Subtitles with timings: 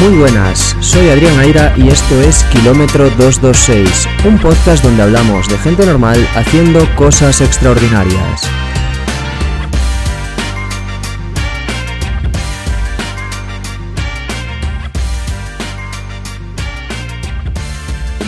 [0.00, 5.58] Muy buenas, soy Adrián Aira y esto es Kilómetro 226, un podcast donde hablamos de
[5.58, 8.48] gente normal haciendo cosas extraordinarias.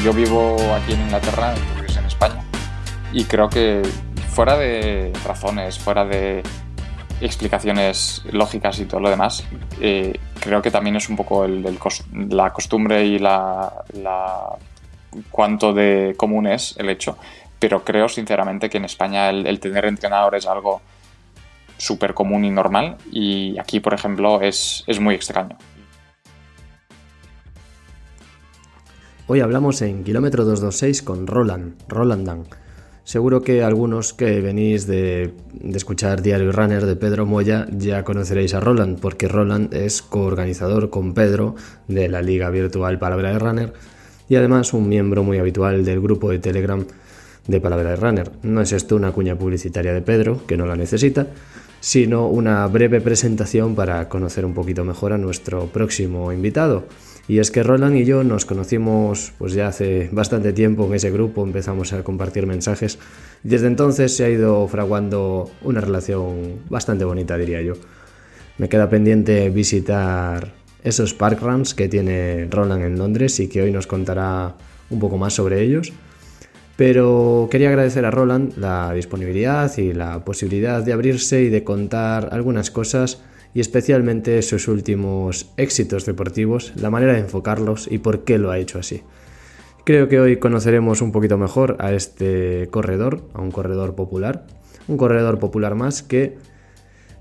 [0.02, 2.42] Yo vivo aquí en Inglaterra, tú vives en España,
[3.12, 3.82] y creo que
[4.34, 6.42] fuera de razones, fuera de
[7.20, 9.44] explicaciones lógicas y todo lo demás,
[9.80, 13.70] eh, creo que también es un poco la costumbre y la,
[15.30, 17.16] cuánto de común es el hecho,
[17.58, 20.80] pero creo sinceramente que en España el, tener entrenador es algo
[21.76, 25.56] súper común y normal y aquí, por ejemplo, es, es muy extraño.
[29.26, 32.46] Hoy hablamos en Kilómetro 226 con Roland, Rolandan
[33.04, 35.32] Seguro que algunos que venís de,
[35.74, 41.14] escuchar Diario Runner de Pedro Moya ya conoceréis a Roland, porque Roland es coorganizador con
[41.14, 41.54] Pedro
[41.88, 43.72] de la Liga Virtual Palabra de Runner
[44.28, 46.84] y además un miembro muy habitual del grupo de Telegram
[47.48, 48.30] de Palabra de Runner.
[48.42, 51.26] No es esto una cuña publicitaria de Pedro, que no la necesita,
[51.80, 56.84] sino una breve presentación para conocer un poquito mejor a nuestro próximo invitado.
[57.30, 61.12] Y es que Roland y yo nos conocimos pues ya hace bastante tiempo en ese
[61.12, 62.98] grupo, empezamos a compartir mensajes
[63.44, 67.74] y desde entonces se ha ido fraguando una relación bastante bonita, diría yo.
[68.58, 73.86] Me queda pendiente visitar esos parkruns que tiene Roland en Londres y que hoy nos
[73.86, 74.56] contará
[74.90, 75.92] un poco más sobre ellos.
[76.76, 82.30] Pero quería agradecer a Roland la disponibilidad y la posibilidad de abrirse y de contar
[82.32, 83.22] algunas cosas
[83.54, 88.58] y especialmente sus últimos éxitos deportivos, la manera de enfocarlos y por qué lo ha
[88.58, 89.02] hecho así.
[89.84, 94.46] Creo que hoy conoceremos un poquito mejor a este corredor, a un corredor popular,
[94.88, 96.36] un corredor popular más que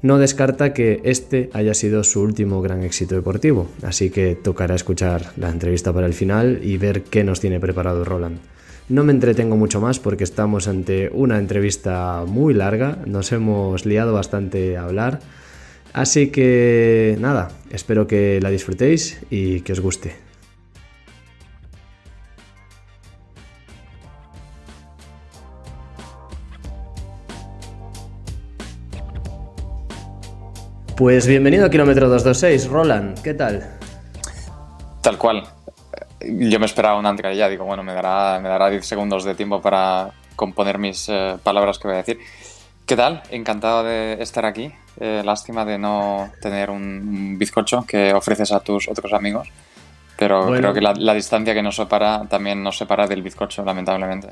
[0.02, 5.32] no descarta que este haya sido su último gran éxito deportivo, así que tocará escuchar
[5.36, 8.40] la entrevista para el final y ver qué nos tiene preparado Roland.
[8.88, 14.14] No me entretengo mucho más porque estamos ante una entrevista muy larga, nos hemos liado
[14.14, 15.20] bastante a hablar,
[15.94, 20.30] Así que nada, espero que la disfrutéis y que os guste.
[30.96, 33.78] Pues bienvenido a Kilómetro 226, Roland, ¿qué tal?
[35.02, 35.44] Tal cual.
[36.20, 39.62] Yo me esperaba una ya digo, bueno, me dará, me dará 10 segundos de tiempo
[39.62, 42.20] para componer mis eh, palabras que voy a decir.
[42.90, 43.22] ¿Qué tal?
[43.30, 44.72] Encantado de estar aquí.
[45.00, 49.48] Eh, lástima de no tener un bizcocho que ofreces a tus otros amigos.
[50.18, 54.30] Pero creo que la, distancia que nos separa también nos separa del bizcocho, lamentablemente.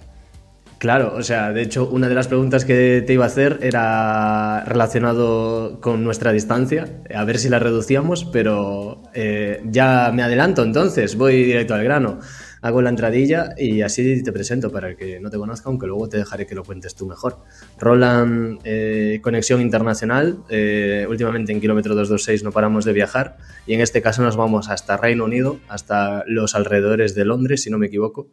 [0.80, 4.64] Claro, o sea, de hecho, una de las preguntas que te iba a hacer era
[4.66, 11.16] relacionado con nuestra distancia, a ver si la reducíamos, pero eh, ya me adelanto entonces,
[11.16, 12.22] voy directo al grano
[12.68, 16.10] hago la entradilla y así te presento para el que no te conozca, aunque luego
[16.10, 17.40] te dejaré que lo cuentes tú mejor.
[17.80, 20.40] Roland, eh, conexión internacional.
[20.50, 24.70] Eh, últimamente en kilómetro 226 no paramos de viajar y en este caso nos vamos
[24.70, 28.28] hasta Reino Unido, hasta los alrededores de Londres, si no me equivoco,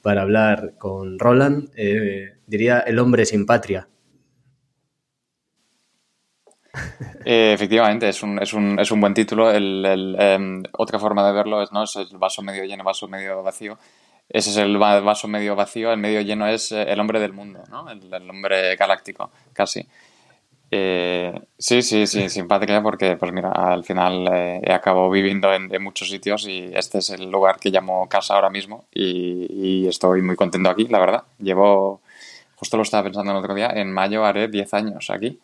[0.00, 1.70] para hablar con Roland.
[1.76, 3.88] Eh, diría el hombre sin patria.
[7.24, 9.50] Efectivamente, es un, es, un, es un, buen título.
[9.50, 11.84] El, em, otra forma de verlo es, ¿no?
[11.84, 13.78] es el vaso medio lleno, vaso medio vacío.
[14.28, 17.62] Ese es el vaso medio vacío, el medio lleno es eh, el hombre del mundo,
[17.68, 17.90] ¿no?
[17.90, 19.86] el, hombre galáctico, casi.
[20.70, 25.70] Eh, sí, sí, sí, simpática porque, pues mira, al final eh, he acabado viviendo en,
[25.82, 30.22] muchos sitios y este es el lugar que llamo casa ahora mismo y, y, estoy
[30.22, 31.24] muy contento aquí, la verdad.
[31.38, 32.00] Llevo,
[32.54, 35.38] justo lo estaba pensando el otro día, en mayo haré 10 años aquí.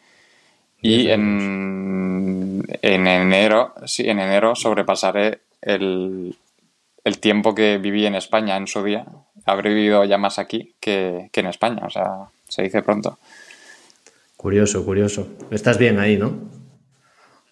[0.80, 6.36] Y en, enero, sí, en enero sobrepasaré el,
[7.20, 9.06] tiempo que viví en España en su día.
[9.44, 13.18] Habré vivido ya más aquí que, en España, o sea, se dice pronto.
[14.36, 15.26] Curioso, curioso.
[15.50, 16.38] Estás bien ahí, ¿no?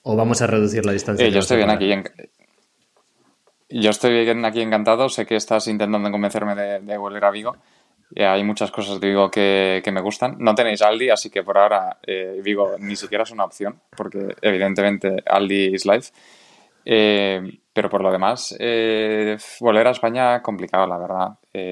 [0.03, 1.27] ¿O vamos a reducir la distancia?
[1.27, 1.93] Eh, yo estoy bien aquí.
[3.69, 5.09] Yo estoy bien aquí encantado.
[5.09, 7.57] Sé que estás intentando convencerme de, de volver a Vigo.
[8.15, 10.37] Eh, hay muchas cosas de Vigo que, me gustan.
[10.39, 14.37] No tenéis Aldi, así que por ahora eh, Vigo ni siquiera es una opción, porque
[14.41, 16.13] evidentemente Aldi is life.
[16.85, 18.57] Eh, pero por lo demás,
[19.61, 21.29] volver a España complicado, la verdad.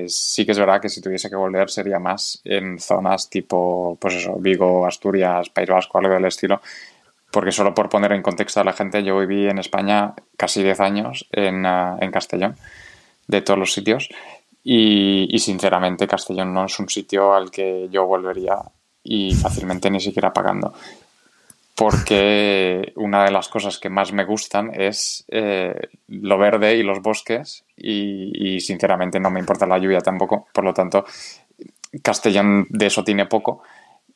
[0.06, 4.16] sí que es verdad que si tuviese que volver sería más en zonas tipo, pues
[4.16, 6.60] eso, Vigo, Asturias, País Vasco, algo del estilo.
[7.30, 10.80] Porque solo por poner en contexto a la gente, yo viví en España casi 10
[10.80, 12.56] años en, en Castellón,
[13.26, 14.10] de todos los sitios.
[14.66, 18.56] Y, sinceramente Castellón no es un sitio al que yo volvería
[19.02, 20.72] y fácilmente ni siquiera pagando.
[21.76, 27.02] porque una de las cosas que más me gustan es eh, lo verde y los
[27.02, 31.04] bosques y, sinceramente no me importa la lluvia tampoco, por lo tanto
[32.02, 33.62] Castellón de eso tiene poco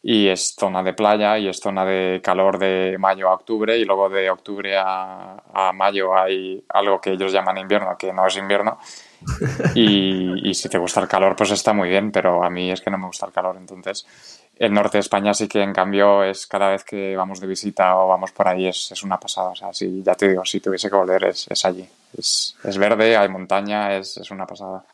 [0.02, 3.84] y es zona de playa y es zona de calor de mayo a octubre y
[3.84, 8.36] luego de octubre a, a mayo hay algo que ellos llaman invierno que no es
[8.36, 8.78] invierno
[9.74, 12.80] y, y, si te gusta el calor pues está muy bien pero a mí es
[12.80, 14.06] que no me gusta el calor entonces
[14.58, 17.96] el norte de España sí que en cambio es cada vez que vamos de visita
[17.96, 19.50] o vamos por ahí es, es una pasada.
[19.50, 21.86] O sea, si, ya te digo, si tuviese que volver es, es allí.
[22.16, 24.84] Es, es, verde, hay montaña, es, es, una pasada.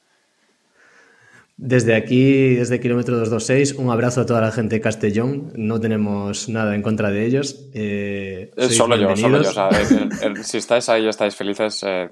[1.56, 5.52] Desde aquí, desde kilómetro 226, un abrazo a toda la gente de Castellón.
[5.54, 7.64] No tenemos nada en contra de ellos.
[7.72, 9.48] Eh, solo yo, solo yo.
[9.48, 12.10] O sea, el, el, si estáis ahí y estáis felices, eh,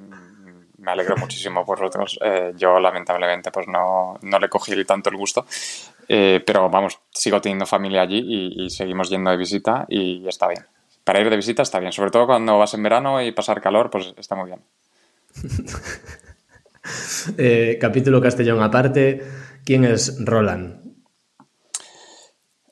[0.83, 2.19] me alegro muchísimo por vosotros.
[2.23, 5.47] Eh, yo lamentablemente pues no, no le cogí tanto el gusto,
[6.09, 10.65] eh, pero vamos, sigo teniendo familia allí y, seguimos yendo de visita y está bien.
[11.05, 13.91] Para ir de visita está bien, sobre todo cuando vas en verano y pasar calor,
[13.91, 14.61] pues está muy bien.
[17.39, 19.23] eh, capítulo Castellón aparte,
[19.65, 20.82] ¿quién es Roland?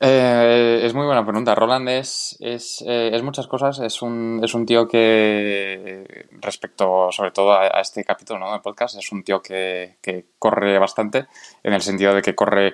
[0.02, 1.54] Eh, es muy buena pregunta.
[1.54, 3.80] Roland es, es, eh, es, muchas cosas.
[3.80, 8.50] Es un, es un tío que, respecto sobre todo a, a este capítulo ¿no?
[8.52, 11.26] del podcast, es un tío que, que, corre bastante,
[11.62, 12.72] en el sentido de que corre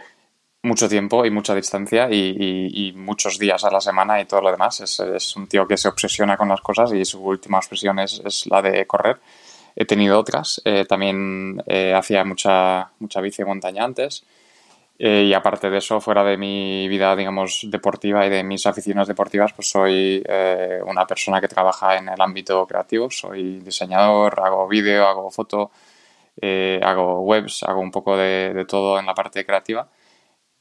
[0.62, 4.42] mucho tiempo y mucha distancia y, y, y muchos días a la semana y todo
[4.42, 4.80] lo demás.
[4.80, 8.46] Es, es, un tío que se obsesiona con las cosas y su última obsesión es,
[8.46, 9.18] la de correr.
[9.74, 10.62] He tenido otras.
[10.64, 14.24] Eh, también eh, hacía mucha, mucha bici montaña antes.
[14.98, 19.06] Eh, y aparte de eso, fuera de mi vida, digamos, deportiva y de mis aficiones
[19.06, 23.10] deportivas, pues soy eh, una persona que trabaja en el ámbito creativo.
[23.10, 25.70] Soy diseñador, hago vídeo, hago foto,
[26.40, 29.88] eh, hago webs, hago un poco de, de, todo en la parte creativa.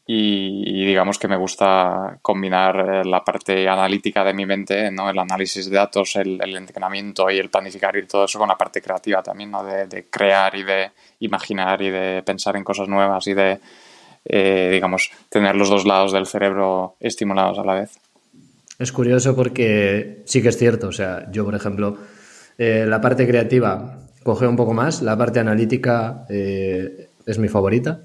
[0.08, 5.10] Y, digamos que me gusta combinar la parte analítica de mi mente, ¿no?
[5.10, 8.82] el análisis de datos, el, entrenamiento y el planificar y todo eso con la parte
[8.82, 9.64] creativa también, ¿no?
[9.64, 10.92] de crear y de
[11.22, 13.60] imaginar y de pensar en cosas nuevas y de
[14.26, 18.00] eh, digamos, tener los dos lados del cerebro estimulados a la vez.
[18.78, 21.98] Es curioso porque sí que es cierto, o sea, yo por ejemplo,
[22.58, 28.02] eh, la parte creativa coge un poco más, la parte analítica eh, es mi favorita.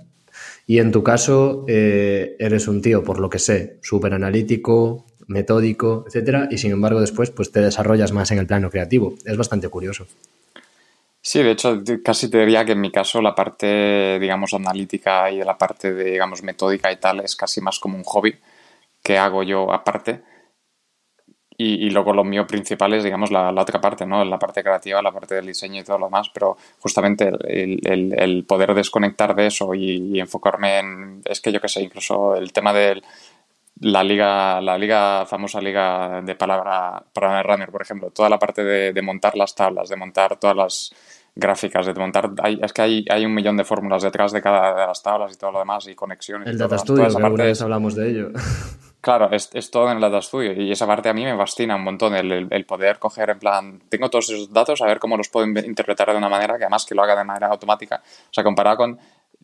[0.66, 6.04] Y en tu caso, eh, eres un tío, por lo que sé, súper analítico, metódico,
[6.06, 9.14] etcétera, y sin embargo después pues te desarrollas más en el plano creativo.
[9.24, 10.06] Es bastante curioso.
[11.22, 15.38] Sí, de hecho, casi te diría que en mi caso la parte, digamos, analítica y
[15.44, 18.38] la parte de, digamos, metódica y tal es casi más como un hobby
[19.02, 20.22] que hago yo aparte.
[21.62, 24.24] Y, luego lo mío principal es, digamos, la, otra parte, ¿no?
[24.24, 28.44] La parte creativa, la parte del diseño y todo lo demás, pero justamente el, el,
[28.46, 32.54] poder desconectar de eso y, y, enfocarme en, es que yo qué sé, incluso el
[32.54, 33.02] tema de
[33.80, 38.62] la liga, la liga, famosa liga de palabra para runner, por ejemplo, toda la parte
[38.62, 40.92] de, de montar las tablas, de montar todas las
[41.34, 42.30] gráficas, de montar.
[42.42, 45.32] Hay, es que hay, hay, un millón de fórmulas detrás de cada de las tablas
[45.32, 46.48] y todo lo demás, y conexiones.
[46.48, 48.28] El y Data Studio, que alguna vez hablamos de ello.
[49.02, 51.74] Claro, es, es, todo en el Data Studio y esa parte a mí me fascina
[51.74, 54.98] un montón, el, el, el, poder coger en plan, tengo todos esos datos, a ver
[54.98, 58.02] cómo los puedo interpretar de una manera que además que lo haga de manera automática.
[58.04, 58.98] O sea, comparado con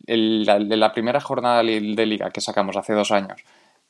[0.05, 3.41] el, la, la, primera jornada de liga que sacamos hace dos años,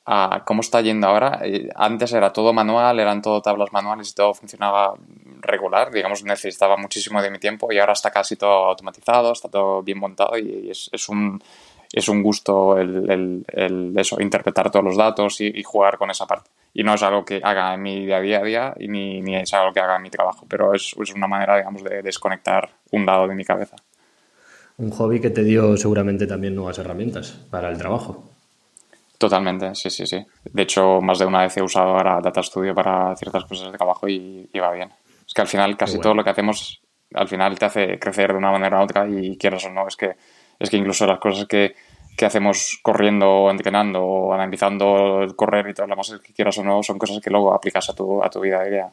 [0.10, 1.42] a cómo está yendo ahora.
[1.44, 4.94] Eh, antes era todo manual, eran todo tablas manuales y todo funcionaba
[5.42, 9.84] regular, digamos, necesitaba muchísimo de mi tiempo y ahora está casi todo automatizado, está todo
[9.84, 11.44] bien montado y es, un,
[11.92, 13.44] es un gusto el,
[13.98, 16.50] eso, interpretar todos los datos y, y, jugar con esa parte.
[16.74, 19.36] Y no es algo que haga en mi día a día, día y ni, ni
[19.36, 22.70] es algo que haga en mi trabajo, pero es, es una manera, digamos, de desconectar
[22.92, 23.76] un lado de mi cabeza.
[24.78, 28.37] Un hobby que te dio seguramente también nuevas herramientas para el trabajo.
[29.18, 30.26] Totalmente, sí, sí, sí.
[30.46, 33.78] De hecho, más de una vez he usado ahora Data Studio para ciertas cosas de
[33.78, 34.92] trabajo y, y va bien.
[35.26, 36.04] Es que al final casi bueno.
[36.04, 36.82] todo lo que hacemos,
[37.14, 39.96] al final te hace crecer de una manera u otra y quieras o no, es
[39.96, 40.16] que,
[40.60, 41.76] es que incluso las cosas que,
[42.16, 46.58] que hacemos corriendo o entrenando o analizando el correr y todo lo demás, que quieras
[46.60, 48.90] o no, son cosas que luego aplicas a tu, a tu vida diaria.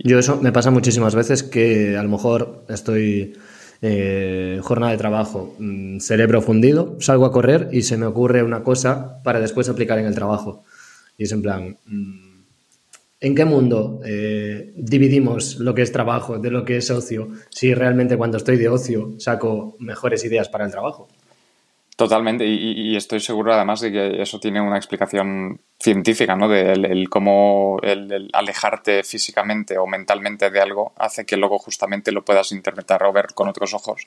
[0.00, 3.38] Yo eso me pasa muchísimas veces que a lo mejor estoy
[3.80, 8.62] eh, jornada de trabajo, mmm, cerebro fundido, salgo a correr y se me ocurre una
[8.62, 10.64] cosa para después aplicar en el trabajo.
[11.16, 12.42] Y es en plan, mmm,
[13.20, 17.74] ¿en qué mundo eh, dividimos lo que es trabajo de lo que es ocio si
[17.74, 21.08] realmente cuando estoy de ocio saco mejores ideas para el trabajo?
[21.98, 26.48] Totalmente, y, estoy seguro además de que eso tiene una explicación científica, ¿no?
[26.48, 27.80] De el, el cómo
[28.32, 33.34] alejarte físicamente o mentalmente de algo hace que luego justamente lo puedas interpretar o ver
[33.34, 34.06] con otros ojos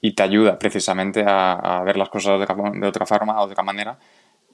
[0.00, 3.98] y te ayuda precisamente a, ver las cosas de, otra forma o de otra manera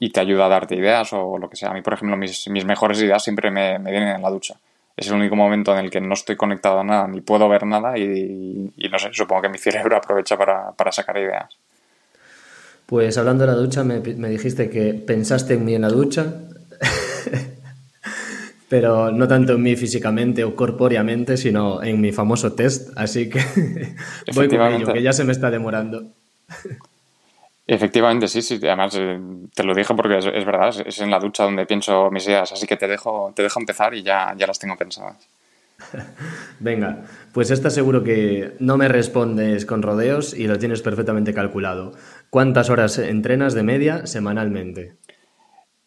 [0.01, 1.71] y te ayuda a darte ideas o lo que sea.
[1.71, 4.57] A mí, por ejemplo, mis, mejores ideas siempre me, me, vienen en la ducha.
[4.97, 7.65] Es el único momento en el que no estoy conectado a nada ni puedo ver
[7.65, 11.57] nada y, no sé, supongo que mi cerebro aprovecha para, sacar ideas.
[12.87, 16.35] Pues hablando de la ducha, me, me dijiste que pensaste en mí en la ducha,
[18.69, 23.41] pero no tanto en mí físicamente o corpóreamente, sino en mi famoso test, así que
[24.35, 26.05] voy con ello, que ya se me está demorando.
[27.67, 28.61] Efectivamente, sí, sí.
[28.63, 29.21] Además, eh,
[29.53, 32.53] te lo dije porque es, es, verdad, es en la ducha donde pienso mis ideas,
[32.53, 35.17] así que te dejo, te dejo empezar y ya, ya las tengo pensadas.
[36.61, 41.93] Venga, pues esta seguro que no me respondes con rodeos y lo tienes perfectamente calculado.
[42.31, 44.97] ¿Cuántas horas entrenas de media semanalmente?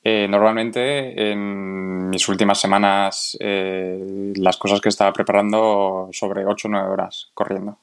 [0.03, 6.71] Eh, normalmente en mis últimas semanas eh, las cosas que estaba preparando sobre 8 o
[6.71, 7.77] 9 horas corriendo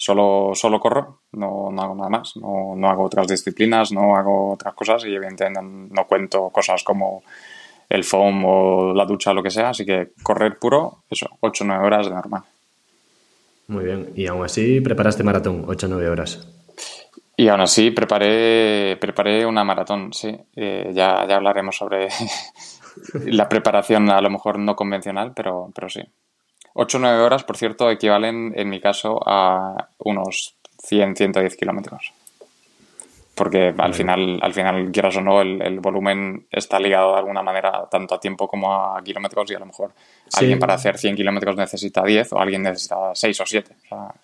[0.00, 4.52] solo, solo corro, no, no hago nada más, no, no, hago otras disciplinas, no hago
[4.54, 7.22] otras cosas y evidentemente no cuento cosas como
[7.86, 11.64] el foam o la ducha o lo que sea, así que correr puro, eso, 8
[11.64, 12.42] o 9 horas de normal.
[13.68, 16.48] Muy bien, y aún así preparaste maratón, 8 o 9 horas.
[17.40, 20.38] Y aún así preparé, preparé una maratón, sí.
[20.54, 22.08] Eh, ya, ya hablaremos sobre
[23.24, 26.02] la preparación a lo mejor no convencional, pero, pero sí.
[26.74, 32.12] 8 o 9 horas, por cierto, equivalen en mi caso a unos 100, 110 kilómetros.
[33.34, 37.42] Porque al final, al final, quieras o no, el, el, volumen está ligado de alguna
[37.42, 39.92] manera tanto a tiempo como a kilómetros y a lo mejor
[40.28, 40.40] sí.
[40.40, 43.72] alguien para hacer 100 kilómetros necesita 10 o alguien necesita 6 o 7.
[43.72, 44.14] O sea...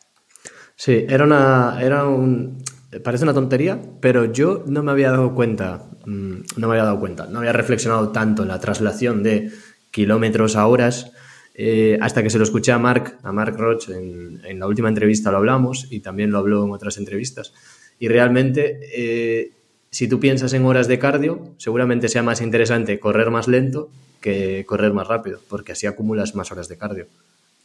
[0.76, 1.78] Sí, era una...
[1.80, 2.62] Era un...
[3.00, 7.00] Parece una tontería, pero yo no me había dado cuenta, mm, no me había dado
[7.00, 9.50] cuenta, no había reflexionado tanto en la traslación de
[9.90, 11.12] kilómetros a horas
[11.58, 14.90] eh, hasta que se lo escuché a Mark, a Mark Roch, en, en, la última
[14.90, 17.54] entrevista lo hablamos y también lo habló en otras entrevistas.
[17.98, 19.52] Y realmente, eh,
[19.90, 23.88] si tú piensas en horas de cardio, seguramente sea más interesante correr más lento
[24.20, 27.06] que correr más rápido, porque así acumulas más horas de cardio.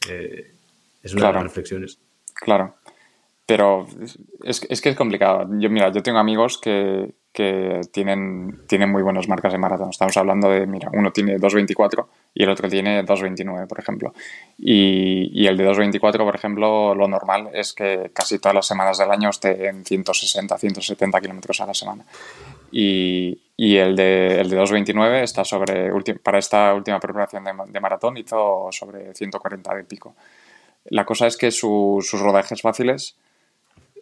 [0.08, 0.52] Eh,
[1.02, 1.32] es una claro.
[1.32, 1.98] de las reflexiones.
[2.34, 2.74] Claro,
[3.52, 3.86] pero
[4.42, 5.46] es, es, que es complicado.
[5.58, 9.90] Yo, mira, yo tengo amigos que, que tienen, tienen muy buenas marcas de maratón.
[9.90, 14.14] Estamos hablando de, mira, uno tiene 2.24 y el otro tiene 2.29, por ejemplo.
[14.56, 18.96] Y, y, el de 2.24, por ejemplo, lo normal es que casi todas las semanas
[18.96, 22.06] del año esté en 160, 170 kilómetros a la semana.
[22.70, 25.90] Y, y, el de, el de 2.29 está sobre,
[26.22, 30.14] para esta última preparación de, de, maratón hizo sobre 140 de pico.
[30.86, 33.14] La cosa es que su, sus rodajes fáciles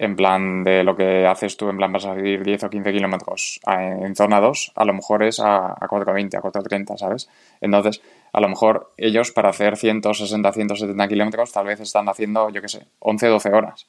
[0.00, 2.90] en plan de lo que haces tú, en plan vas a ir 10 o 15
[2.90, 7.28] kilómetros en zona 2, a lo mejor es a, a 4.20, a 4.30, ¿sabes?
[7.61, 8.00] Entonces,
[8.33, 12.69] a lo mejor ellos para hacer 160, 170 kilómetros tal vez están haciendo, yo qué
[12.69, 13.88] sé, 11, 12 horas.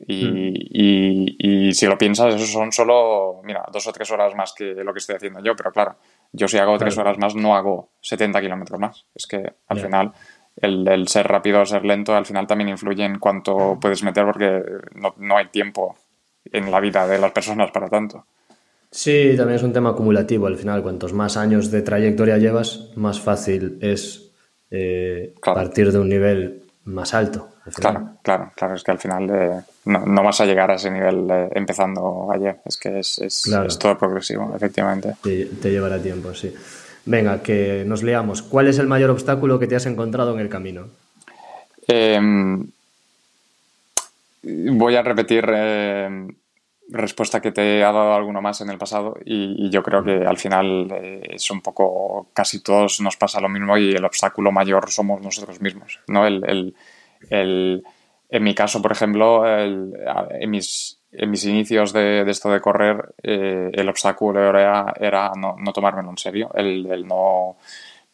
[0.00, 0.54] Y, mm.
[0.56, 4.64] y, y, si lo piensas, eso son solo, mira, dos o tres horas más que
[4.64, 5.94] lo que estoy haciendo yo, pero claro,
[6.32, 9.06] yo si hago tres horas más no hago 70 kilómetros más.
[9.14, 9.36] Es que
[9.68, 9.84] al yeah.
[9.84, 10.12] final
[10.62, 14.24] el, el, ser rápido o ser lento al final también influye en cuánto puedes meter
[14.24, 14.62] porque
[14.94, 15.96] no, no, hay tiempo
[16.44, 18.26] en la vida de las personas para tanto.
[18.90, 20.82] Sí, también es un tema acumulativo al final.
[20.82, 24.32] Cuantos más años de trayectoria llevas, más fácil es
[24.70, 25.60] eh, claro.
[25.60, 27.48] partir de un nivel más alto.
[27.74, 28.74] Claro, claro, claro.
[28.74, 32.28] Es que al final eh, no, no, vas a llegar a ese nivel eh, empezando
[32.32, 32.60] ayer.
[32.64, 33.68] Es que es, es, claro.
[33.68, 35.16] es todo progresivo, efectivamente.
[35.22, 36.52] Te, te llevará tiempo, sí.
[37.10, 38.40] Venga, que nos leamos.
[38.40, 40.86] ¿Cuál es el mayor obstáculo que te has encontrado en el camino?
[41.88, 42.20] Eh,
[44.44, 46.28] voy a repetir eh,
[46.88, 50.24] respuesta que te ha dado alguno más en el pasado y, y yo creo que
[50.24, 54.52] al final eh, es un poco, casi todos nos pasa lo mismo y el obstáculo
[54.52, 55.98] mayor somos nosotros mismos.
[56.06, 56.28] ¿no?
[56.28, 56.76] El, el,
[57.28, 57.82] el,
[58.28, 63.14] en mi caso, por ejemplo, en mis en mis inicios de, de esto de correr,
[63.22, 67.56] eh, el obstáculo era, era no, no, tomármelo en serio, el, no,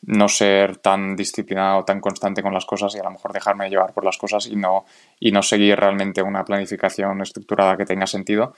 [0.02, 3.92] no ser tan disciplinado, tan constante con las cosas y a lo mejor dejarme llevar
[3.92, 4.86] por las cosas y no,
[5.20, 8.54] y no seguir realmente una planificación estructurada que tenga sentido,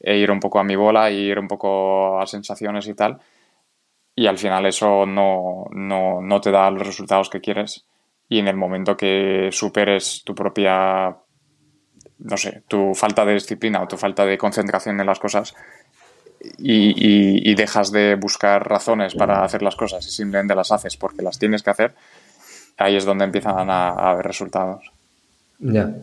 [0.00, 3.18] e ir un poco a mi bola, e ir un poco a sensaciones y tal.
[4.14, 7.86] Y al final eso no, no, no te da los resultados que quieres.
[8.28, 11.16] Y en el momento que superes tu propia
[12.24, 15.54] no sé, tu falta de disciplina o tu falta de concentración en las cosas
[16.58, 21.22] y, y, dejas de buscar razones para hacer las cosas y simplemente las haces porque
[21.22, 21.94] las tienes que hacer,
[22.76, 24.90] ahí es donde empiezan a, a haber resultados.
[25.60, 25.94] Ya.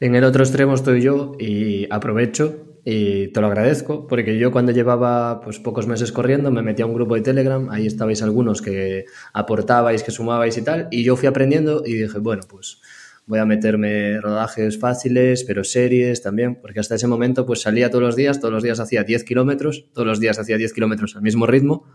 [0.00, 4.72] En el otro extremo estoy yo y aprovecho y te lo agradezco porque yo cuando
[4.72, 8.60] llevaba pues pocos meses corriendo me metí a un grupo de Telegram, ahí estabais algunos
[8.60, 12.82] que aportabais, que sumabais y tal, y yo fui aprendiendo y dije, bueno, pues
[13.26, 18.02] voy a meterme rodajes fáciles, pero series también, porque hasta ese momento pues salía todos
[18.02, 21.22] los días, todos los días hacía 10 kilómetros, todos los días hacía 10 kilómetros al
[21.22, 21.86] mismo ritmo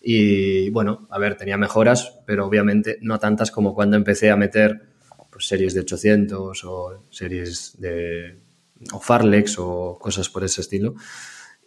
[0.00, 4.82] y bueno, a ver, tenía mejoras, pero obviamente no tantas como cuando empecé a meter
[5.30, 8.38] pues, series de 800 o series de
[8.92, 10.94] o Farlex o cosas por ese estilo.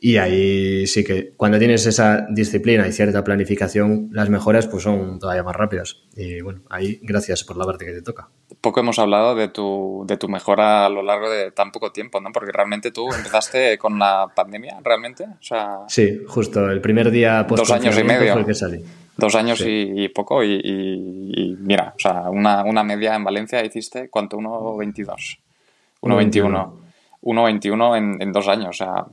[0.04, 5.20] Y ahí sí que cuando tienes esa disciplina y cierta planificación, las mejoras pues son
[5.20, 6.02] todavía más rápidas.
[6.16, 8.28] Y bueno, ahí gracias por la parte que te toca.
[8.62, 12.20] Poco hemos hablado de tu, de tu mejora a lo largo de tan poco tiempo,
[12.20, 12.32] ¿no?
[12.32, 15.26] Porque realmente tú empezaste con la pandemia, ¿realmente?
[15.26, 18.44] O sea, sí, justo el primer día post Dos años y medio.
[18.44, 18.84] Que salí.
[19.18, 24.38] Dos años y, poco y, mira, o sea, una, una media en Valencia hiciste, ¿cuánto?
[24.38, 25.38] 1,22.
[26.02, 26.72] 1,21.
[27.22, 29.06] 1,21 en, en dos años, o sea,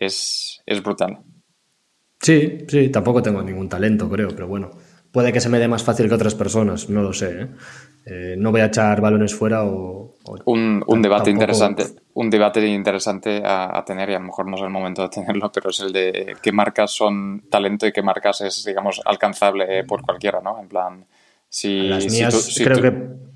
[0.00, 1.18] es, brutal.
[2.20, 4.70] Sí, sí, tampoco tengo ningún talento, creo, pero bueno,
[5.12, 7.42] puede que se me dé más fácil que otras personas, no lo sé.
[7.42, 7.48] ¿eh?
[8.06, 10.14] Eh, no voy a echar balones fuera o...
[10.46, 14.70] un, debate interesante, un debate interesante a, tener y a lo mejor no es el
[14.70, 18.64] momento de tenerlo, pero es el de qué marcas son talento y qué marcas es,
[18.64, 20.58] digamos, alcanzable por cualquiera, ¿no?
[20.60, 21.06] En plan,
[21.48, 21.82] si...
[21.82, 23.29] Las mías creo que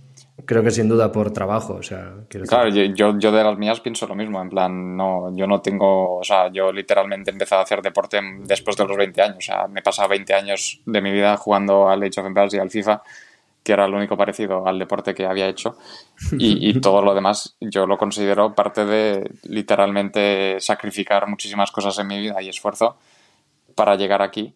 [0.47, 2.13] Creo que sin duda por trabajo, o sea...
[2.29, 6.19] Claro, yo, yo de las mías pienso lo mismo, en plan, no, yo no tengo,
[6.19, 9.41] o sea, yo literalmente he empezado a hacer deporte después de los 20 años, o
[9.41, 12.59] sea, me he pasado 20 años de mi vida jugando al Age of Empires y
[12.59, 13.03] al FIFA,
[13.63, 15.79] que era lo único parecido al deporte que había hecho,
[16.39, 22.07] y, y todo lo demás yo lo considero parte de literalmente sacrificar muchísimas cosas en
[22.07, 22.97] mi vida y esfuerzo
[23.75, 24.55] para llegar aquí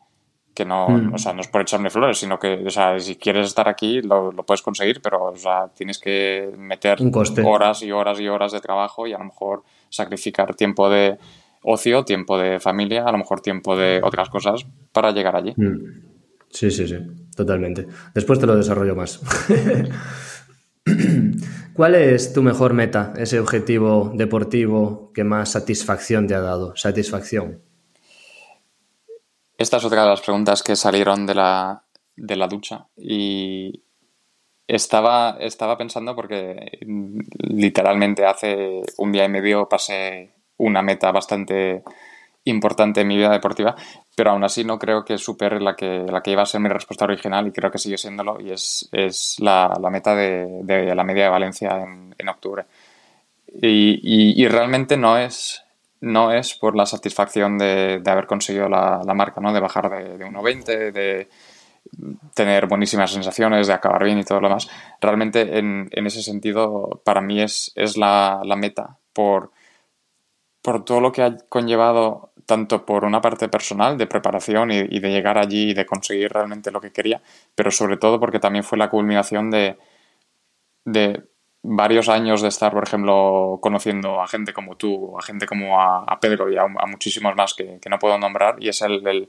[0.54, 1.14] que no, hmm.
[1.14, 4.02] o sea, no es por echarme flores, sino que, o sea, si quieres estar aquí
[4.02, 6.98] lo, puedes conseguir, pero, o sea, tienes que meter
[7.44, 11.16] horas y horas y horas de trabajo y a lo mejor sacrificar tiempo de
[11.62, 15.54] ocio, tiempo de familia, a lo mejor tiempo de otras cosas para llegar allí.
[15.56, 16.08] Hmm.
[16.50, 16.96] Sí, sí, sí,
[17.36, 17.86] totalmente.
[18.14, 19.20] Después te lo desarrollo más.
[21.74, 26.74] ¿Cuál es tu mejor meta, ese objetivo deportivo que más satisfacción te ha dado?
[26.74, 27.60] Satisfacción.
[29.58, 31.82] Esta es otra de las preguntas que salieron de la,
[32.14, 33.82] de la ducha y
[34.68, 36.78] estaba, estaba pensando porque
[37.38, 41.82] literalmente hace un día y medio pasé una meta bastante
[42.44, 43.74] importante en mi vida deportiva,
[44.14, 46.68] pero aún así no creo que supere la que, la que iba a ser mi
[46.68, 51.04] respuesta original y creo que sigue siéndolo y es, es la, la, meta de, la
[51.04, 52.64] media de Valencia en, en octubre.
[53.60, 55.64] Y, y, realmente no es,
[56.00, 59.52] no es por la satisfacción de, haber conseguido la, marca, ¿no?
[59.52, 61.28] De bajar de, de 1.20, de
[62.34, 64.68] tener buenísimas sensaciones, de acabar bien y todo lo demás.
[65.00, 69.50] Realmente en, ese sentido para mí es, es la, meta por,
[70.62, 75.10] por todo lo que ha conllevado tanto por una parte personal de preparación y, de
[75.10, 77.20] llegar allí y de conseguir realmente lo que quería,
[77.54, 79.76] pero sobre todo porque también fue la culminación de,
[80.84, 81.24] de
[81.62, 86.18] varios años de estar, por ejemplo, conociendo a gente como tú, a gente como a,
[86.20, 89.28] Pedro y a, muchísimos más que, no puedo nombrar, y es el,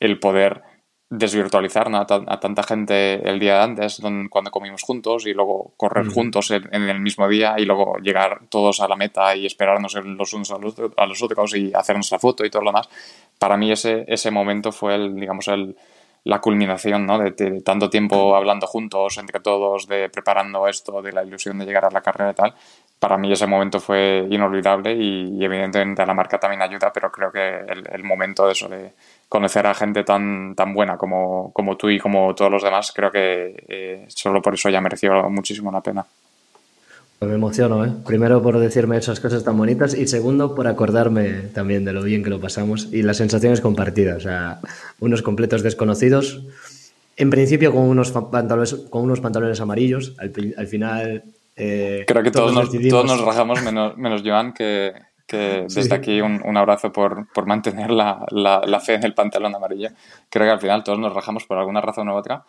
[0.00, 0.62] el, poder
[1.10, 2.06] desvirtualizar a,
[2.40, 7.00] tanta gente el día de antes, cuando comimos juntos, y luego correr juntos en, el
[7.00, 10.74] mismo día, y luego llegar todos a la meta y esperarnos los unos a los,
[10.96, 12.88] a los otros y hacernos la foto y todo lo demás.
[13.38, 15.76] Para mí ese, ese momento fue el, digamos, el,
[16.24, 17.18] la culminación ¿no?
[17.18, 21.84] de, tanto tiempo hablando juntos, entre todos, de preparando esto, de la ilusión de llegar
[21.84, 22.54] a la carrera y tal.
[22.98, 27.58] Para mí ese momento fue inolvidable y, evidentemente la marca también ayuda, pero creo que
[27.92, 28.92] el, momento de eso, de
[29.28, 33.10] conocer a gente tan, tan buena como, como tú y como todos los demás, creo
[33.10, 36.06] que eh, solo por eso ya mereció muchísimo la pena.
[37.18, 37.92] Pues me emociono, ¿eh?
[38.04, 42.22] Primero por decirme esas cosas tan bonitas y segundo por acordarme también de lo bien
[42.22, 44.16] que lo pasamos y las sensaciones compartidas.
[44.18, 44.60] O sea,
[45.00, 46.42] unos completos desconocidos.
[47.16, 50.16] En principio con unos pantalones, con unos pantalones amarillos.
[50.18, 51.22] Al, final.
[51.56, 54.92] Eh, Creo que todos, nos, todos nos rajamos, menos, menos Joan, que,
[55.26, 59.14] que desde aquí un, un, abrazo por, por mantener la, la, la, fe en el
[59.14, 59.90] pantalón amarillo.
[60.28, 62.44] Creo que al final todos nos rajamos por alguna razón u otra.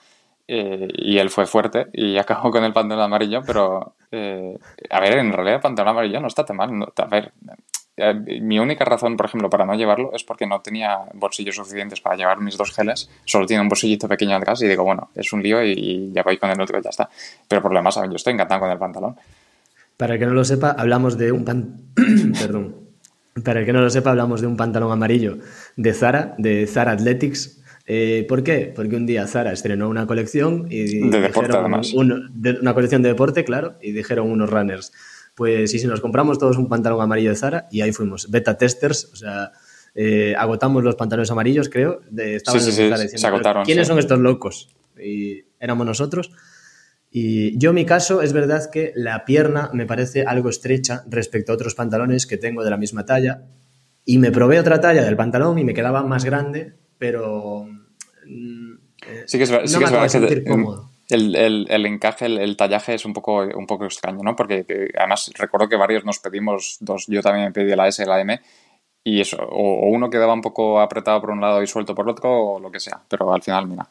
[0.47, 4.57] Eh, y él fue fuerte y acabó con el pantalón amarillo, pero eh,
[4.89, 6.71] a ver, en realidad el pantalón amarillo no está tan mal.
[6.95, 7.31] a ver,
[7.97, 12.01] eh, mi única razón, por ejemplo, para no llevarlo es porque no tenía bolsillos suficientes
[12.01, 13.09] para llevar mis dos geles.
[13.25, 16.37] Solo tiene un bolsillito pequeño atrás y digo, bueno, es un lío y, ya voy
[16.37, 17.09] con el otro y ya está.
[17.47, 19.15] Pero por lo demás, yo estoy encantado con el pantalón.
[19.97, 21.81] Para el que no lo sepa, hablamos de un pan...
[22.39, 22.75] Perdón.
[23.43, 25.37] Para el que no lo sepa, hablamos de un pantalón amarillo
[25.75, 28.71] de Zara, de Zara Athletics, eh, ¿Por qué?
[28.75, 31.93] Porque un día Zara estrenó una colección y de deporte además.
[31.93, 34.91] una colección de deporte, claro, y dijeron unos runners,
[35.35, 38.57] pues y si nos compramos todos un pantalón amarillo de Zara y ahí fuimos, beta
[38.57, 39.51] testers, o sea,
[39.93, 43.63] eh, agotamos los pantalones amarillos, creo, de, sí, sí, sí, se agotaron.
[43.65, 44.69] ¿Quiénes son estos locos?
[45.01, 46.31] Y éramos nosotros.
[47.11, 51.55] Y yo, mi caso, es verdad que la pierna me parece algo estrecha respecto a
[51.55, 53.43] otros pantalones que tengo de la misma talla.
[54.03, 57.67] Y me probé otra talla del pantalón y me quedaba más grande, pero.
[58.25, 58.73] Mm,
[59.25, 60.43] sí que es, sí que es verdad que
[61.09, 64.35] el, el, el, encaje, el, tallaje es un poco, un poco extraño, ¿no?
[64.35, 68.01] Porque eh, además recuerdo que varios nos pedimos dos, yo también me pedí la S
[68.01, 68.41] y la M,
[69.03, 72.31] y eso, o, uno quedaba un poco apretado por un lado y suelto por otro,
[72.31, 73.87] o lo que sea, pero al final, mira,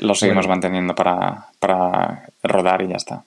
[0.00, 3.24] lo seguimos manteniendo para, para rodar y ya está.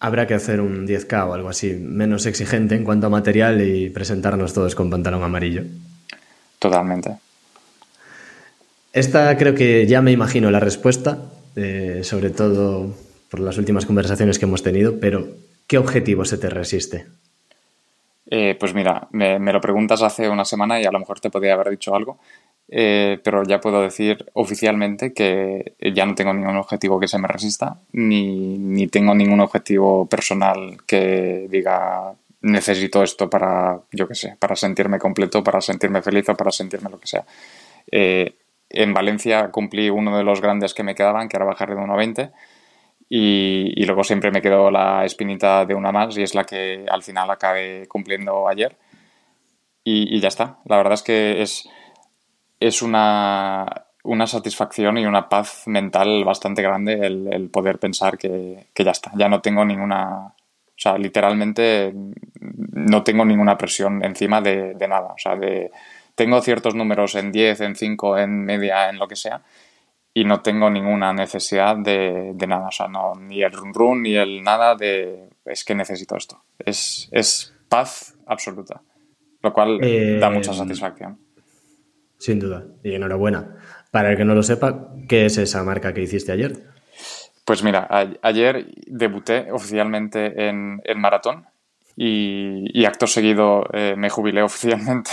[0.00, 3.90] Habrá que hacer un 10K o algo así, menos exigente en cuanto a material y
[3.90, 5.64] presentarnos todos con pantalón amarillo.
[6.58, 7.18] Totalmente.
[8.92, 11.18] Esta creo que ya me imagino la respuesta,
[11.56, 12.94] eh, sobre todo
[13.30, 15.28] por las últimas conversaciones que hemos tenido, pero
[15.66, 17.06] ¿qué objetivo se te resiste?
[18.30, 21.54] Eh, pues mira, me, lo preguntas hace una semana y a lo mejor te podría
[21.54, 22.18] haber dicho algo,
[22.68, 27.28] eh, pero ya puedo decir oficialmente que ya no tengo ningún objetivo que se me
[27.28, 34.36] resista, ni, ni tengo ningún objetivo personal que diga necesito esto para, yo qué sé,
[34.38, 37.24] para sentirme completo, para sentirme feliz o para sentirme lo que sea
[38.70, 42.32] en Valencia cumplí uno de los grandes que me quedaban, que era bajar de 1,20.
[43.10, 46.84] Y, y luego siempre me quedó la espinita de una más y es la que
[46.90, 48.76] al final acabé cumpliendo ayer.
[49.84, 50.58] Y, ya está.
[50.66, 51.66] La verdad es que es,
[52.60, 58.84] es una, una, satisfacción y una paz mental bastante grande el, poder pensar que, que,
[58.84, 59.12] ya está.
[59.16, 60.34] Ya no tengo ninguna.
[60.78, 61.92] O sea, literalmente
[62.40, 65.08] no tengo ninguna presión encima de, de nada.
[65.08, 65.72] O sea, de
[66.18, 69.40] tengo ciertos números en 10, en 5, en media, en lo que sea,
[70.12, 74.16] y no tengo ninguna necesidad de, nada, o sea, no, ni el run run, ni
[74.16, 76.42] el nada de es que necesito esto.
[76.58, 78.82] Es, es paz absoluta,
[79.42, 79.78] lo cual
[80.18, 81.20] da mucha eh, satisfacción.
[82.18, 83.56] Sin duda, y enhorabuena.
[83.92, 86.64] Para el que no lo sepa, ¿qué es esa marca que hiciste ayer?
[87.48, 87.88] Pues mira,
[88.20, 91.46] ayer debuté oficialmente en el maratón
[91.96, 95.10] y, acto seguido eh, me jubilé oficialmente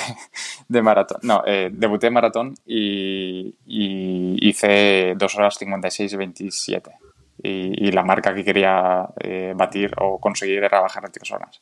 [0.68, 1.20] de maratón.
[1.24, 6.92] No, eh, debuté en maratón y, hice 2 horas 56 y 27.
[7.42, 11.62] Y, la marca que quería eh, batir o conseguir era bajar a 3 horas.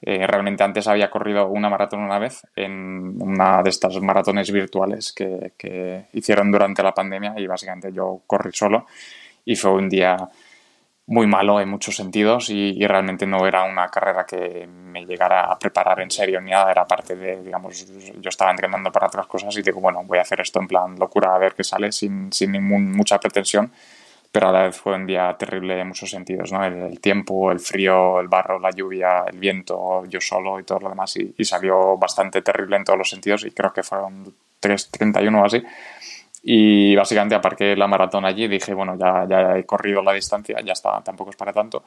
[0.00, 5.52] realmente antes había corrido una maratón una vez en una de estas maratones virtuales que,
[5.58, 8.86] que hicieron durante la pandemia y básicamente yo corrí solo
[9.46, 10.28] y fue un día
[11.06, 15.58] muy malo en muchos sentidos y, realmente no era una carrera que me llegara a
[15.58, 17.86] preparar en serio ni nada, era parte de, digamos,
[18.20, 20.98] yo estaba entrenando para otras cosas y digo, bueno, voy a hacer esto en plan
[20.98, 23.70] locura a ver qué sale sin, sin ningún, mucha pretensión,
[24.32, 26.64] pero a la vez fue un día terrible en muchos sentidos, ¿no?
[26.64, 30.88] El, tiempo, el frío, el barro, la lluvia, el viento, yo solo y todo lo
[30.88, 34.24] demás y, salió bastante terrible en todos los sentidos y creo que fueron
[34.60, 35.62] 3.31 o así
[36.48, 40.60] y básicamente aparqué la maratón allí y dije, bueno, ya, ya he corrido la distancia,
[40.64, 41.82] ya está, tampoco es para tanto.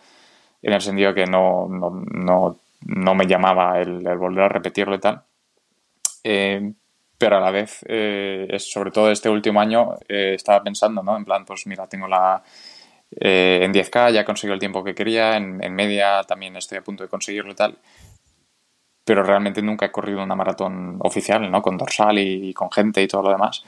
[0.61, 4.99] En el sentido que no, no, no, no me llamaba el, volver a repetirlo y
[4.99, 5.21] tal.
[6.25, 6.73] Eh,
[7.17, 11.15] pero a la vez, eh, sobre todo este último año, eh, estaba pensando, ¿no?
[11.15, 12.43] En plan, pues mira, tengo la...
[13.11, 16.83] en 10K ya he conseguido el tiempo que quería, en, en media también estoy a
[16.83, 17.77] punto de conseguirlo y tal
[19.09, 21.63] pero realmente nunca he corrido una maratón oficial, ¿no?
[21.63, 23.63] Con dorsal y, con gente y todo lo demás.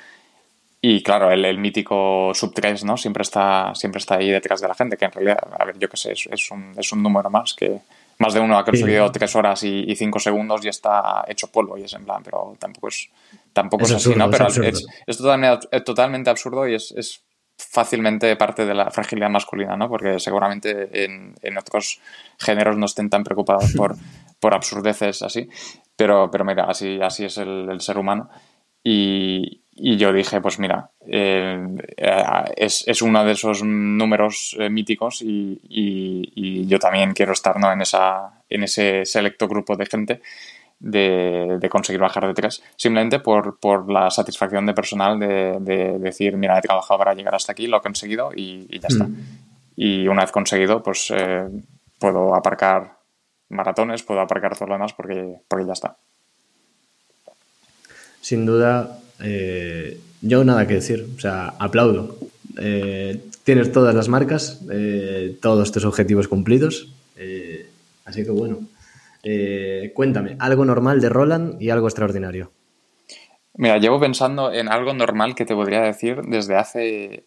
[0.84, 2.98] Y claro, el, mítico sub 3, ¿no?
[2.98, 5.88] Siempre está, siempre está ahí detrás de la gente, que en realidad, a ver, yo
[5.88, 7.82] qué sé, es, un, es un número más que
[8.18, 11.84] más de uno ha conseguido 3 horas y 5 segundos y está hecho polvo y
[11.84, 13.10] es en plan, pero tampoco es,
[13.52, 14.30] tampoco es, así, ¿no?
[14.30, 17.24] Pero es, es, totalmente, totalmente absurdo y es, es
[17.58, 19.90] fácilmente parte de la fragilidad masculina, ¿no?
[19.90, 22.00] Porque seguramente en, en otros
[22.40, 23.96] géneros no estén tan preocupados por,
[24.40, 25.50] por absurdeces así,
[25.96, 28.30] pero, pero mira, así, así es el, el ser humano.
[28.84, 31.66] Y, y yo dije, pues mira, eh,
[32.56, 37.72] es, es, uno de esos números eh, míticos y, y, yo también quiero estar ¿no?
[37.72, 40.22] en, esa, en ese selecto grupo de gente
[40.80, 46.00] de, de conseguir bajar de tres, simplemente por, por la satisfacción de personal de, de,
[46.00, 49.06] decir, mira, he trabajado para llegar hasta aquí, lo he conseguido y, ya está.
[49.06, 49.18] Mm.
[49.76, 51.48] Y una vez conseguido, pues eh,
[52.00, 52.98] puedo aparcar
[53.50, 55.98] maratones, puedo aparcar todo lo demás porque, porque ya está.
[58.22, 62.18] Sin duda, eh, yo nada que decir, o sea, aplaudo.
[62.60, 66.90] Eh, tienes todas las marcas, eh, todos tus objetivos cumplidos,
[68.06, 68.60] así que bueno.
[69.94, 72.52] cuéntame, algo normal de Roland y algo extraordinario.
[73.56, 77.24] Mira, llevo pensando en algo normal que te podría decir desde hace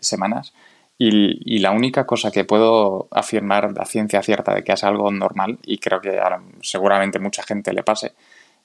[0.00, 0.52] semanas
[0.98, 5.58] y, la única cosa que puedo afirmar a ciencia cierta de que es algo normal,
[5.64, 6.20] y creo que
[6.60, 8.12] seguramente mucha gente le pase,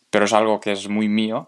[0.10, 1.48] pero es algo que es muy mío,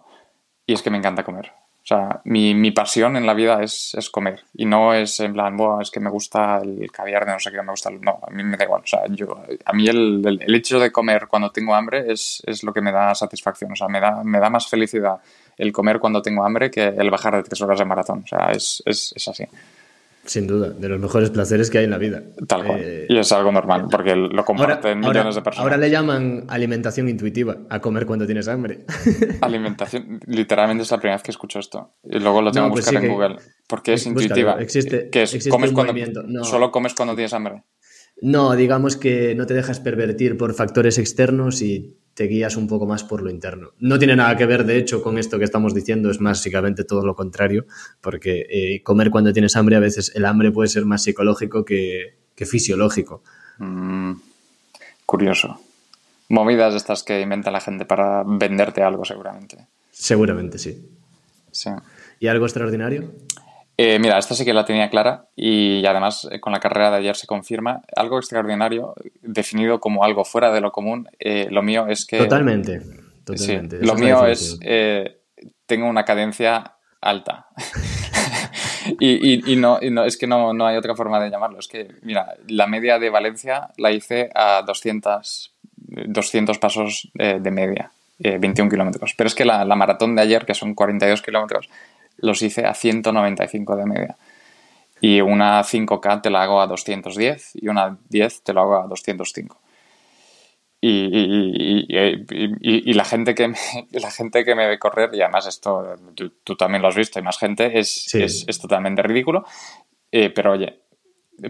[0.65, 1.51] y es que me encanta comer.
[1.85, 4.41] O sea, mi, mi pasión en la vida es, es, comer.
[4.55, 7.61] Y no es en plan, es que me gusta el caviar de no sé qué,
[7.61, 8.01] me gusta el...
[8.01, 8.81] No, a mí me da igual.
[8.83, 12.63] O sea, yo, a mí el, el, hecho de comer cuando tengo hambre es, es
[12.63, 13.73] lo que me da satisfacción.
[13.73, 15.19] O sea, me da, me da más felicidad
[15.57, 18.23] el comer cuando tengo hambre que el bajar de tres horas de maratón.
[18.23, 19.45] O sea, es, es así.
[20.25, 22.23] Sin duda, de los mejores placeres que hay en la vida.
[22.47, 22.79] Tal cual.
[22.81, 25.63] Eh, y es algo normal, porque lo comparten ahora, millones de personas.
[25.63, 28.85] Ahora le llaman alimentación intuitiva, a comer cuando tienes hambre.
[29.41, 31.95] Alimentación, literalmente es la primera vez que escucho esto.
[32.03, 33.35] Y luego lo tengo no, que buscar pues sí en Google.
[33.67, 34.51] Porque es intuitiva.
[34.51, 34.61] Búscalo.
[34.61, 36.23] Existe, que es, existe comes cuando.
[36.23, 36.43] No.
[36.43, 37.63] Solo comes cuando tienes hambre.
[38.21, 42.87] No, digamos que no te dejas pervertir por factores externos y te guías un poco
[42.87, 43.73] más por lo interno.
[43.79, 47.05] No tiene nada que ver, de hecho, con esto que estamos diciendo, es básicamente todo
[47.05, 47.65] lo contrario,
[47.99, 52.15] porque eh, comer cuando tienes hambre, a veces el hambre puede ser más psicológico que,
[52.33, 53.21] que fisiológico.
[53.59, 54.13] Mm,
[55.05, 55.59] curioso.
[56.29, 59.67] Movidas estas que inventa la gente para venderte algo, seguramente.
[59.91, 60.89] Seguramente, sí.
[61.51, 61.69] Sí.
[62.21, 63.11] ¿Y algo extraordinario?
[63.77, 66.97] Eh, mira, esta sí que la tenía clara y además eh, con la carrera de
[66.97, 71.09] ayer se confirma algo extraordinario definido como algo fuera de lo común.
[71.19, 72.19] Eh, lo mío es que...
[72.19, 72.79] Totalmente,
[73.25, 73.79] totalmente.
[73.79, 74.57] Sí, lo mío es...
[74.61, 75.17] Eh,
[75.65, 77.47] tengo una cadencia alta.
[78.99, 81.59] y, y, y, no, y, no, es que no, no, hay otra forma de llamarlo.
[81.59, 85.53] Es que, mira, la media de Valencia la hice a 200,
[86.07, 89.15] 200 pasos de media, 21 kilómetros.
[89.17, 91.67] Pero es que la, la maratón de ayer, que son 42 kilómetros,
[92.17, 94.17] los hice a 195 de media.
[95.01, 98.87] Y una 5K te la hago a 210 y una 10 te lo hago a
[98.87, 99.61] 205.
[100.81, 103.57] Y, y, y, y, la gente que me,
[103.91, 107.17] la gente que me ve correr, y además esto tú, tú también lo has visto,
[107.17, 108.21] hay más gente, es, sí.
[108.21, 109.45] es, es totalmente ridículo.
[110.11, 110.81] Eh, pero oye,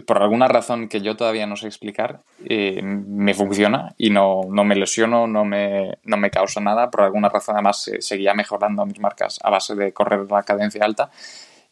[0.04, 4.64] por alguna razón que yo todavía no sé explicar, eh, me funciona y no, no,
[4.64, 6.90] me lesiono, no me, no me causa nada.
[6.90, 10.84] Por alguna razón, además, eh, seguía mejorando mis marcas a base de correr la cadencia
[10.84, 11.10] alta.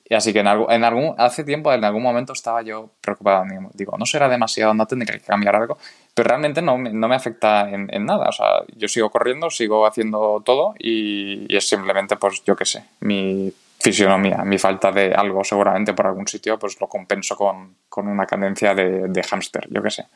[0.07, 3.44] Y así que en algún, en algún, hace tiempo, en algún momento, estaba yo preocupado.
[3.72, 5.79] Digo, no será demasiado, no tendría que cambiar algo.
[6.12, 8.29] Pero realmente no, no me afecta en, en, nada.
[8.29, 12.66] O sea, yo sigo corriendo, sigo haciendo todo y, y es simplemente, pues, yo qué
[12.66, 13.53] sé, mi
[13.85, 18.25] fisionomía, mi falta de algo seguramente por algún sitio, pues lo compenso con, con una
[18.25, 20.07] cadencia de, de hámster, yo qué sé.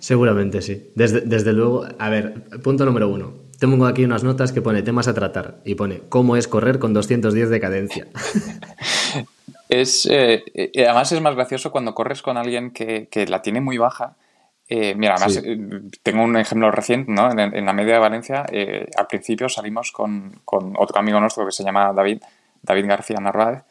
[0.00, 0.90] Seguramente sí.
[0.96, 3.34] Desde, desde, luego, a ver, punto número uno.
[3.60, 6.92] Tengo aquí unas notas que pone temas a tratar y pone cómo es correr con
[6.92, 8.06] 210 de cadencia.
[9.68, 10.42] es, eh,
[10.78, 14.16] además es más gracioso cuando corres con alguien que, que la tiene muy baja.
[14.68, 15.40] Eh, mira, además sí.
[15.44, 17.30] Eh, tengo un ejemplo reciente, ¿no?
[17.30, 18.44] En, en la media de Valencia,
[18.96, 22.22] al principio salimos con, con, otro amigo nuestro que se llama David,
[22.68, 23.64] David García Narváez,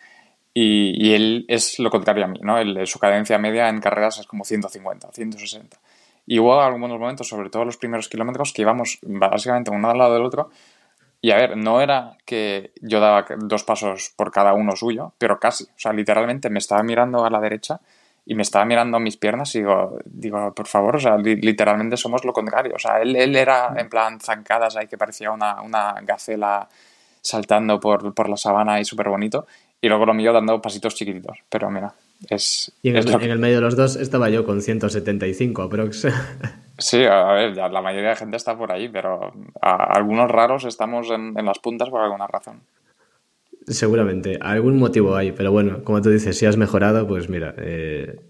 [0.60, 2.58] y, él es lo contrario a mí, ¿no?
[2.88, 5.78] Su cadencia media en carreras es como 150, 160.
[6.26, 10.16] Y hubo algunos momentos, sobre todo los primeros kilómetros, que íbamos básicamente uno al lado
[10.16, 10.50] del otro.
[11.22, 15.40] Y a ver, no era que yo daba dos pasos por cada uno suyo, pero
[15.40, 15.66] casi.
[15.66, 17.80] O sea, literalmente me estaba mirando a la derecha
[18.26, 21.98] y me estaba mirando mis piernas y digo, digo por favor, o sea, li literalmente
[21.98, 22.74] somos lo contrario.
[22.76, 26.68] O sea, él, era en plan zancadas ahí que parecía una gacela
[27.28, 29.46] saltando por, por la sabana y súper bonito.
[29.82, 31.38] Y luego lo mío dando pasitos chiquititos.
[31.50, 31.94] Pero mira,
[32.30, 35.62] es, y en, es el, en, el, medio de los dos estaba yo con 175
[35.62, 36.08] aprox.
[36.80, 40.64] Sí, a ver, ya la mayoría de gente está por ahí, pero a, algunos raros
[40.64, 42.62] estamos en, en, las puntas por alguna razón.
[43.66, 48.22] Seguramente, algún motivo hay, pero bueno, como tú dices, si has mejorado, pues mira, eh,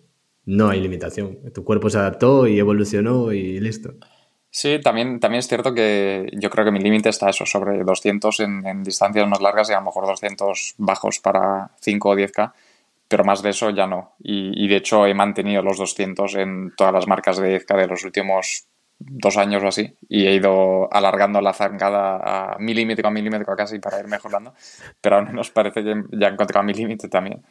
[0.46, 1.40] no hay limitación.
[1.54, 3.96] Tu cuerpo se adaptó y evolucionó y listo.
[4.60, 8.40] Sí, también, también es cierto que yo creo que mi límite está eso, sobre 200
[8.40, 12.54] en, en, distancias más largas y a lo mejor 200 bajos para 5 o 10K,
[13.08, 14.16] pero más de eso ya no.
[14.18, 17.86] Y, y de hecho he mantenido los 200 en todas las marcas de 10K de
[17.86, 18.66] los últimos
[18.98, 23.78] dos años o así y he ido alargando la zancada a milímetro a milímetro casi
[23.78, 24.56] para ir mejorando,
[25.00, 27.44] pero al menos parece que ya he encontrado mi límite también.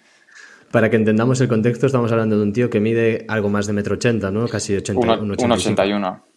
[0.73, 3.75] Para que entendamos el contexto, estamos hablando de un tío que mide algo más de
[3.75, 4.49] metro ochenta, ¿no?
[4.49, 6.36] Casi 80, un, un 81.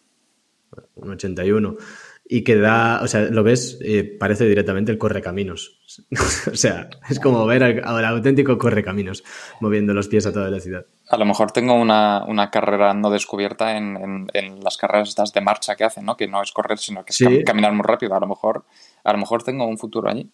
[0.96, 1.78] Un 81.
[2.32, 5.80] Y que da, o sea, lo ves, eh, parece directamente el correcaminos.
[6.52, 9.24] o sea, es como ver al, al, auténtico correcaminos
[9.62, 10.86] moviendo los pies a toda velocidad.
[11.10, 15.34] A lo mejor tengo una, una carrera no descubierta en, en, en, las carreras estas
[15.34, 16.16] de marcha que hacen, ¿no?
[16.16, 17.44] Que no es correr, sino que es ¿Sí?
[17.44, 18.14] caminar muy rápido.
[18.16, 18.64] A lo mejor,
[19.04, 20.30] a lo mejor tengo un futuro allí.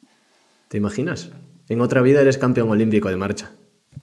[0.67, 1.32] ¿Te imaginas?
[1.69, 3.52] En otra vida eres campeón olímpico de marcha.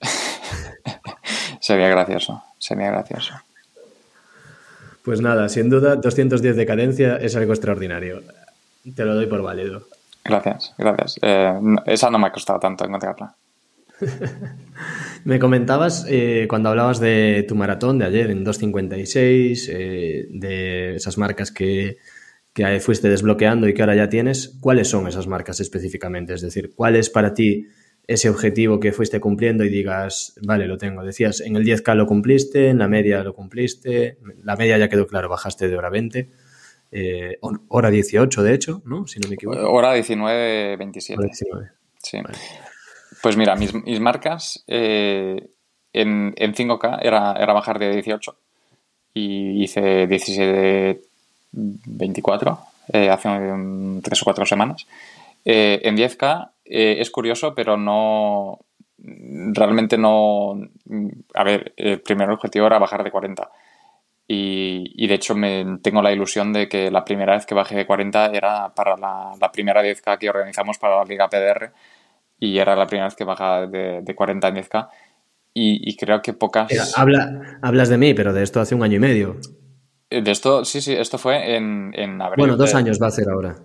[1.59, 3.35] sería gracioso, sería gracioso.
[5.03, 8.21] Pues nada, sin duda, 210 de cadencia es algo extraordinario.
[8.95, 9.83] Te lo doy por válido.
[10.23, 11.19] Gracias, gracias.
[11.21, 13.35] Eh, esa no me ha costado tanto encontrarla.
[15.25, 21.17] me comentabas eh, cuando hablabas de tu maratón de ayer en 2.56, eh, de esas
[21.17, 21.97] marcas que,
[22.53, 26.33] que fuiste desbloqueando y que ahora ya tienes, ¿cuáles son esas marcas específicamente?
[26.33, 27.67] Es decir, ¿cuál es para ti
[28.07, 31.03] ese objetivo que fuiste cumpliendo y digas, vale, lo tengo?
[31.03, 35.07] Decías, en el 10K lo cumpliste, en la media lo cumpliste, la media ya quedó
[35.07, 36.29] claro, bajaste de hora 20,
[36.91, 37.39] eh,
[37.69, 39.07] hora 18 de hecho, ¿no?
[39.07, 39.59] Si no me equivoco.
[39.71, 41.19] Hora 19, 27.
[41.19, 41.71] Hora 19.
[42.01, 42.17] Sí.
[43.21, 45.49] Pues mira, mis, marcas en,
[45.93, 48.35] en, 5K era, era bajar de 18
[49.13, 51.01] y hice 17
[51.53, 52.59] 24
[52.93, 53.29] eh, hace
[54.01, 54.85] tres o cuatro semanas.
[55.45, 58.59] Eh, en 10K eh, es curioso, pero no.
[58.97, 60.53] Realmente no.
[61.33, 63.49] A ver, el primer objetivo era bajar de 40.
[64.25, 67.85] Y, de hecho me, tengo la ilusión de que la primera vez que bajé de
[67.85, 71.71] 40 era para la, primera 10K que organizamos para la Liga PDR
[72.39, 74.89] y era la primera vez que bajaba de, de 40 en 10K
[75.55, 76.97] y, creo que pocas...
[76.97, 79.37] habla, hablas de mí, pero de esto hace un año y medio.
[80.09, 82.37] Eh, de esto, sí, sí, esto fue en, en abril.
[82.39, 83.55] Bueno, dos años va a ser ahora.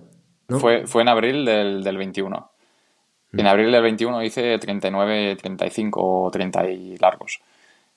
[0.48, 2.50] Fue, fue en abril del, del 21.
[3.32, 3.48] En mm.
[3.48, 7.40] abril del 21 hice 39, 35 o 30 y largos.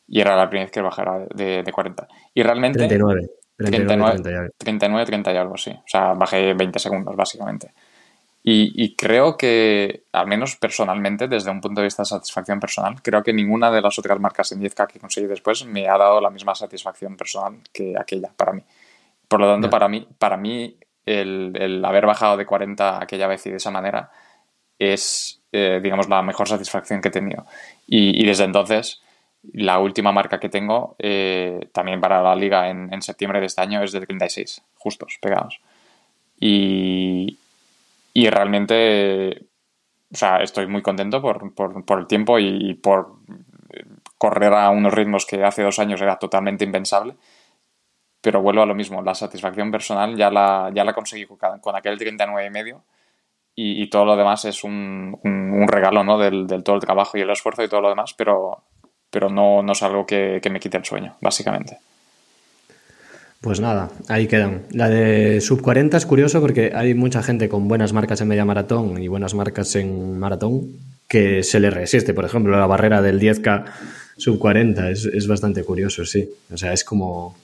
[0.08, 2.08] Y era la primera vez que bajara de, de 40.
[2.34, 2.80] Y realmente...
[2.80, 3.30] 39.
[3.58, 5.72] 39, 39, 30 y algo, sí.
[5.72, 7.74] O sea, bajé 20 segundos, básicamente.
[8.44, 13.22] Y, creo que, al menos personalmente, desde un punto de vista de satisfacción personal, creo
[13.22, 16.32] que ninguna de las otras marcas en 10K que conseguí después me ha dado la
[16.32, 18.64] misma satisfacción personal que aquella para mí.
[19.28, 23.52] Por lo tanto, para mí, para mí el, haber bajado de 40 aquella vez y
[23.52, 24.10] de esa manera
[24.82, 27.46] es, eh, digamos, la mejor satisfacción que he tenido.
[27.88, 29.02] Y, desde entonces,
[29.54, 33.62] la última marca que tengo, eh, también para la liga en, en septiembre de este
[33.62, 35.62] año, es de 36, justos, pegados.
[36.40, 37.38] Y,
[38.14, 39.46] y realmente,
[40.12, 43.16] o sea, estoy muy contento por, por, el tiempo y, por
[44.18, 47.16] correr a unos ritmos que hace dos años era totalmente impensable.
[48.22, 51.98] Pero vuelvo a lo mismo, la satisfacción personal ya la, ya la conseguí con, aquel
[51.98, 52.84] 39 y medio
[53.56, 56.18] y, todo lo demás es un, un, regalo ¿no?
[56.18, 58.64] del, del, todo el trabajo y el esfuerzo y todo lo demás, pero,
[59.10, 61.78] pero no, no es algo que, que me quite el sueño, básicamente.
[63.42, 64.64] Pues nada, ahí quedan.
[64.72, 68.46] La de sub 40 es curioso porque hay mucha gente con buenas marcas en media
[68.46, 72.14] maratón y buenas marcas en maratón que se le resiste.
[72.14, 73.66] Por ejemplo, la barrera del 10K
[74.16, 76.30] sub 40 es, es bastante curioso, sí.
[76.54, 77.36] O sea, es como,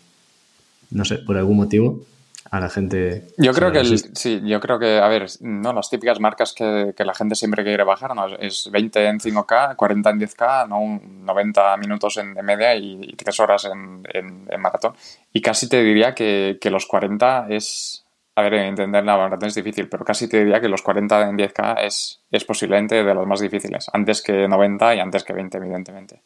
[0.91, 2.05] no sé, por algún motivo
[2.49, 3.27] a la gente.
[3.37, 7.13] Yo creo que sí, yo creo que, a ver, no, las típicas marcas que, la
[7.13, 8.27] gente siempre quiere bajar, ¿no?
[8.37, 11.01] Es 20 en 5K, 40 en 10K, ¿no?
[11.25, 14.93] 90 minutos en, de media y, 3 horas en, en, maratón.
[15.33, 18.03] Y casi te diría que, que, los 40 es.
[18.35, 21.37] A ver, entender la maratón es difícil, pero casi te diría que los 40 en
[21.37, 25.57] 10K es, es posiblemente de los más difíciles, antes que 90 y antes que 20,
[25.57, 26.21] evidentemente.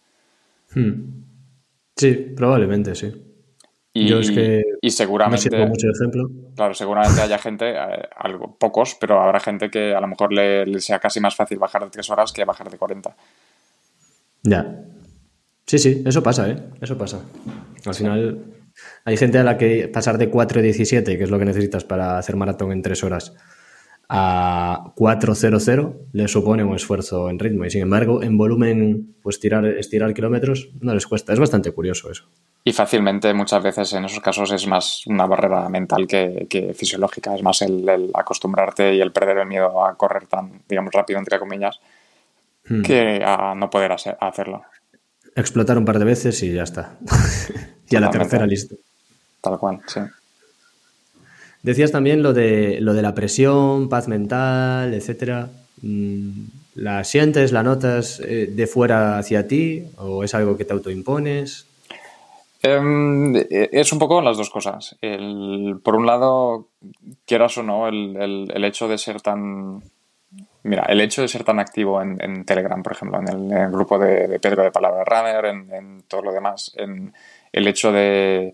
[0.73, 1.23] Hmm.
[1.95, 3.30] Sí, probablemente sí.
[3.93, 6.29] Y, Yo es que y seguramente, mucho ejemplo.
[6.55, 10.79] Claro, seguramente haya gente, eh, algo, pocos, pero habrá gente que a lo mejor le,
[10.79, 13.15] sea casi más fácil bajar de 3 horas que bajar de 40.
[14.43, 14.85] Ya.
[15.65, 16.57] Sí, sí, eso pasa, ¿eh?
[16.79, 17.19] Eso pasa.
[17.85, 18.45] Al final
[19.03, 22.37] hay gente a la que pasar de 4.17, que es lo que necesitas para hacer
[22.37, 23.35] maratón en 3 horas,
[24.07, 27.65] a 4.00 le supone un esfuerzo en ritmo.
[27.65, 31.33] Y sin embargo, en volumen, pues tirar, estirar kilómetros no les cuesta.
[31.33, 32.25] Es bastante curioso eso.
[32.63, 37.41] Y fácilmente muchas veces en esos casos es más una barrera mental que, fisiológica, es
[37.41, 41.79] más el, acostumbrarte y el perder el miedo a correr tan, digamos, rápido, entre comillas,
[42.67, 42.81] hmm.
[42.83, 44.63] que a no poder hacerlo.
[45.35, 46.97] Explotar un par de veces y ya está.
[47.89, 48.75] y a la tercera listo.
[49.41, 50.01] Tal cual, sí.
[51.63, 55.49] Decías también lo de, lo de la presión, paz mental, etcétera.
[55.81, 56.43] Mm,
[56.75, 61.65] ¿La sientes, la notas eh, de fuera hacia ti o es algo que te autoimpones?
[62.63, 64.97] Em, es un poco las dos cosas.
[65.83, 66.67] por un lado,
[67.25, 69.81] quieras o no, el, hecho de ser tan.
[70.63, 74.39] Mira, el hecho de ser tan activo en, Telegram, por ejemplo, en el, grupo de,
[74.39, 77.13] Pedro de Palabra Runner, en, todo lo demás, en
[77.51, 78.53] el hecho de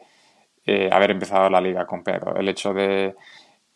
[0.66, 3.14] eh, haber empezado la liga con Pedro, el hecho de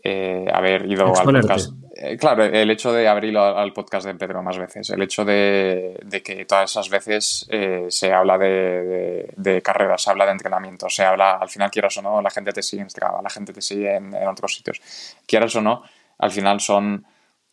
[0.03, 1.73] eh, haber ido al podcast.
[1.93, 5.23] Eh, claro, el hecho de haber ido al podcast de Pedro más veces, el hecho
[5.23, 11.03] de, que todas esas veces eh, se habla de, carreras, se habla de entrenamiento, se
[11.03, 13.61] habla, al final quieras o no, la gente te sigue en Strava, la gente te
[13.61, 14.81] sigue en, otros sitios.
[15.27, 15.83] Quieras o no,
[16.17, 17.05] al final son,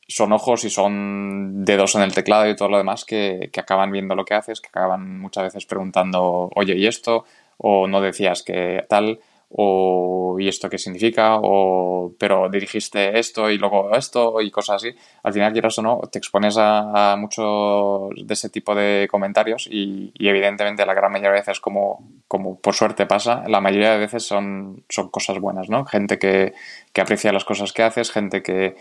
[0.06, 3.90] son ojos y son dedos en el teclado y todo lo demás que, que acaban
[3.90, 7.26] viendo lo que haces, que acaban muchas veces preguntando, oye, ¿y esto?
[7.58, 9.20] O no decías que tal
[9.50, 11.38] o ¿y esto qué significa?
[11.40, 16.00] o pero dirigiste esto y luego esto y cosas así, al final quieras o no,
[16.10, 21.38] te expones a, muchos de ese tipo de comentarios y, evidentemente la gran mayoría de
[21.40, 25.84] veces como, como por suerte pasa, la mayoría de veces son, son cosas buenas, ¿no?
[25.84, 26.52] Gente que,
[26.92, 28.76] que aprecia las cosas que haces, gente que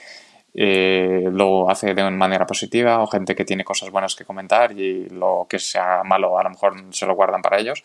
[0.54, 5.08] eh, lo hace de manera positiva o gente que tiene cosas buenas que comentar y
[5.10, 7.84] lo que sea malo a lo mejor se lo guardan para ellos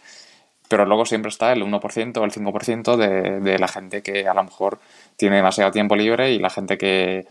[0.72, 4.32] pero luego siempre está el 1% o el 5% de, de la gente que a
[4.32, 4.78] lo mejor
[5.18, 7.26] tiene demasiado tiempo libre y la gente que,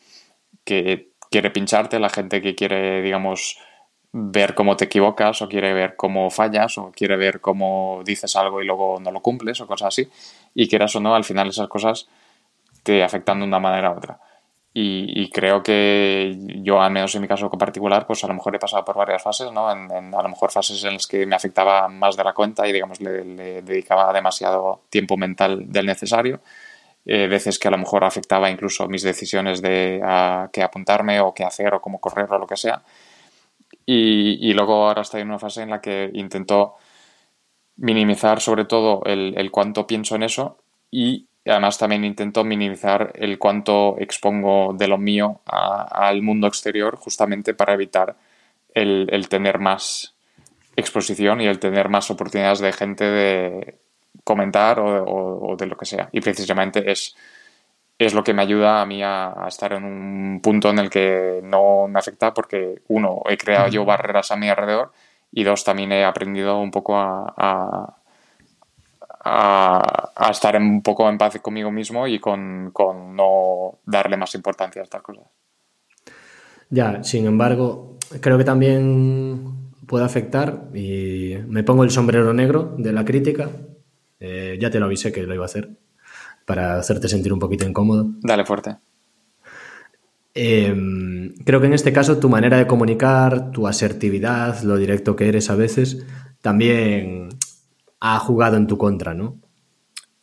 [0.63, 3.57] quiere pincharte, la gente que quiere, digamos,
[4.11, 8.61] ver cómo te equivocas o quiere ver cómo fallas o quiere ver cómo dices algo
[8.61, 10.07] y luego no lo cumples o cosas así.
[10.53, 12.07] Y quieras o no, al final esas cosas
[12.83, 14.19] te afectan de una manera u otra.
[14.74, 18.59] Y, creo que yo, al menos en mi caso particular, pues a lo mejor he
[18.59, 19.69] pasado por varias fases, ¿no?
[19.69, 22.72] En, a lo mejor fases en las que me afectaba más de la cuenta y,
[22.72, 26.39] digamos, le, dedicaba demasiado tiempo mental del necesario.
[27.05, 31.34] Eh, veces que a lo mejor afectaba incluso mis decisiones de a qué apuntarme o
[31.34, 32.82] qué hacer o cómo correr o lo que sea.
[33.86, 36.76] Y, y, luego ahora estoy en una fase en la que intento
[37.76, 40.59] minimizar sobre todo el, el cuánto pienso en eso
[40.91, 46.95] y y además también intento minimizar el cuánto expongo de lo mío al mundo exterior
[46.97, 48.15] justamente para evitar
[48.73, 50.13] el, tener más
[50.75, 53.79] exposición y el tener más oportunidades de gente de
[54.23, 56.09] comentar o, de lo que sea.
[56.11, 57.15] Y precisamente es,
[57.97, 61.41] es lo que me ayuda a mí a, estar en un punto en el que
[61.43, 64.91] no me afecta porque, uno, he creado yo barreras a mi alrededor
[65.31, 68.00] y dos, también he aprendido un poco a a,
[69.24, 72.72] estar un poco en paz conmigo mismo y con,
[73.15, 75.26] no darle más importancia a estas cosas.
[76.69, 82.93] Ya, sin embargo, creo que también puede afectar, y me pongo el sombrero negro de
[82.93, 83.49] la crítica,
[84.19, 85.69] eh, ya te lo avisé que lo iba a hacer,
[86.45, 88.07] para hacerte sentir un poquito incómodo.
[88.22, 88.78] Dale fuerte.
[90.34, 95.28] Em, creo que en este caso tu manera de comunicar, tu asertividad, lo directo que
[95.28, 96.05] eres a veces,
[96.41, 97.30] también
[98.01, 99.37] ha jugado en tu contra, ¿no?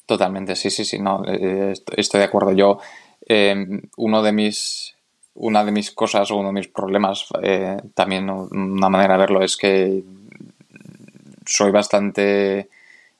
[0.05, 2.53] Totalmente, sí, sí, sí, no, eh, estoy de acuerdo.
[2.53, 2.79] Yo,
[3.27, 4.97] em, uno de mis,
[5.35, 9.57] una de mis cosas uno de mis problemas, eh, también una manera de verlo es
[9.57, 10.03] que
[11.47, 12.69] soy bastante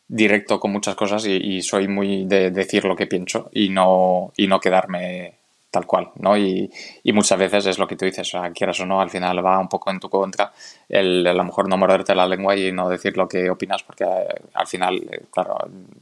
[0.09, 4.33] directo con muchas cosas y, y, soy muy de decir lo que pienso y no,
[4.37, 5.38] y no quedarme
[5.71, 6.37] tal cual, ¿no?
[6.37, 6.71] Y,
[7.03, 9.45] y, muchas veces es lo que tú dices, o sea, quieras o no, al final
[9.45, 10.53] va un poco en tu contra
[10.89, 14.05] el a lo mejor no morderte la lengua y no decir lo que opinas, porque
[14.05, 15.59] eh, al final, eh, claro,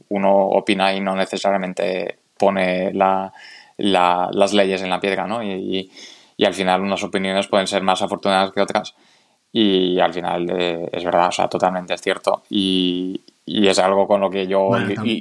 [0.09, 3.33] uno opina y no necesariamente pone la,
[3.77, 5.43] la, las leyes en la piedra, ¿no?
[5.43, 5.91] Y,
[6.37, 8.95] y, al final unas opiniones pueden ser más afortunadas que otras
[9.51, 12.43] y al final eh, es verdad, o sea, totalmente es cierto.
[12.49, 14.69] Y, y es algo con lo que yo...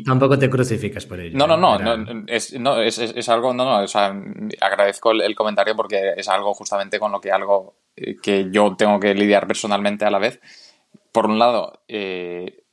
[0.04, 1.38] tampoco te crucificas por ello.
[1.38, 4.14] No, no, no, es, no es, es, algo, no, no, o sea,
[4.60, 8.98] agradezco el, comentario porque es algo justamente con lo que algo eh, que yo tengo
[8.98, 10.40] que lidiar personalmente a la vez.
[11.12, 12.64] Por un lado, eh,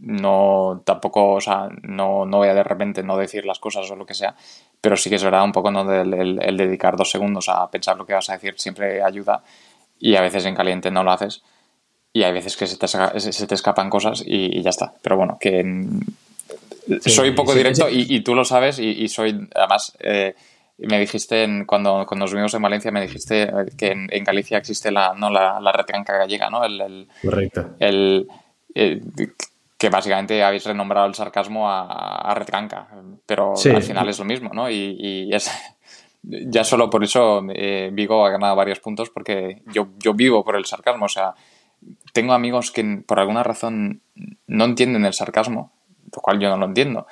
[0.00, 3.96] no tampoco, o sea, no, no voy a de repente no decir las cosas o
[3.96, 4.36] lo que sea,
[4.82, 5.90] pero sí que es verdad un poco ¿no?
[5.92, 9.42] el, el dedicar dos segundos a pensar lo que vas a decir siempre ayuda
[10.00, 11.42] y a veces en caliente no lo haces
[12.12, 14.94] y hay veces que se te, se te escapan cosas y, ya está.
[15.02, 15.62] Pero bueno, que
[17.06, 20.34] soy un poco directo Y, tú lo sabes y, soy, además, eh,
[20.78, 24.90] me dijiste en, cuando, cuando nos vimos en Valencia, me dijiste que en, Galicia existe
[24.90, 25.30] la, ¿no?
[25.30, 26.64] la, la retranca gallega, ¿no?
[26.64, 27.76] El, Correcto.
[27.78, 28.26] El,
[29.78, 32.88] que básicamente habéis renombrado el sarcasmo a, a retranca,
[33.24, 34.70] pero al final es lo mismo, ¿no?
[34.70, 35.50] Y, es,
[36.22, 40.56] ya solo por eso eh, Vigo ha ganado varios puntos porque yo, yo vivo por
[40.56, 41.34] el sarcasmo, o sea,
[42.12, 44.02] tengo amigos que por alguna razón
[44.46, 45.72] no entienden el sarcasmo,
[46.14, 47.06] lo cual yo no lo entiendo.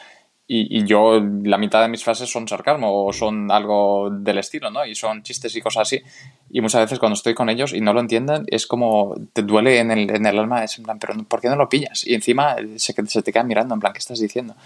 [0.50, 4.86] Y, yo, la mitad de mis frases son sarcasmo o son algo del estilo, ¿no?
[4.86, 6.00] Y son chistes y cosas así.
[6.48, 9.78] Y muchas veces cuando estoy con ellos y no lo entienden, es como te duele
[9.78, 12.06] en el, en el alma, es en plan, pero ¿por qué no lo pillas?
[12.06, 14.56] Y encima se, se te quedan mirando, en plan, ¿qué estás diciendo?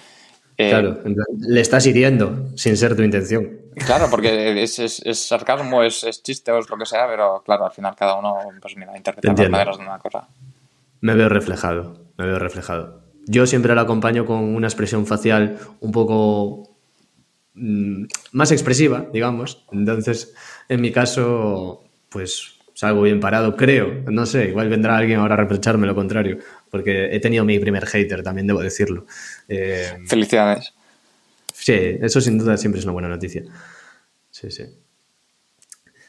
[0.56, 0.98] Eh, claro,
[1.38, 3.62] le estás hiriendo sin ser tu intención.
[3.86, 4.78] Claro, porque es,
[5.14, 8.76] sarcasmo, es, chiste o es lo que sea, pero claro, al final cada uno pues
[8.76, 10.28] mira, interpreta las maneras de una cosa.
[11.00, 13.02] Me veo reflejado, me veo reflejado.
[13.26, 16.76] Yo siempre lo acompaño con una expresión facial un poco
[17.54, 19.64] mm, más expresiva, digamos.
[19.72, 20.34] Entonces,
[20.68, 24.02] en mi caso, pues salgo bien parado, creo.
[24.10, 26.38] No sé, igual vendrá alguien ahora a reprocharme lo contrario,
[26.72, 29.04] porque he tenido mi primer hater, también debo decirlo.
[29.46, 30.72] Eh, Felicidades.
[31.52, 33.42] Sí, eso sin duda siempre es una buena noticia.
[34.30, 34.64] Sí, sí.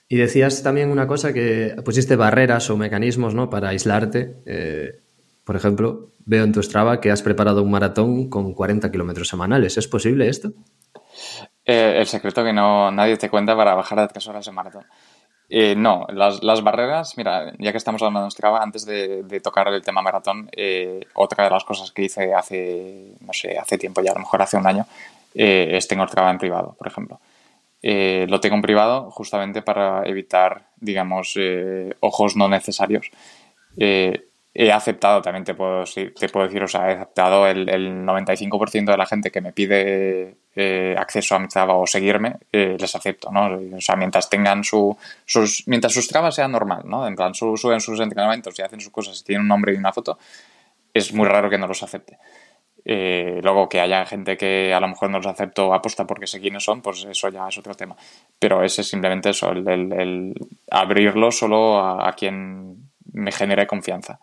[0.07, 3.49] Y decías también una cosa que pusiste barreras o mecanismos ¿no?
[3.49, 4.37] para aislarte.
[4.45, 5.01] Eh,
[5.43, 9.77] por ejemplo, veo en tu Strava que has preparado un maratón con 40 kilómetros semanales.
[9.77, 10.53] ¿Es posible esto?
[11.65, 14.85] Eh, el secreto que no nadie te cuenta para bajar de tres horas de maratón.
[15.55, 19.83] Eh, no, las, barreras, mira, ya que estamos hablando de Strava, antes de, tocar el
[19.83, 24.09] tema maratón, eh, otra de las cosas que hice hace, no sé, hace tiempo ya,
[24.09, 24.87] a lo mejor hace un año,
[25.35, 27.19] es tengo Strava en privado, por ejemplo.
[27.83, 31.37] lo tengo en privado justamente para evitar, digamos,
[31.99, 33.11] ojos no necesarios
[34.55, 38.85] he aceptado, también te puedo, te puedo decir, o sea, he aceptado el, el 95%
[38.85, 42.95] de la gente que me pide eh, acceso a mi Strava o seguirme, eh, les
[42.95, 43.57] acepto, ¿no?
[43.75, 44.95] O sea, mientras tengan su,
[45.25, 47.07] sus, mientras sus trabas sean normal, ¿no?
[47.07, 49.91] En plan, suben sus entrenamientos y hacen sus cosas y tienen un nombre y una
[49.91, 50.17] foto,
[50.93, 52.17] es muy raro que no los acepte.
[52.85, 56.41] Eh, luego que haya gente que a lo mejor no los acepto aposta porque sé
[56.41, 57.95] quiénes son, pues eso ya es otro tema.
[58.37, 60.33] Pero ese es simplemente eso, el,
[60.69, 64.19] abrirlo solo a, a quien me genere confianza.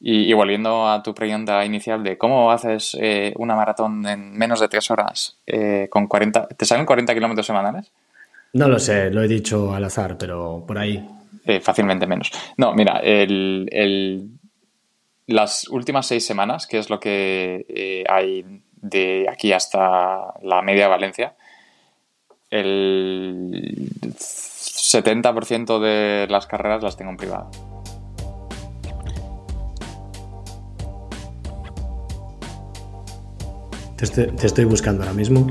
[0.00, 4.68] Y, volviendo a tu pregunta inicial de cómo haces eh, una maratón en menos de
[4.68, 6.46] tres horas eh, con 40...
[6.48, 7.90] ¿Te salen 40 kilómetros semanales?
[8.52, 11.04] No lo sé, lo he dicho al azar, pero por ahí.
[11.44, 12.30] Eh, fácilmente menos.
[12.56, 14.28] No, mira, el,
[15.26, 20.90] las últimas seis semanas, que es lo que hay de aquí hasta la media de
[20.90, 21.34] Valencia,
[22.50, 27.50] el 70% de las carreras las tengo en privado.
[33.98, 35.48] Te estoy, buscando ahora mismo.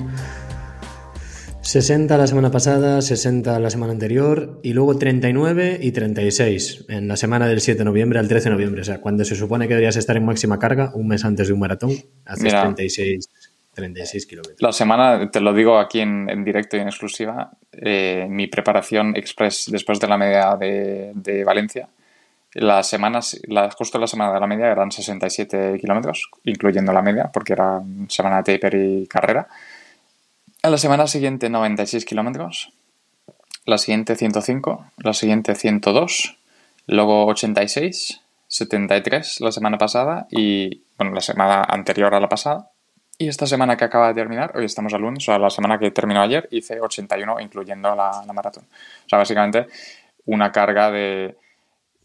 [1.60, 7.18] 60 la semana pasada, 60 la semana anterior y luego 39 y 36 en la
[7.18, 8.82] semana del 7 de noviembre al 13 de noviembre.
[8.82, 11.54] O sea, cuando se supone que deberías estar en máxima carga, un mes antes de
[11.54, 11.92] un maratón,
[12.24, 13.30] haces 36,
[13.74, 14.62] 36 kilómetros.
[14.62, 19.66] La semana, te lo digo aquí en, directo y en exclusiva, eh, mi preparación express
[19.70, 21.90] después de la media de, de Valencia
[22.54, 27.30] las semanas, la, justo la semana de la media eran 67 kilómetros, incluyendo la media,
[27.32, 29.48] porque era semana de taper y carrera.
[30.64, 32.72] En la semana siguiente 96 kilómetros,
[33.66, 36.38] la siguiente 105, la siguiente 102,
[36.88, 42.72] luego 86, 73 la semana pasada y, bueno, la semana anterior a la pasada.
[43.20, 45.80] Y esta semana que acaba de terminar, hoy estamos al lunes, o sea, la semana
[45.80, 48.66] que terminó ayer, hice 81, incluyendo la, la maratón.
[49.06, 49.68] O sea, básicamente
[50.26, 51.36] una carga de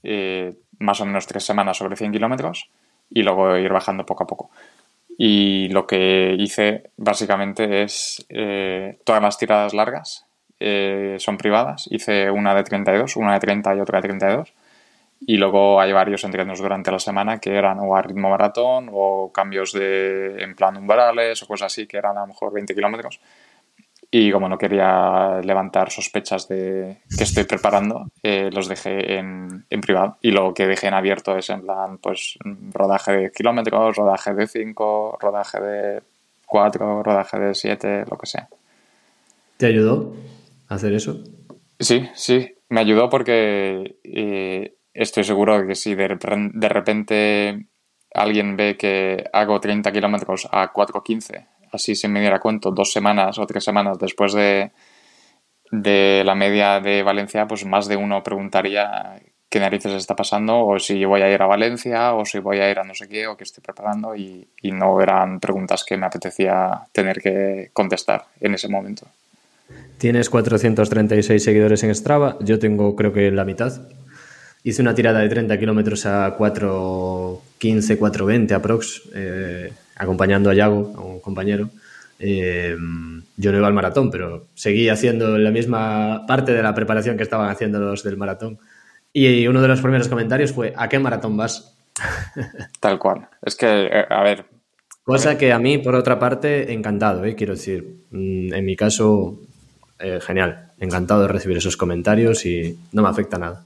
[0.03, 2.69] eh, más o menos tres semanas sobre 100 kilómetros
[3.11, 4.51] y luego ir bajando poco a poco.
[5.19, 10.27] Y lo que hice básicamente es eh, todas las tiradas largas
[10.59, 11.89] eh, son privadas.
[11.91, 14.55] Hice una de 32, una de 30 y otra de 32.
[15.25, 19.31] Y luego hay varios entrenos durante la semana que eran o a ritmo maratón o
[19.33, 23.21] cambios de, en plan umbrales o cosas así que eran a lo mejor 20 kilómetros.
[24.15, 29.81] Y como no quería levantar sospechas de que estoy preparando, eh, los dejé en, en,
[29.81, 30.19] privado.
[30.21, 32.37] Y lo que dejé en abierto es en plan, pues,
[32.75, 36.03] rodaje de kilómetros, rodaje de 5, rodaje de
[36.45, 38.49] 4, rodaje de 7, lo que sea.
[39.57, 40.15] ¿Te ayudó
[40.69, 41.25] a hacer eso?
[41.81, 42.55] Sí, sí.
[42.69, 46.19] Me ayudó porque eh, estoy seguro de que si de,
[46.53, 47.67] de repente
[48.13, 53.39] alguien ve que hago 30 kilómetros a 4.15 así sin me diera cuento, dos semanas
[53.39, 54.73] o tres semanas después de,
[55.71, 59.21] de la media de Valencia, pues más de uno preguntaría
[59.53, 62.71] qué narices está pasando, o si voy a ir a Valencia, o si voy a
[62.71, 66.07] ir a no sé qué, o qué estoy preparando, y, no eran preguntas que me
[66.07, 69.07] apetecía tener que contestar en ese momento.
[69.99, 73.73] Tienes 436 seguidores en Strava, yo tengo creo que la mitad.
[74.65, 79.03] Hice una tirada de 30 kilómetros a 4.15, 4.20 aprox.
[79.15, 79.73] Eh,
[80.03, 81.71] acompañando a Yago, a un compañero.
[82.19, 82.77] Eh,
[83.37, 87.23] yo no iba al maratón, pero seguí haciendo la misma parte de la preparación que
[87.23, 88.59] estaban haciendo los del maratón.
[89.13, 91.77] Y uno de los primeros comentarios fue, ¿a qué maratón vas?
[92.81, 93.29] Tal cual.
[93.43, 94.47] Es que, eh, a ver.
[95.05, 97.35] Cosa que a mí, por otra parte, encantado, ¿eh?
[97.35, 98.05] quiero decir.
[98.11, 99.41] Mm, en mi caso,
[100.27, 100.73] genial.
[100.79, 103.65] Encantado de recibir esos comentarios y no me afecta nada.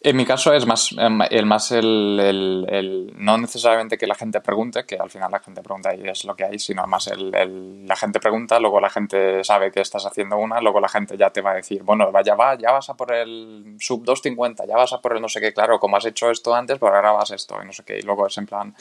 [0.00, 4.84] En mi caso es más em, el más el, no necesariamente que la gente pregunte,
[4.84, 7.96] que al final la gente pregunta y es lo que hay, sino más el, la
[7.96, 11.40] gente pregunta, luego la gente sabe que estás haciendo una, luego la gente ya te
[11.40, 14.92] va a decir, bueno, vaya va, ya vas a por el sub 250, ya vas
[14.92, 17.30] a por el no sé qué, claro, como has hecho esto antes, pues ahora vas
[17.30, 18.74] esto y no sé qué, y luego es en plan,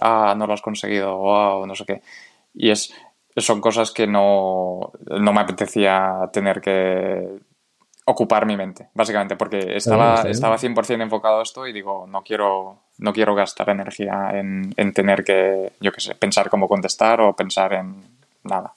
[0.00, 2.02] ah, no lo has conseguido, o no sé qué.
[2.54, 2.94] Y es,
[3.36, 7.40] son cosas que no, no me apetecía tener que
[8.10, 12.78] ocupar mi mente, básicamente, porque estaba, estaba 100% enfocado a esto y digo, no quiero,
[12.98, 17.72] no quiero gastar energía en, tener que, yo qué sé, pensar cómo contestar o pensar
[17.74, 17.96] en
[18.44, 18.74] nada.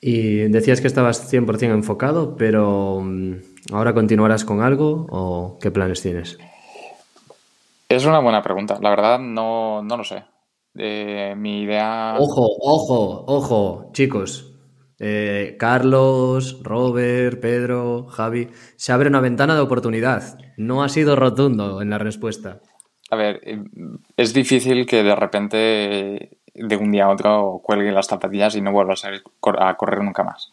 [0.00, 3.34] Y decías que estabas 100% enfocado, pero mm,
[3.72, 6.38] ¿ahora continuarás con algo o qué planes tienes?
[7.88, 8.78] Es una buena pregunta.
[8.80, 10.22] La verdad, no, no lo sé.
[10.76, 12.14] Eh, mi idea.
[12.18, 14.47] Ojo, ojo, ojo, chicos.
[15.00, 18.48] Eh, Carlos, Robert, Pedro, Javi.
[18.76, 20.38] Se abre una ventana de oportunidad.
[20.56, 22.60] No ha sido rotundo en la respuesta.
[23.10, 23.62] A ver, eh,
[24.16, 28.72] es difícil que de repente de un día a otro cuelgue las zapatillas y no
[28.72, 29.22] vuelva a, salir
[29.58, 30.52] a correr nunca más.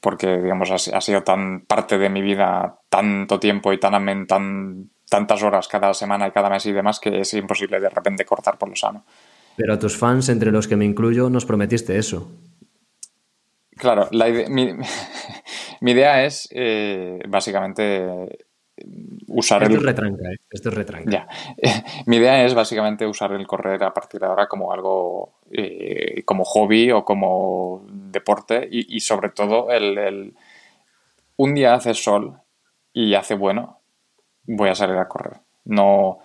[0.00, 5.42] Porque, digamos, ha, sido tan parte de mi vida tanto tiempo y tan, tan, tantas
[5.42, 8.70] horas cada semana y cada mes y demás que es imposible de repente cortar por
[8.70, 9.04] lo sano.
[9.56, 12.32] Pero a tus fans, entre los que me incluyo, nos prometiste eso.
[13.80, 18.38] Claro, la mi, idea es eh, básicamente
[19.26, 19.80] usar Esto el...
[19.80, 20.36] es retranca, ¿eh?
[20.50, 21.10] Esto es retranca.
[21.10, 21.28] Ya.
[22.06, 26.44] Mi idea es básicamente usar el correr a partir de ahora como algo, eh, como
[26.44, 30.34] hobby o como deporte y, sobre todo el,
[31.36, 32.38] un día hace sol
[32.92, 33.80] y hace bueno,
[34.44, 35.38] voy a salir a correr.
[35.64, 36.18] No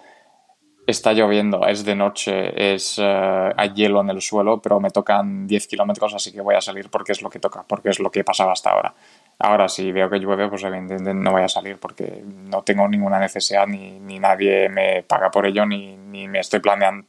[0.88, 5.48] está lloviendo, es de noche, es eh, hay hielo en el suelo, pero me tocan
[5.48, 8.12] 10 kilómetros, así que voy a salir porque es lo que toca, porque es lo
[8.12, 8.94] que he pasado hasta ahora.
[9.40, 13.20] Ahora, si veo que llueve, pues evidentemente no voy a salir porque no tengo ninguna
[13.20, 17.08] necesidad, ni, nadie me paga por ello, ni, ni me estoy planeando,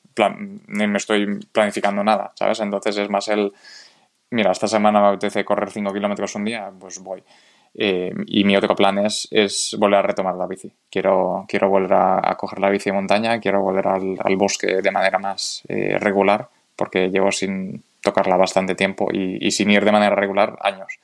[0.69, 2.59] ni me estoy planificando nada, ¿sabes?
[2.61, 3.53] Entonces es más el,
[4.31, 7.23] mira, esta semana me apetece correr 5 kilómetros un día, pues voy.
[7.79, 10.73] Eh, y mi otro plan es, es, volver a retomar la bici.
[10.91, 14.91] Quiero, quiero volver a, coger la bici de montaña, quiero volver al, al bosque de
[14.91, 19.93] manera más eh, regular, porque llevo sin tocarla bastante tiempo y, y sin ir de
[19.93, 20.99] manera regular años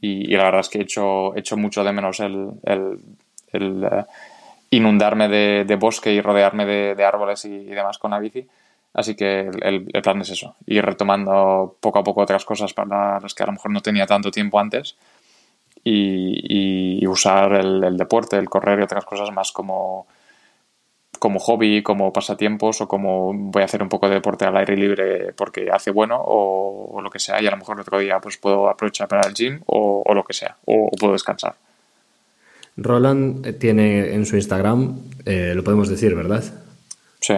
[0.00, 2.50] y, la verdad es que he hecho, hecho mucho de menos el,
[3.52, 4.04] eh,
[4.70, 8.46] inundarme de, bosque y rodearme de, árboles y, demás con la bici.
[8.92, 13.34] Así que el, plan es eso, ir retomando poco a poco otras cosas para las
[13.34, 14.96] que a lo mejor no tenía tanto tiempo antes
[15.84, 20.06] y, usar el, deporte, el correr y otras cosas más como,
[21.18, 24.76] como hobby, como pasatiempos o como voy a hacer un poco de deporte al aire
[24.76, 28.20] libre porque hace bueno o, lo que sea y a lo mejor el otro día
[28.20, 31.54] pues puedo aprovechar para el gym o, lo que sea o, puedo descansar.
[32.76, 36.44] Roland tiene en su Instagram, eh, lo podemos decir, ¿verdad?
[37.20, 37.34] Sí.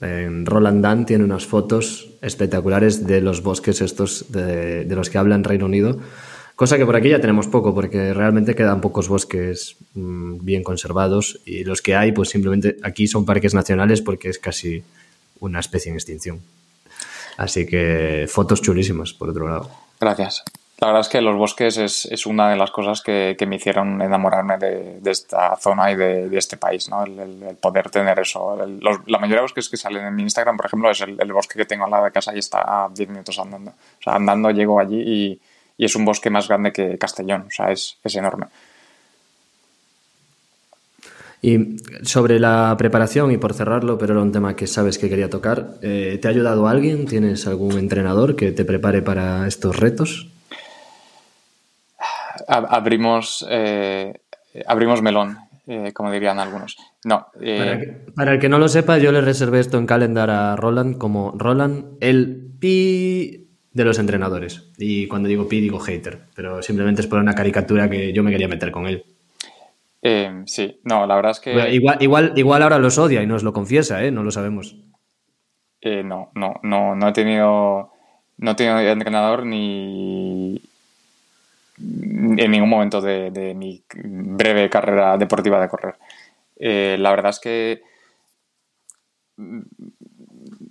[0.00, 5.34] Roland Dan tiene unas fotos espectaculares de los bosques estos de, de los que habla
[5.34, 5.98] en Reino Unido
[6.58, 11.38] Cosa que por aquí ya tenemos poco, porque realmente quedan pocos bosques mm, bien conservados
[11.46, 14.82] y los que hay, pues simplemente aquí son parques nacionales porque es casi
[15.38, 16.40] una especie en extinción.
[17.36, 19.70] Así que fotos chulísimas, por otro lado.
[20.00, 20.42] Gracias.
[20.80, 24.58] La verdad es que los bosques es, una de las cosas que, me hicieron enamorarme
[24.58, 27.04] de, esta zona y de, este país, ¿no?
[27.04, 28.56] El, poder tener eso.
[28.56, 31.66] la mayoría de bosques que salen en mi Instagram, por ejemplo, es el, bosque que
[31.66, 33.70] tengo al lado de casa y está a 10 minutos andando.
[33.70, 35.40] O sea, andando llego allí y,
[35.78, 38.46] y es un bosque más grande que Castellón, o sea, es, enorme.
[41.40, 45.30] Y sobre la preparación, y por cerrarlo, pero era un tema que sabes que quería
[45.30, 47.06] tocar, eh, ¿te ha ayudado alguien?
[47.06, 50.32] ¿Tienes algún entrenador que te prepare para estos retos?
[52.48, 54.14] Abrimos, eh,
[54.66, 56.76] abrimos melón, eh, como dirían algunos.
[57.04, 57.28] No.
[58.16, 61.34] Para, el que no lo sepa, yo le reservé esto en calendar a Roland como
[61.36, 63.47] Roland el pi
[63.78, 64.70] de los entrenadores.
[64.76, 68.30] Y cuando digo pi, digo hater, pero simplemente es por una caricatura que yo me
[68.30, 69.04] quería meter con él.
[70.02, 71.70] Eh, sí, no, la verdad es que.
[71.72, 74.10] igual, igual, igual ahora los odia y nos lo confiesa, ¿eh?
[74.10, 74.76] No lo sabemos.
[75.80, 77.92] Eh, no, no, no, no he tenido.
[78.36, 80.60] No he tenido entrenador ni.
[81.78, 85.94] En ningún momento de, mi breve carrera deportiva de correr.
[86.56, 87.82] Eh, la verdad es que.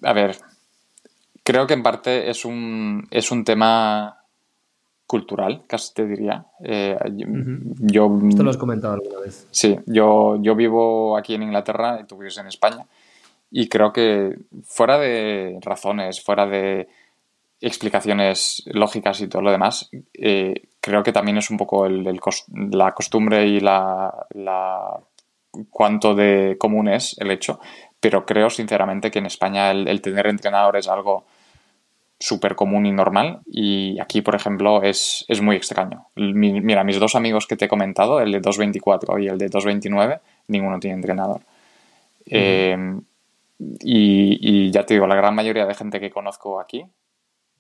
[0.03, 0.37] A ver,
[1.47, 4.21] Creo que en parte es un, es un tema
[5.05, 6.45] cultural, casi te diría.
[6.61, 9.47] Eh, yo, Esto lo has comentado alguna vez.
[9.49, 12.85] Sí, yo, yo vivo aquí en Inglaterra y tú vives en España.
[13.49, 16.89] Y creo que fuera de razones, fuera de
[17.61, 22.19] explicaciones lógicas y todo lo demás, eh, creo que también es un poco el,
[22.71, 24.99] la costumbre y la, la,
[25.69, 27.61] cuánto de común es el hecho.
[28.01, 31.25] Pero creo sinceramente que en España el, el tener entrenador es algo
[32.20, 36.07] súper común y normal y aquí, por ejemplo, es, muy extraño.
[36.15, 40.20] mira, mis dos amigos que te he comentado, el de 224 y el de 229,
[40.47, 41.41] ninguno tiene entrenador.
[42.26, 43.01] Em,
[43.59, 46.86] y, ya te digo, la gran mayoría de gente que conozco aquí,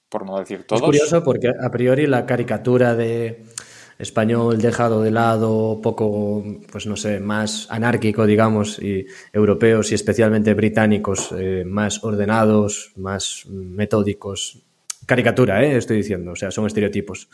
[0.09, 0.81] por no decir todos...
[0.81, 3.43] Es curioso porque a priori la caricatura de
[3.99, 10.53] español dejado de lado, poco, pues no sé, más anárquico, digamos, y europeos y especialmente
[10.53, 14.63] británicos eh, más ordenados, más metódicos.
[15.05, 15.77] Caricatura, ¿eh?
[15.77, 17.29] estoy diciendo, o sea, son estereotipos.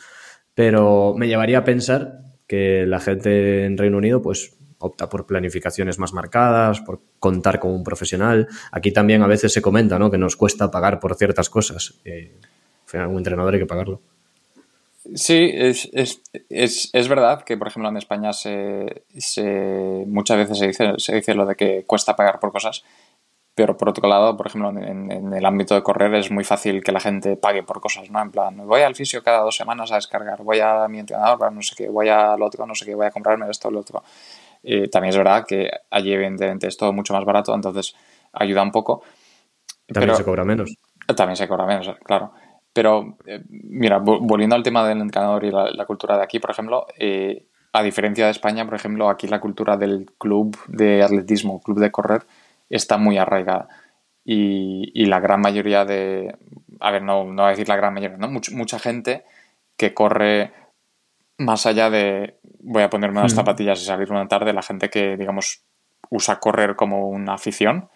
[0.54, 5.98] Pero me llevaría a pensar que la gente en Reino Unido, pues opta por planificaciones
[5.98, 8.48] más marcadas, por contar con un profesional.
[8.70, 10.10] Aquí también a veces se comenta ¿no?
[10.10, 11.94] que nos cuesta pagar por ciertas cosas.
[12.04, 12.36] Eh,
[12.92, 14.00] un entrenador hay que pagarlo.
[15.14, 20.58] Sí, es, es, es, es, verdad que, por ejemplo, en España se, se, muchas veces
[20.58, 22.82] se dice, se dice lo de que cuesta pagar por cosas,
[23.54, 26.82] pero por otro lado, por ejemplo, en, en, el ámbito de correr es muy fácil
[26.82, 28.20] que la gente pague por cosas, ¿no?
[28.22, 31.60] En plan, voy al fisio cada dos semanas a descargar, voy a mi entrenador, no
[31.60, 34.02] sé qué, voy al otro, no sé qué, voy a comprarme esto, lo otro.
[34.62, 37.94] Eh, también es verdad que allí, evidentemente, es todo mucho más barato, entonces
[38.32, 39.02] ayuda un poco.
[39.86, 40.74] También se cobra menos.
[41.14, 42.32] También se cobra menos, claro.
[42.74, 46.86] Pero, eh, mira, volviendo al tema del entrenador y la, cultura de aquí, por ejemplo,
[46.98, 51.78] eh, a diferencia de España, por ejemplo, aquí la cultura del club de atletismo, club
[51.78, 52.26] de correr,
[52.68, 53.68] está muy arraigada.
[54.24, 56.36] Y, y la gran mayoría de,
[56.80, 58.28] a ver, no, no voy a decir la gran mayoría, ¿no?
[58.28, 59.24] mucha gente
[59.76, 60.52] que corre
[61.38, 65.16] más allá de voy a ponerme unas zapatillas y salir una tarde, la gente que,
[65.16, 65.62] digamos,
[66.10, 67.88] usa correr como una afición,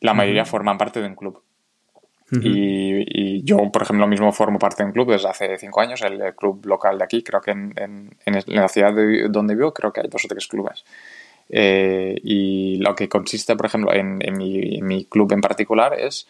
[0.00, 1.42] la mayoría forman parte de un club
[2.30, 6.34] y, yo, por ejemplo, mismo formo parte de un club desde hace cinco años, el,
[6.34, 7.22] club local de aquí.
[7.22, 10.28] Creo que en, en, en la ciudad de donde vivo, creo que hay dos o
[10.28, 10.84] tres clubes.
[11.48, 16.26] Eh, y lo que consiste, por ejemplo, en, mi, mi, club en particular es,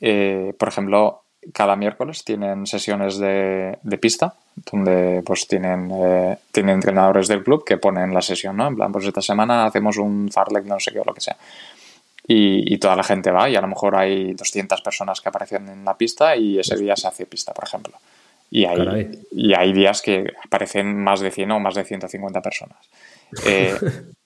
[0.00, 1.22] eh, por ejemplo,
[1.52, 4.34] cada miércoles tienen sesiones de, de pista,
[4.72, 8.66] donde pues tienen, eh, tienen entrenadores del club que ponen la sesión, ¿no?
[8.66, 11.36] En plan, pues esta semana hacemos un farlek, no sé qué o lo que sea
[12.28, 15.84] y, toda la gente va y a lo mejor hay 200 personas que aparecen en
[15.84, 17.96] la pista y ese día se hace pista, por ejemplo.
[18.50, 22.78] Y hay, y hay días que aparecen más de 100 o más de 150 personas.
[23.44, 23.74] Eh,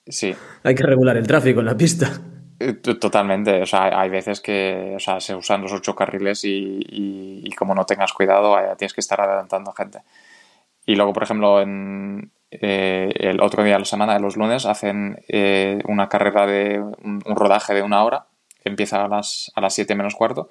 [0.05, 0.35] sí.
[0.61, 2.21] Hay que regular el tráfico en la pista.
[2.59, 7.49] Eh, totalmente, o sea, hay veces que o sea, se usan los ocho carriles y,
[7.57, 10.01] como no tengas cuidado tienes que estar adelantando gente.
[10.85, 15.23] Y luego, por ejemplo, en, eh, el otro día de la semana, los lunes, hacen
[15.29, 18.25] eh, una carrera de un, rodaje de una hora,
[18.65, 20.49] empieza a las, a las 7 menos cuarto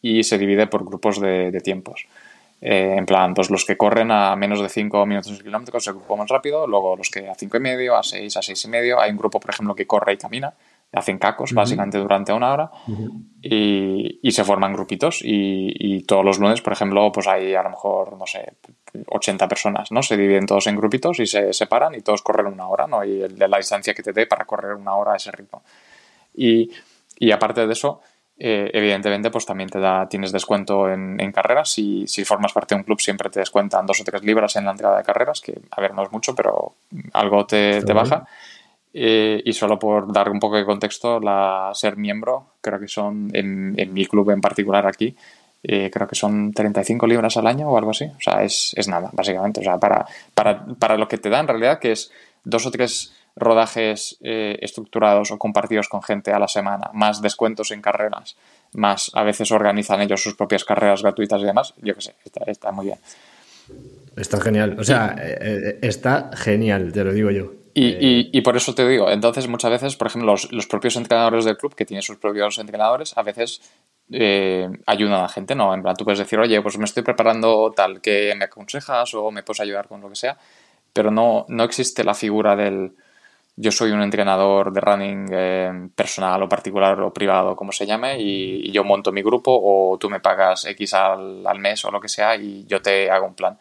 [0.00, 2.06] y se divide por grupos de, tiempos.
[2.60, 5.90] Eh, en plan, pues los que corren a menos de 5 minutos el kilómetro se
[5.90, 8.68] grupo más rápido, luego los que a 5 y medio, a 6, a 6 y
[8.68, 10.54] medio, hay un grupo, por ejemplo, que corre y camina,
[10.92, 12.70] hacen cacos básicamente durante una hora
[13.40, 17.62] y, y, se forman grupitos y, y, todos los lunes, por ejemplo, pues hay a
[17.62, 18.52] lo mejor, no sé,
[19.06, 20.02] 80 personas, ¿no?
[20.02, 23.04] Se dividen todos en grupitos y se separan y todos corren una hora, ¿no?
[23.04, 25.62] Y el de la distancia que te dé para correr una hora a ese ritmo.
[26.34, 26.70] Y,
[27.18, 28.00] y aparte de eso,
[28.38, 31.70] eh, evidentemente, pues también te da, tienes descuento en, en carreras.
[31.70, 34.64] Si, si, formas parte de un club, siempre te descuentan dos o tres libras en
[34.64, 36.74] la entrada de carreras, que a ver, no es mucho, pero
[37.12, 38.26] algo te, te baja.
[38.94, 43.30] Eh, y solo por dar un poco de contexto, la ser miembro, creo que son,
[43.32, 45.16] en, en mi club en particular aquí,
[45.64, 48.04] eh, creo que son 35 libras al año o algo así.
[48.04, 49.60] O sea, es, es nada, básicamente.
[49.60, 52.10] O sea, para, para, para, lo que te da en realidad, que es
[52.44, 57.70] dos o tres rodajes eh, estructurados o compartidos con gente a la semana, más descuentos
[57.70, 58.36] en carreras,
[58.74, 62.44] más a veces organizan ellos sus propias carreras gratuitas y demás, yo qué sé, está,
[62.46, 62.98] está muy bien.
[64.16, 65.16] Está genial, o sea,
[65.80, 67.61] está genial, te lo digo yo.
[67.74, 71.46] Y, y, por eso te digo, entonces muchas veces, por ejemplo, los, los, propios entrenadores
[71.46, 73.62] del club, que tienen sus propios entrenadores, a veces
[74.10, 75.72] eh, ayudan a la gente, ¿no?
[75.72, 79.30] En plan, tú puedes decir, oye, pues me estoy preparando tal, que me aconsejas o
[79.30, 80.36] me puedes ayudar con lo que sea,
[80.92, 82.92] pero no, no existe la figura del
[83.56, 88.18] yo soy un entrenador de running eh, personal o particular o privado, como se llame,
[88.18, 91.90] y, y, yo monto mi grupo o tú me pagas X al, al mes o
[91.90, 93.58] lo que sea y yo te hago un plan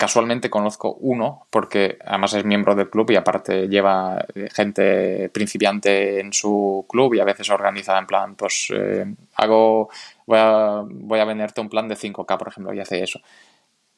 [0.00, 6.20] Casualmente conozco uno, porque además es miembro del club y aparte lleva eh, gente principiante
[6.20, 9.90] en su club y a veces organiza en plan, pues eh, hago,
[10.24, 13.20] voy a, voy a venderte un plan de 5K, por ejemplo, y hace eso.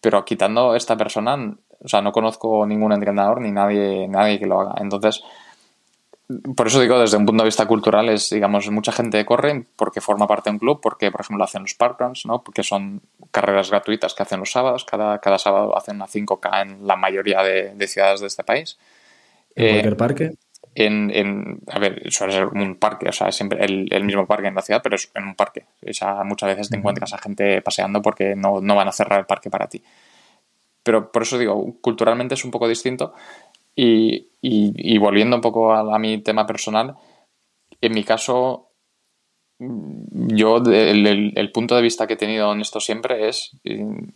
[0.00, 1.36] Pero quitando esta persona,
[1.78, 4.74] o sea, no conozco ningún entrenador ni nadie, nadie que lo haga.
[4.80, 5.22] Entonces,
[6.28, 10.00] por eso digo, desde un punto de vista cultural, es, digamos, mucha gente corre porque
[10.00, 12.42] forma parte de un club, porque, por ejemplo, hacen los parkruns, ¿no?
[12.42, 14.84] Porque son carreras gratuitas que hacen los sábados.
[14.84, 18.78] Cada, cada sábado hacen una 5K en la mayoría de, ciudades de este país.
[19.54, 20.32] ¿En cualquier eh, parque?
[20.74, 24.26] En, en, a ver, suele ser un parque, o sea, es siempre el, el, mismo
[24.26, 25.66] parque en la ciudad, pero es en un parque.
[25.86, 29.20] O sea, muchas veces te encuentras a gente paseando porque no, no van a cerrar
[29.20, 29.82] el parque para ti.
[30.82, 33.14] Pero por eso digo, culturalmente es un poco distinto
[33.74, 36.96] y, y, volviendo un poco a, mi tema personal,
[37.80, 38.70] en mi caso,
[39.58, 44.08] yo el, el, punto de vista que he tenido en esto siempre es mm,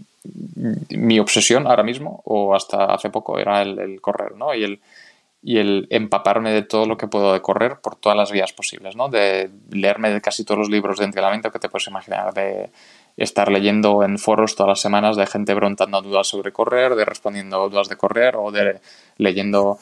[0.98, 4.54] mi obsesión ahora mismo, o hasta hace poco, era el, correr, ¿no?
[4.54, 4.80] Y el,
[5.42, 8.96] y el empaparme de todo lo que puedo de correr por todas las vías posibles,
[8.96, 9.09] ¿no?
[9.09, 12.70] De leerme de casi todos los libros de entrenamiento que te puedes imaginar, de
[13.17, 17.69] estar leyendo en foros todas las semanas de gente preguntando dudas sobre correr, de respondiendo
[17.69, 18.81] dudas de correr o de
[19.17, 19.79] leyendo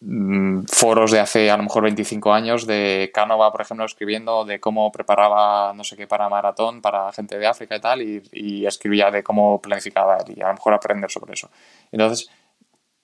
[0.00, 4.60] mm, foros de hace a lo mejor 25 años de Canova, por ejemplo, escribiendo de
[4.60, 9.10] cómo preparaba no sé qué para maratón para gente de África y tal, y, escribía
[9.10, 11.50] de cómo planificaba y a lo mejor aprender sobre eso.
[11.92, 12.30] Entonces,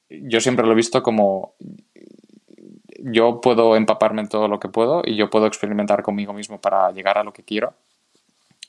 [0.09, 1.55] yo siempre lo he visto como
[3.07, 6.91] yo puedo empaparme en todo lo que puedo y yo puedo experimentar conmigo mismo para
[6.93, 7.75] llegar a lo que quiero.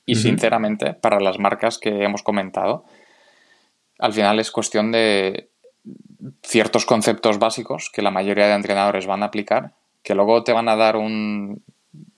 [0.06, 2.84] Y sinceramente, para las marcas que hemos comentado,
[3.98, 5.48] al final es cuestión de
[6.42, 10.68] ciertos conceptos básicos que la mayoría de entrenadores van a aplicar, que luego te van
[10.68, 11.62] a dar un,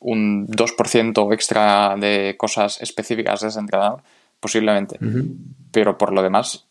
[0.01, 4.03] un 2% extra de cosas específicas de ese entrenador,
[4.41, 4.99] posiblemente.
[5.73, 6.67] Pero por lo demás,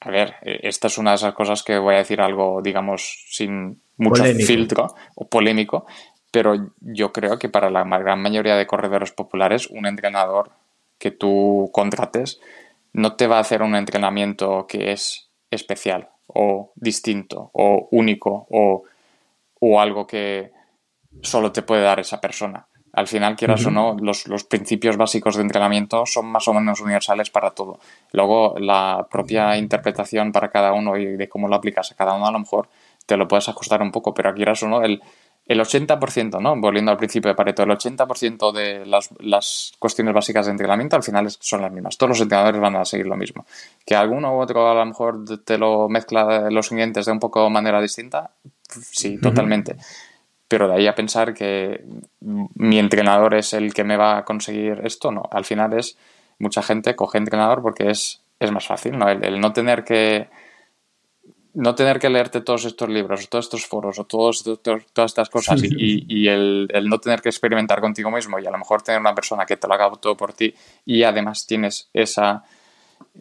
[0.00, 3.26] a ver, e, esta es una de esas cosas que voy a decir algo, digamos,
[3.28, 5.86] sin mucho filtro o polémico,
[6.30, 10.50] pero yo creo que para la gran mayoría de corredores populares, un entrenador
[10.98, 12.40] que tú contrates
[12.92, 18.84] no te va a hacer un entrenamiento que es especial o distinto o único o,
[19.80, 20.52] algo que
[21.22, 22.66] solo te puede dar esa persona.
[22.92, 26.80] Al final, quieras o no, los, los, principios básicos de entrenamiento son más o menos
[26.80, 27.78] universales para todo.
[28.12, 32.26] Luego, la propia interpretación para cada uno y de cómo lo aplicas a cada uno,
[32.26, 32.68] a lo mejor
[33.06, 35.02] te lo puedes ajustar un poco, pero quieras o no, el,
[35.50, 36.54] el 80%, ¿no?
[36.60, 41.02] Volviendo al principio de Pareto, el 80% de las, las, cuestiones básicas de entrenamiento al
[41.02, 41.98] final son las mismas.
[41.98, 43.44] Todos los entrenadores van a seguir lo mismo.
[43.84, 47.50] Que alguno u otro a lo mejor te lo mezcla los ingredientes de un poco
[47.50, 48.30] manera distinta,
[48.68, 49.74] sí, totalmente.
[50.46, 51.84] Pero de ahí a pensar que
[52.20, 55.28] mi entrenador es el que me va a conseguir esto, no.
[55.32, 55.98] Al final es
[56.38, 59.08] mucha gente coge entrenador porque es, es más fácil, ¿no?
[59.08, 60.28] el no tener que
[61.54, 65.60] no tener que leerte todos estos libros, todos estos foros o todos, todas estas cosas
[65.62, 69.44] y, el, no tener que experimentar contigo mismo y a lo mejor tener una persona
[69.46, 72.44] que te lo haga todo por ti y además tienes esa...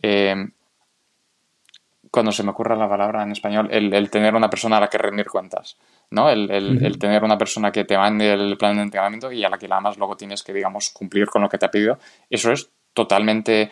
[0.01, 0.35] Eh,
[2.11, 4.97] cuando se me ocurra la palabra en español, el, tener una persona a la que
[4.97, 5.77] rendir cuentas,
[6.09, 6.29] ¿no?
[6.29, 9.59] El, el, tener una persona que te mande el plan de entrenamiento y a la
[9.59, 11.99] que además luego tienes que, digamos, cumplir con lo que te ha pedido,
[12.29, 13.69] eso es totalmente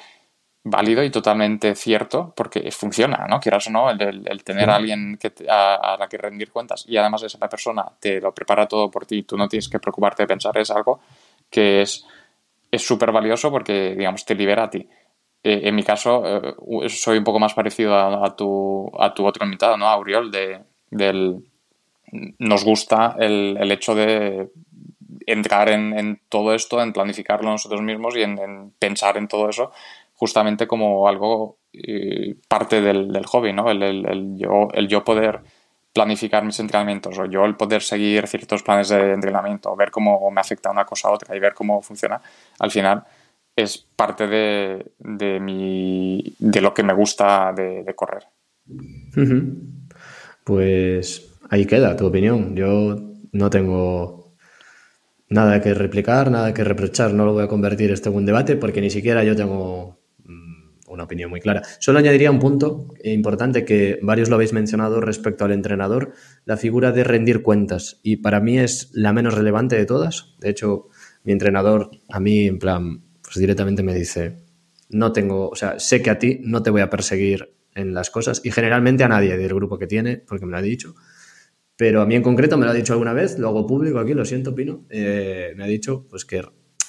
[0.70, 3.40] válido y totalmente cierto porque funciona, ¿no?
[3.40, 7.24] Quieras o no, el, tener a alguien que a, la que rendir cuentas y además
[7.24, 10.58] esa persona te lo prepara todo por ti, tú no tienes que preocuparte de pensar,
[10.58, 11.00] es algo
[11.50, 12.06] que es
[12.78, 14.88] súper valioso porque, digamos, te libera a ti.
[15.44, 19.46] Eh, en mi caso, eh, soy un poco más parecido a, tu, a tu otro
[19.46, 19.88] invitado, ¿no?
[19.88, 20.60] A Auriol, de,
[20.90, 21.46] del...
[22.40, 24.50] Nos gusta el, el hecho de
[25.26, 29.50] entrar en, en, todo esto, en planificarlo nosotros mismos y en, en pensar en todo
[29.50, 29.72] eso
[30.18, 33.70] justamente como algo eh, parte del, hobby, ¿no?
[33.72, 35.42] El, yo, el yo poder
[35.94, 40.42] planificar mis entrenamientos o yo el poder seguir ciertos planes de entrenamiento, ver cómo me
[40.42, 42.22] afecta una cosa a otra y ver cómo funciona,
[42.60, 43.04] al final
[43.56, 48.24] es parte de, de, mi, de lo que me gusta de, correr.
[50.44, 52.56] Pues ahí queda tu opinión.
[52.56, 52.96] Yo
[53.32, 54.36] no tengo
[55.30, 58.56] nada que replicar, nada que reprochar, no lo voy a convertir esto en un debate
[58.56, 59.97] porque ni siquiera yo tengo
[60.88, 61.62] una opinión muy clara.
[61.80, 66.14] Solo añadiría un punto importante que varios lo habéis mencionado respecto al entrenador,
[66.46, 68.00] la figura de rendir cuentas.
[68.04, 70.36] Y para mí es la menos relevante de todas.
[70.40, 70.88] De hecho,
[71.24, 74.38] mi entrenador a mí, en plan, pues directamente me dice,
[74.90, 78.10] no tengo, o sea, sé que a ti no te voy a perseguir en las
[78.10, 80.96] cosas y generalmente a nadie del grupo que tiene, porque me lo ha dicho.
[81.76, 84.14] Pero a mí en concreto me lo ha dicho alguna vez, lo hago público aquí,
[84.14, 84.86] lo siento, Pino.
[84.90, 86.42] Eh, me ha dicho pues que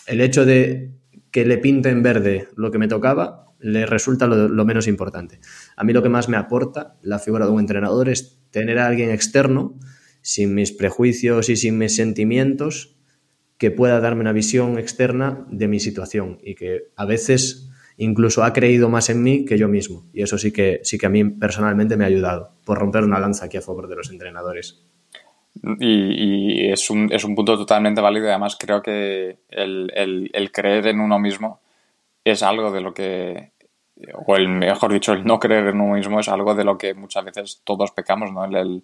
[0.07, 0.93] el hecho de
[1.31, 5.41] que le pinte en verde lo que me tocaba le resulta lo, menos importante.
[5.77, 8.87] A mí lo que más me aporta la figura de un entrenador es tener a
[8.87, 9.79] alguien externo,
[10.23, 12.97] sin mis prejuicios y sin mis sentimientos,
[13.57, 18.53] que pueda darme una visión externa de mi situación y que a veces incluso ha
[18.53, 20.07] creído más en mí que yo mismo.
[20.13, 23.19] Y eso sí que, sí que a mí personalmente me ha ayudado, por romper una
[23.19, 24.85] lanza aquí a favor de los entrenadores.
[25.81, 29.91] Y, es, un, es, un, punto totalmente válido además creo que el,
[30.33, 31.63] el creer en uno mismo
[32.31, 33.53] es algo de lo que,
[34.27, 36.95] o el mejor dicho, el no creer en uno mismo es algo de lo que
[36.95, 38.45] muchas veces todos pecamos, ¿no?
[38.45, 38.83] El,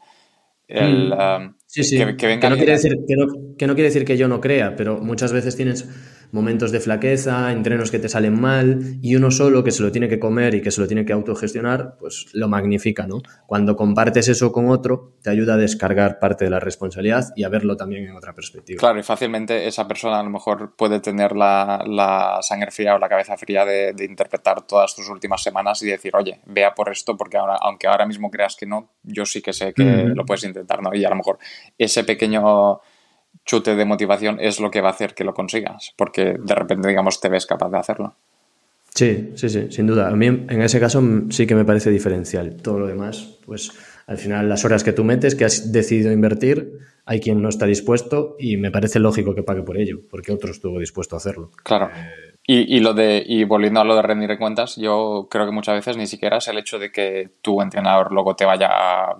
[0.68, 1.12] el, mm.
[1.12, 1.98] um, sí, sí.
[2.16, 3.26] Que, no quiere decir, que, no,
[3.58, 5.88] que no quiere decir que yo no crea, pero muchas veces tienes
[6.34, 10.08] momentos de flaqueza, entrenos que te salen mal y uno solo que se lo tiene
[10.08, 13.22] que comer y que se lo tiene que autogestionar, pues lo magnifica, ¿no?
[13.46, 17.48] Cuando compartes eso con otro, te ayuda a descargar parte de la responsabilidad y a
[17.48, 18.80] verlo también en otra perspectiva.
[18.80, 23.08] Claro, y fácilmente esa persona a lo mejor puede tener la, sangre fría o la
[23.08, 27.36] cabeza fría de, interpretar todas tus últimas semanas y decir, oye, vea por esto, porque
[27.36, 30.82] ahora, aunque ahora mismo creas que no, yo sí que sé que lo puedes intentar,
[30.82, 30.92] ¿no?
[30.92, 31.38] Y a lo mejor
[31.78, 32.80] ese pequeño
[33.44, 36.88] chute de motivación es lo que va a hacer que lo consigas, porque de repente,
[36.88, 38.14] digamos, te ves capaz de hacerlo.
[38.94, 40.08] Sí, sí, sí, sin duda.
[40.08, 42.56] A mí en ese caso sí que me parece diferencial.
[42.62, 43.72] Todo lo demás, pues
[44.06, 47.66] Al final, las horas que tú metes, que has decidido invertir, hay quien no está
[47.66, 51.50] dispuesto y me parece lógico que pague por ello, porque otro estuvo dispuesto a hacerlo.
[51.62, 51.90] Claro.
[52.46, 55.76] Y, y, lo de, y volviendo a lo de rendir cuentas, yo creo que muchas
[55.76, 59.16] veces ni siquiera es el hecho de que tu entrenador luego te vaya a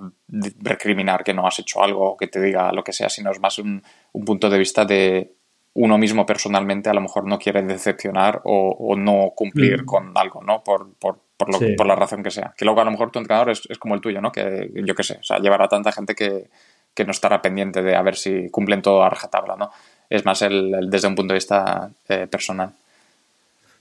[0.61, 3.41] recriminar que no has hecho algo o que te diga lo que sea, sino es
[3.41, 5.33] más un, un punto de vista de
[5.75, 9.87] uno mismo personalmente a lo mejor no quiere decepcionar o, o no cumplir mm.
[9.87, 10.63] con algo, ¿no?
[10.63, 11.75] Por, por, por, lo, sí.
[11.77, 12.55] por, la razón que sea.
[12.57, 14.31] Que luego a lo mejor tu entrenador es, es como el tuyo, ¿no?
[14.31, 16.49] Que yo qué sé, o sea, llevará tanta gente que,
[16.95, 19.71] que no estará pendiente de a ver si cumplen todo a rajatabla, ¿no?
[20.09, 22.75] Es más el, el desde un punto de vista eh, personal.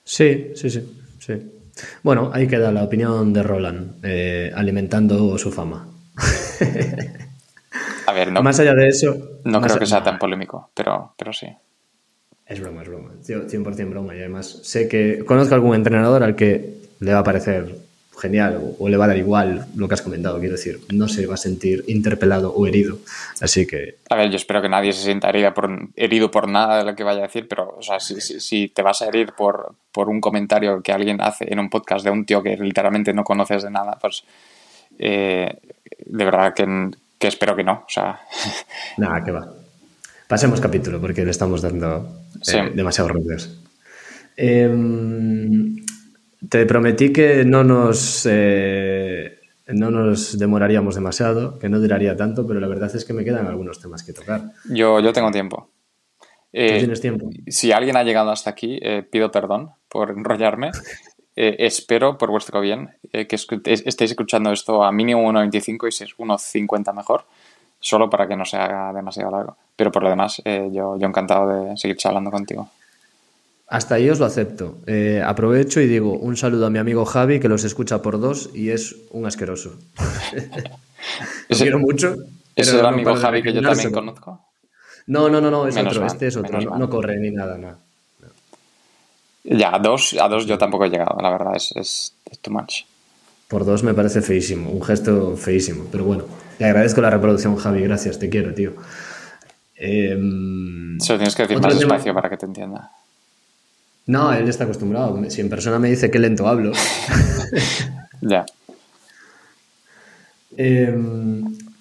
[0.03, 1.33] Sí, sí, sí, sí.
[2.03, 5.87] Bueno, ahí queda la opinión de Roland, eh, alimentando su fama.
[8.05, 9.39] A ver, no, más allá de eso...
[9.45, 11.47] No creo que sea tan polémico, pero, pero sí.
[12.45, 13.11] Es broma, es broma.
[13.23, 14.15] 100% broma.
[14.15, 17.75] Y además sé que conozco algún entrenador al que le va a parecer
[18.20, 20.39] genial o le va a dar igual lo que has comentado.
[20.39, 22.99] Quiero decir, no se va a sentir interpelado o herido.
[23.41, 23.97] Así que...
[24.09, 27.03] A ver, yo espero que nadie se sienta por, herido por nada de lo que
[27.03, 30.09] vaya a decir, pero o sea, si, si, si, te vas a herir por, por
[30.09, 33.64] un comentario que alguien hace en un podcast de un tío que literalmente no conoces
[33.64, 34.24] de nada, pues
[34.99, 35.59] eh,
[36.05, 37.84] de verdad que, que, espero que no.
[37.88, 38.20] O sea...
[38.97, 39.47] Nada, que va.
[40.28, 42.57] Pasemos capítulo porque le estamos dando eh, sí.
[42.74, 43.59] demasiados rodeos.
[44.36, 44.70] Eh,
[46.49, 52.59] te prometí que no nos, eh, no nos demoraríamos demasiado, que no duraría tanto, pero
[52.59, 54.41] la verdad es que me quedan algunos temas que tocar.
[54.69, 55.69] Yo, yo tengo tiempo.
[56.51, 57.29] Eh, ¿Tienes tiempo?
[57.47, 60.71] Si alguien ha llegado hasta aquí, eh, pido perdón por enrollarme.
[61.35, 66.15] Eh, espero, por vuestro bien, que estéis escuchando esto a mínimo 1.25 y si es
[66.15, 67.25] 1.50 mejor,
[67.79, 69.57] solo para que no se haga demasiado largo.
[69.75, 72.69] Pero por lo demás, yo, yo encantado de seguir charlando contigo.
[73.68, 74.78] Hasta ahí os lo acepto.
[74.86, 78.49] Eh, aprovecho y digo un saludo a mi amigo Javi, que los escucha por dos
[78.53, 79.76] y es un asqueroso.
[81.49, 82.16] Lo quiero mucho.
[82.55, 84.39] ¿Es el amigo Javi que yo también conozco?
[85.07, 86.05] No, no, no, no es menos otro.
[86.05, 86.61] Mal, este es otro.
[86.61, 87.78] No, no, corre ni nada, nada.
[89.43, 92.51] Ya, a dos, a dos yo tampoco he llegado, la verdad, es, es, es too
[92.51, 92.84] much.
[93.49, 95.86] Por dos me parece feísimo, un gesto feísimo.
[95.91, 96.24] Pero bueno,
[96.57, 98.74] te agradezco la reproducción, Javi, gracias, te quiero, tío.
[99.76, 100.18] Eh,
[100.99, 102.89] Solo tienes que decir más despacio para que te entienda.
[104.05, 105.17] No, él está acostumbrado.
[105.29, 106.71] Si en persona me dice que lento hablo.
[108.21, 108.45] ya.
[110.57, 110.95] Eh,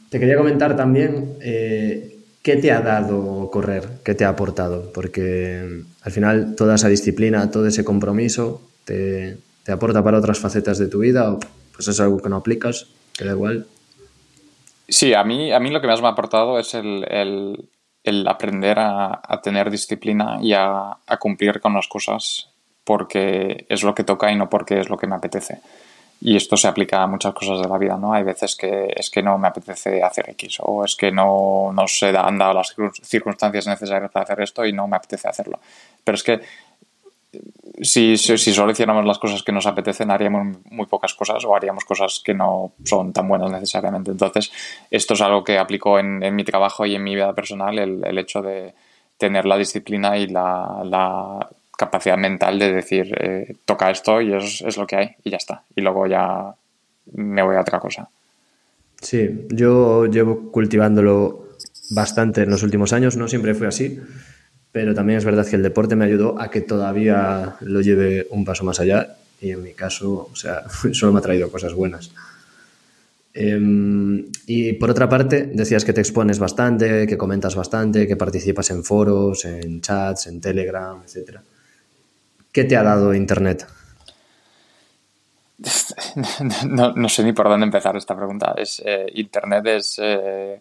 [0.09, 5.83] te quería comentar también eh, qué te ha dado correr, qué te ha aportado, porque
[6.03, 10.89] al final toda esa disciplina, todo ese compromiso te, te aporta para otras facetas de
[10.89, 11.41] tu vida o
[11.75, 13.67] pues es algo que no aplicas, que da igual.
[14.89, 17.65] Sí, a mí, a mí lo que más me ha aportado es el, el,
[18.05, 22.49] el aprender a, a, tener disciplina y a, a, cumplir con las cosas
[22.85, 25.61] porque es lo que toca y no porque es lo que me apetece.
[26.25, 28.13] Y esto se aplica a muchas cosas de la vida, ¿no?
[28.13, 31.89] Hay veces que es que no me apetece hacer X o es que no, no
[31.89, 35.59] se han dado las circunstancias necesarias para hacer esto y no me apetece hacerlo.
[36.05, 36.41] Pero es que
[37.81, 41.85] si, si, solo hiciéramos las cosas que nos apetecen, haríamos muy pocas cosas o haríamos
[41.85, 44.11] cosas que no son tan buenas necesariamente.
[44.11, 44.53] Entonces,
[44.91, 48.43] esto es algo que aplico en, mi trabajo y en mi vida personal, el, hecho
[48.43, 48.75] de
[49.17, 54.61] tener la disciplina y la, la capacidad mental de decir, eh, toca esto y es,
[54.63, 55.63] es, lo que hay y ya está.
[55.75, 56.55] Y luego ya
[57.15, 58.09] me voy a otra cosa.
[59.01, 61.49] Sí, yo llevo cultivándolo
[61.91, 63.99] bastante en los últimos años, no siempre fue así
[64.73, 68.45] pero también es verdad que el deporte me ayudó a que todavía lo lleve un
[68.45, 72.11] paso más allá y en mi caso, o sea, solo me ha traído cosas buenas.
[73.35, 78.71] Eh, y por otra parte, decías que te expones bastante, que comentas bastante, que participas
[78.71, 81.39] en foros, en chats, en Telegram, etc.
[82.51, 83.67] ¿Qué te ha dado Internet?
[86.67, 88.55] No, no sé ni por dónde empezar esta pregunta.
[88.57, 90.01] Es, eh, Internet es...
[90.03, 90.61] Eh...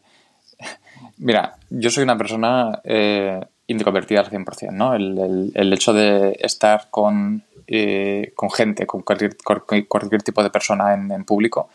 [1.18, 3.40] Mira, yo soy una persona eh,
[3.72, 4.94] introvertida al 100%, ¿no?
[4.94, 11.26] El, hecho de estar con, eh, con gente, con cualquier, tipo de persona en, en
[11.26, 11.70] público,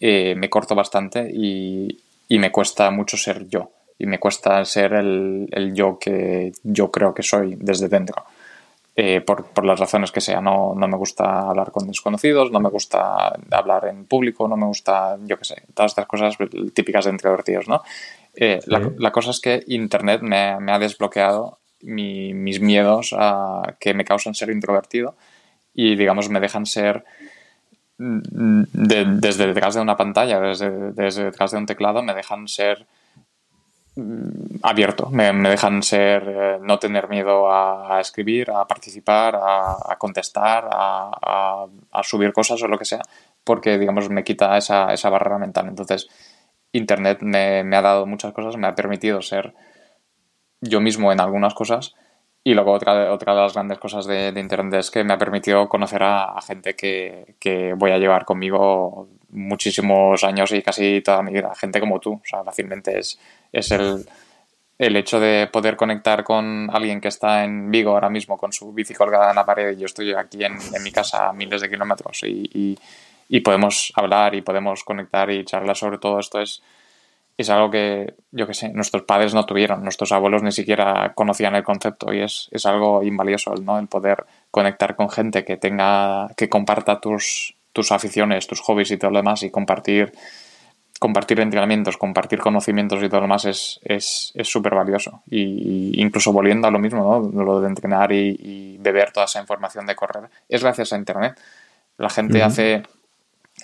[0.00, 1.98] eh, me corto bastante y,
[2.30, 3.70] me cuesta mucho ser yo.
[3.98, 8.24] Y me cuesta ser el, el yo que yo creo que soy desde dentro.
[8.94, 10.40] Eh, por, por, las razones que sea.
[10.40, 14.66] No, no, me gusta hablar con desconocidos, no me gusta hablar en público, no me
[14.66, 16.36] gusta, yo qué sé, todas estas cosas
[16.74, 17.82] típicas de introvertidos, ¿no?
[18.34, 18.70] Eh, sí.
[18.70, 23.94] la, la, cosa es que Internet me, me ha desbloqueado mi, mis miedos a, que
[23.94, 25.16] me causan ser introvertido
[25.74, 27.04] y, digamos, me dejan ser
[27.98, 32.48] mm, de, desde detrás de una pantalla, desde, desde, detrás de un teclado, me dejan
[32.48, 32.86] ser
[33.96, 39.34] mm, abierto, me, me dejan ser, eh, no tener miedo a, a escribir, a participar,
[39.36, 43.02] a, a contestar, a, a, subir cosas o lo que sea,
[43.44, 45.68] porque, digamos, me quita esa, esa barrera mental.
[45.68, 46.08] Entonces,
[46.72, 49.54] Internet me, ha dado muchas cosas, me ha permitido ser
[50.60, 51.94] yo mismo en algunas cosas.
[52.44, 55.68] Y luego otra, otra de las grandes cosas de, Internet es que me ha permitido
[55.68, 61.32] conocer a, gente que, que, voy a llevar conmigo muchísimos años y casi toda mi
[61.32, 61.54] vida.
[61.54, 62.14] Gente como tú.
[62.14, 63.18] O sea, fácilmente es,
[63.52, 64.04] es el,
[64.82, 68.72] el hecho de poder conectar con alguien que está en Vigo ahora mismo con su
[68.72, 71.70] bici colgada en la pared y yo estoy aquí en, mi casa a miles de
[71.70, 72.76] kilómetros y,
[73.40, 76.62] podemos hablar y podemos conectar y charlar sobre todo esto es,
[77.36, 81.54] es algo que, yo que sé, nuestros padres no tuvieron, nuestros abuelos ni siquiera conocían
[81.54, 83.78] el concepto y es, es algo invalioso, ¿no?
[83.78, 88.98] El poder conectar con gente que tenga, que comparta tus, tus aficiones, tus hobbies y
[88.98, 90.12] todo lo demás y compartir
[91.02, 93.80] compartir entrenamientos, compartir conocimientos y todo lo más es
[94.42, 95.22] súper es, valioso.
[95.28, 97.42] Y, incluso volviendo a lo mismo, ¿no?
[97.42, 101.40] lo de entrenar y, beber toda esa información de correr, es gracias a Internet.
[101.98, 102.84] La gente hace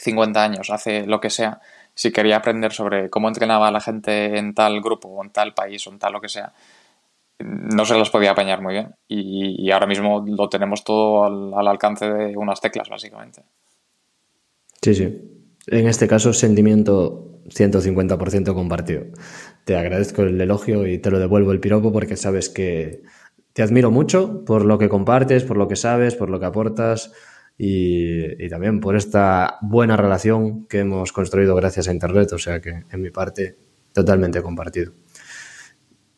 [0.01, 1.61] 50 años, hace lo que sea,
[1.95, 5.87] si quería aprender sobre cómo entrenaba la gente en tal grupo o en tal país
[5.87, 6.53] o en tal lo que sea,
[7.41, 8.95] no se los podía apañar muy bien.
[9.07, 13.43] Y, ahora mismo lo tenemos todo al, al alcance de unas teclas, básicamente.
[14.83, 15.05] Sí, sí.
[15.67, 19.05] En este caso, sentimiento 150% compartido.
[19.65, 23.03] Te agradezco el elogio y te lo devuelvo el piropo porque sabes que
[23.53, 27.13] te admiro mucho por lo que compartes, por lo que sabes, por lo que aportas
[27.59, 32.33] y, también por esta buena relación que hemos construido gracias a Internet.
[32.33, 33.57] O sea que en mi parte,
[33.93, 34.93] totalmente compartido.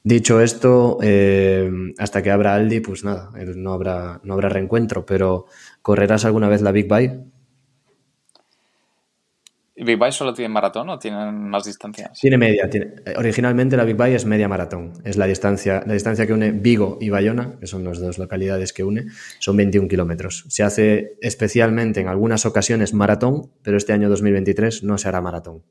[0.02, 5.46] Dicho esto, eh, hasta que abra Aldi, pues nada, no habrá, no habrá reencuentro, pero
[5.82, 7.20] ¿correrás alguna vez la Big Bike?
[9.84, 12.18] ¿Big Bike solo tiene maratón o tienen más distancias?
[12.20, 12.68] Tiene media.
[12.72, 14.92] Eh, originalmente la Big Bike es media maratón.
[15.04, 18.72] Es la distancia, la distancia que une Vigo y Bayona, que son las dos localidades
[18.72, 19.06] que une,
[19.38, 20.44] son 21 kilómetros.
[20.48, 25.62] Se hace especialmente en algunas ocasiones maratón, pero este año 2023 no se hará maratón.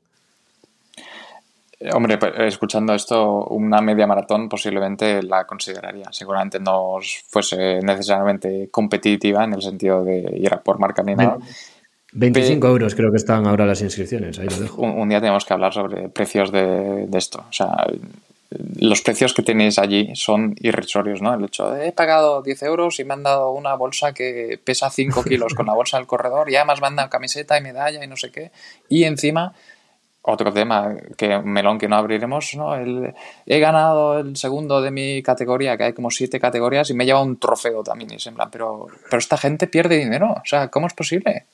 [1.80, 6.08] Eh, hombre, pues, escuchando esto, una media maratón posiblemente la consideraría.
[6.12, 6.98] Seguramente no
[7.28, 11.38] fuese necesariamente competitiva en el sentido de ir a por marca ni nada.
[12.12, 14.82] 25 euros creo que están ahora las inscripciones, ahí lo dejo.
[14.82, 17.44] Un, día tenemos que hablar sobre precios de, esto.
[17.48, 17.86] O sea,
[18.78, 21.32] los precios que tenéis allí son irrisorios, ¿no?
[21.34, 24.90] El hecho de he pagado 10 euros y me han dado una bolsa que pesa
[24.90, 28.02] 5 kilos con la bolsa del corredor y además me han dado camiseta y medalla
[28.02, 28.50] y no sé qué.
[28.88, 29.54] Y encima
[30.30, 32.74] otro tema, que melón que no abriremos, ¿no?
[32.74, 33.14] El,
[33.46, 37.22] he ganado el segundo de mi categoría, que hay como siete categorías, y me lleva
[37.22, 38.12] un trofeo también.
[38.12, 40.32] Y es en plan, pero, pero esta gente pierde dinero.
[40.32, 41.46] O sea, ¿cómo es posible?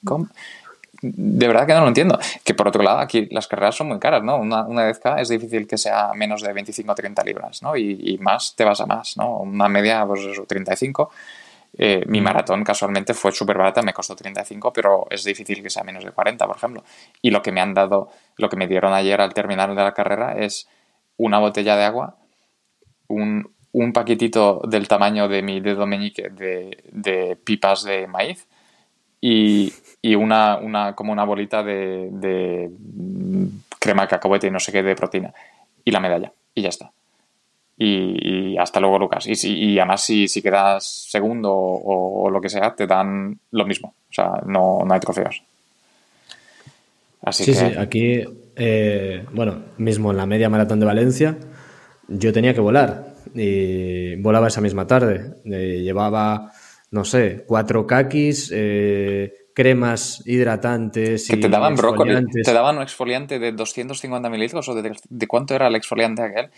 [1.03, 2.18] De verdad que no lo entiendo.
[2.45, 4.37] Que por otro lado, aquí las carreras son muy caras, ¿no?
[4.37, 7.77] Una, una dezca es difícil que sea menos de 25 o 30 libras, ¿no?
[7.77, 9.39] Y, y, más te vas a más, ¿no?
[9.39, 11.11] Una media, pues eso, 35.
[11.79, 15.85] Eh, mi maratón casualmente fue súper barata, me costó 35, pero es difícil que sea
[15.85, 16.85] menos de 40, por ejemplo.
[17.20, 19.93] Y lo que me han dado, lo que me dieron ayer al terminar de la
[19.93, 20.68] carrera es
[21.18, 22.16] una botella de agua,
[23.09, 23.55] un,
[23.93, 28.47] paquetito del tamaño de mi dedo meñique de, pipas de maíz
[29.20, 29.72] y,
[30.16, 32.70] una, una, como una bolita de, de
[33.79, 35.35] crema cacahuete y no sé qué de proteína.
[35.85, 36.33] Y la medalla.
[36.55, 36.91] Y ya está.
[37.79, 39.27] Y, hasta luego, Lucas.
[39.27, 43.95] Y, y además, si, si quedas segundo o, lo que sea, te dan lo mismo.
[44.11, 45.43] O sea, no, no hay trofeos.
[47.22, 47.59] Así sí, que...
[47.59, 48.24] sí, aquí,
[48.57, 51.37] eh, bueno, mismo en la media maratón de Valencia,
[52.09, 53.14] yo tenía que volar.
[53.35, 55.35] Y volaba esa misma tarde.
[55.45, 56.53] Eh, llevaba,
[56.91, 61.29] no sé, cuatro kakis, eh, cremas hidratantes.
[61.29, 62.24] Que te daban brócoli.
[62.43, 66.51] Te daban un exfoliante de 250 mililitros o de, de, cuánto era el exfoliante aquel.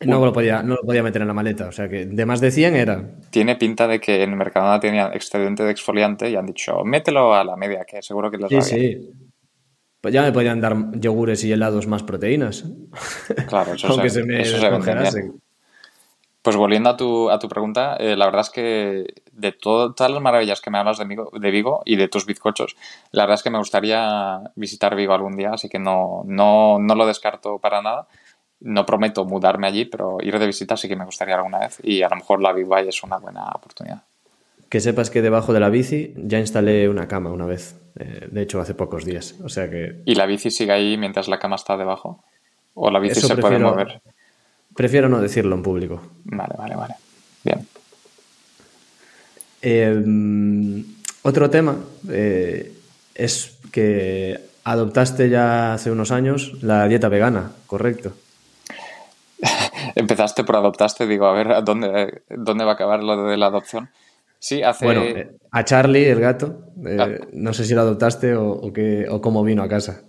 [0.00, 2.40] No lo, podía, no lo podía meter en la maleta, o sea que de más
[2.40, 3.04] de 100 era.
[3.30, 7.34] Tiene pinta de que en el Mercadona tenía excedente de exfoliante y han dicho, mételo
[7.34, 9.10] a la media, que seguro que les sí, Sí,
[10.00, 12.64] Pues ya me podían dar yogures y helados más proteínas.
[13.46, 14.58] Claro, eso Aunque se, me eso
[16.42, 20.20] Pues volviendo a tu, a tu pregunta, eh, la verdad es que de todas las
[20.20, 22.76] maravillas que me hablas de Vigo, de Vigo y de tus bizcochos,
[23.12, 26.94] la verdad es que me gustaría visitar Vigo algún día, así que no, no, no
[26.94, 28.08] lo descarto para nada
[28.64, 32.02] no prometo mudarme allí, pero ir de visita sí que me gustaría alguna vez y
[32.02, 34.02] a lo mejor la Big es una buena oportunidad.
[34.70, 38.42] Que sepas que debajo de la bici ya instalé una cama una vez, eh, de
[38.42, 40.00] hecho hace pocos días, o sea que...
[40.06, 42.24] ¿Y la bici sigue ahí mientras la cama está debajo?
[42.72, 44.00] ¿O la bici se puede mover?
[44.74, 46.00] Prefiero no decirlo en público.
[46.24, 46.94] Vale, vale, vale.
[47.44, 47.68] Bien.
[49.60, 50.84] Em,
[51.22, 51.76] otro tema
[52.10, 52.72] eh,
[53.14, 58.14] es que adoptaste ya hace unos años la dieta vegana, ¿correcto?
[59.94, 63.90] Empezaste por adoptaste, digo, a ver, ¿dónde, dónde va a acabar lo de la adopción?
[64.38, 64.84] Sí, hace...
[64.84, 65.02] Bueno,
[65.50, 67.26] a Charlie, el gato, eh, ah.
[67.32, 68.72] no sé si lo adoptaste o, o,
[69.10, 70.02] o cómo vino a casa.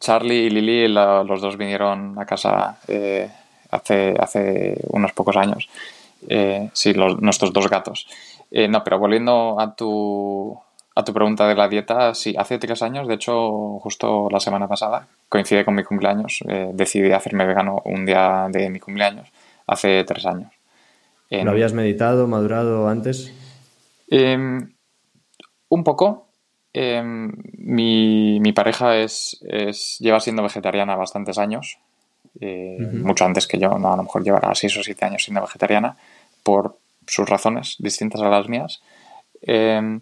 [0.00, 3.30] Charlie y Lily, los dos vinieron a casa eh,
[3.70, 5.68] hace, hace unos pocos años.
[6.28, 8.06] Eh, sí, nuestros dos gatos.
[8.50, 10.58] Eh, no, pero volviendo a tu,
[10.94, 14.68] a tu pregunta de la dieta, sí, hace tres años, de hecho, justo la semana
[14.68, 19.28] pasada, coincide con mi cumpleaños, decidí hacerme vegano un día de mi cumpleaños,
[19.66, 20.52] hace tres años.
[21.30, 23.32] ¿Lo habías meditado, madurado antes?
[24.08, 24.74] Em,
[25.68, 26.28] un poco.
[26.72, 31.78] Em, mi, mi, pareja es, es, lleva siendo vegetariana bastantes años,
[32.40, 35.40] eh, mucho antes que yo, no, a lo mejor llevará seis o siete años siendo
[35.40, 35.96] vegetariana,
[36.42, 38.82] por sus razones distintas a las mías.
[39.40, 40.00] Em,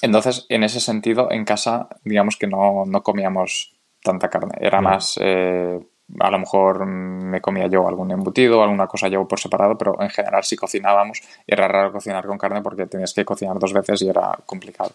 [0.00, 5.18] entonces, en ese sentido, en casa, digamos que no, no comíamos tanta carne, era más
[5.20, 5.78] eh,
[6.18, 10.10] a lo mejor me comía yo algún embutido, alguna cosa yo por separado, pero en
[10.10, 14.08] general si cocinábamos era raro cocinar con carne porque tenías que cocinar dos veces y
[14.08, 14.92] era complicado.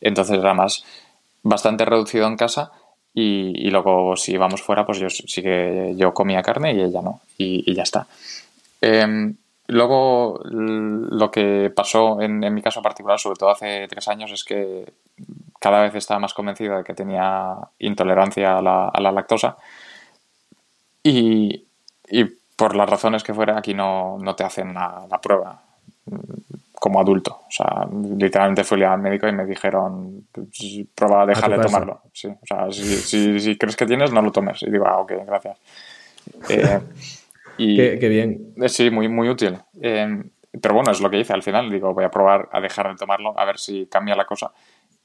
[0.00, 0.84] Entonces era más
[1.42, 2.72] bastante reducido en casa
[3.14, 7.20] y, luego si íbamos fuera pues yo sí que yo comía carne y ella no
[7.36, 8.06] y, ya está.
[8.80, 14.44] Em, luego lo que pasó en, mi caso particular, sobre todo hace tres años, es
[14.44, 14.84] que
[15.58, 19.56] cada vez estaba más convencido de que tenía intolerancia a la lactosa
[21.08, 21.64] y,
[22.56, 25.62] por las razones que fuera, aquí no, te hacen la, prueba
[26.06, 26.16] mm,
[26.74, 27.40] como adulto.
[27.46, 27.86] O sea,
[28.16, 30.48] literalmente fui al médico y me dijeron, pues,
[30.94, 32.02] prueba a dejar de tomarlo.
[32.12, 34.62] Sí, o sea, si, crees que tienes, no lo tomes.
[34.62, 35.58] Y digo, ah, ok, gracias.
[36.48, 36.80] Eh,
[37.58, 38.54] y, qué, bien.
[38.56, 39.58] Eh, sí, muy, muy útil.
[39.80, 40.22] Eh,
[40.60, 41.70] pero bueno, es lo que hice al final.
[41.70, 44.50] Digo, voy a probar a dejar de tomarlo, a ver si cambia la cosa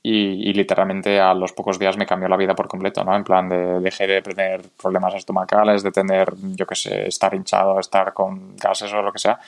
[0.06, 3.16] y, literalmente a los pocos días me cambió la vida por completo, ¿no?
[3.16, 7.80] En plan de dejé de tener problemas estomacales, de tener, yo qué sé, estar hinchado,
[7.80, 9.40] estar con gases o lo que sea.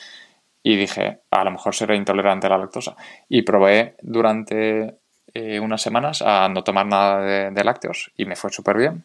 [0.62, 2.96] Y dije, a lo mejor seré intolerante a la lactosa.
[3.28, 4.96] Y probé durante
[5.34, 7.20] eh, unas semanas a no tomar nada
[7.50, 9.04] de, lácteos y me fue súper bien.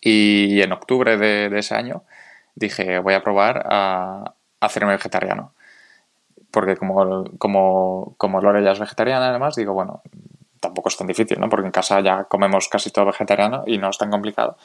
[0.00, 2.04] Y en octubre de, ese año
[2.54, 5.52] dije, voy a probar a, hacerme vegetariano
[6.50, 10.02] porque como, como, como Lore ya es vegetariana además, digo, bueno,
[10.64, 11.48] tampoco es tan difícil, ¿no?
[11.48, 14.56] Porque en casa ya comemos casi todo vegetariano y no es tan complicado.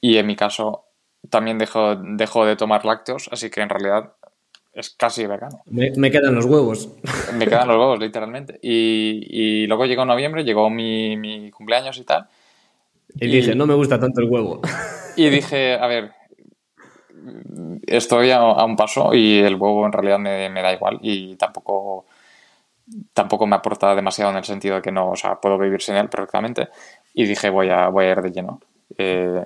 [0.00, 0.84] Y en mi caso
[1.30, 4.12] también dejo, dejo de tomar lácteos, así que en realidad
[4.72, 5.62] es casi vegano.
[5.66, 6.88] Me, quedan los huevos.
[7.34, 8.58] Me quedan los huevos, literalmente.
[8.62, 12.26] Y, luego llegó noviembre, llegó mi, cumpleaños y tal.
[13.14, 14.60] Y, dije, no me gusta tanto el huevo.
[15.14, 16.12] Y dije, a ver,
[17.86, 22.06] estoy a, un paso y el huevo en realidad me, me da igual y tampoco
[23.12, 25.96] tampoco me aporta demasiado en el sentido de que no, o sea, puedo vivir sin
[25.96, 26.68] él perfectamente.
[27.14, 28.60] Y dije, voy a, voy a ir de lleno.
[28.98, 29.44] Eh,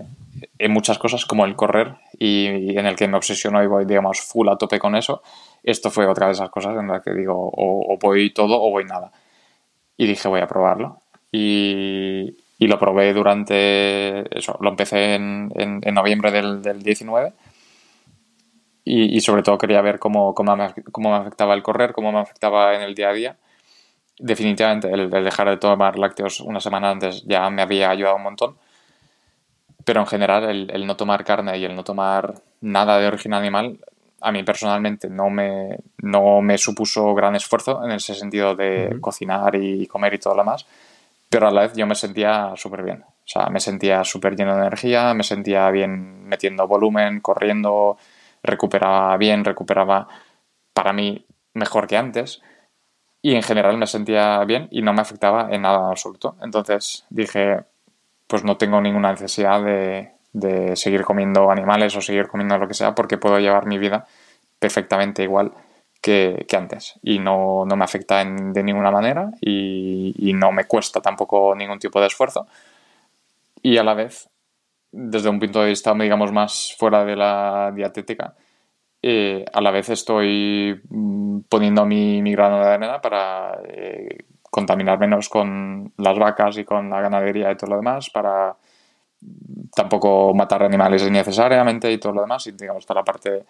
[0.58, 4.20] en muchas cosas como el correr y, en el que me obsesiono y voy, digamos,
[4.20, 5.22] full a tope con eso,
[5.62, 8.84] esto fue otra de esas cosas en las que digo, o, voy todo o voy
[8.84, 9.10] nada.
[9.96, 11.00] Y dije, voy a probarlo.
[11.32, 17.32] Y, y lo probé durante, eso, lo empecé en, en, noviembre del, del 19
[18.88, 22.20] y, sobre todo quería ver cómo, cómo, me, cómo, me, afectaba el correr, cómo me
[22.20, 23.36] afectaba en el día a día.
[24.18, 28.56] Definitivamente el, dejar de tomar lácteos una semana antes ya me había ayudado un montón.
[29.84, 33.34] Pero en general el, el, no tomar carne y el no tomar nada de origen
[33.34, 33.78] animal
[34.20, 39.54] a mí personalmente no me, no me supuso gran esfuerzo en ese sentido de cocinar
[39.54, 40.66] y comer y todo lo demás,
[41.28, 43.02] pero a la vez yo me sentía súper bien.
[43.02, 47.98] O sea, me sentía súper lleno de energía, me sentía bien metiendo volumen, corriendo,
[48.46, 50.08] recuperaba bien, recuperaba
[50.72, 51.24] para mí
[51.54, 52.42] mejor que antes
[53.22, 56.36] y en general me sentía bien y no me afectaba en nada absoluto.
[56.42, 57.64] Entonces dije,
[58.26, 60.12] pues no tengo ninguna necesidad de,
[60.76, 64.06] seguir comiendo animales o seguir comiendo lo que sea porque puedo llevar mi vida
[64.58, 65.52] perfectamente igual
[66.02, 71.78] que, antes y no, me afecta de ninguna manera y, no me cuesta tampoco ningún
[71.78, 72.46] tipo de esfuerzo
[73.62, 74.28] y a la vez
[74.92, 78.34] desde un punto de vista, digamos, más fuera de la dietética,
[79.02, 84.98] eh, a la vez estoy mm, poniendo mi, mi grano de arena para eh, contaminar
[84.98, 88.56] menos con las vacas y con la ganadería y todo lo demás, para
[89.74, 93.44] tampoco matar animales innecesariamente y todo lo demás, y digamos, está la parte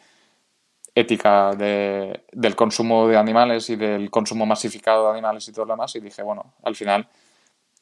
[0.94, 5.74] ética de, del consumo de animales y del consumo masificado de animales y todo lo
[5.74, 7.08] demás, y dije, bueno, al final,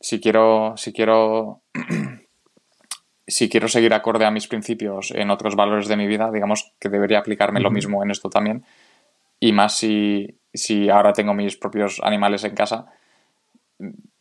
[0.01, 1.62] si quiero, si quiero
[3.35, 6.89] si quiero seguir acorde a mis principios en otros valores de mi vida, digamos que
[6.89, 8.65] debería aplicarme lo mismo en esto también.
[9.40, 12.86] Y más si, si ahora tengo mis propios animales en casa,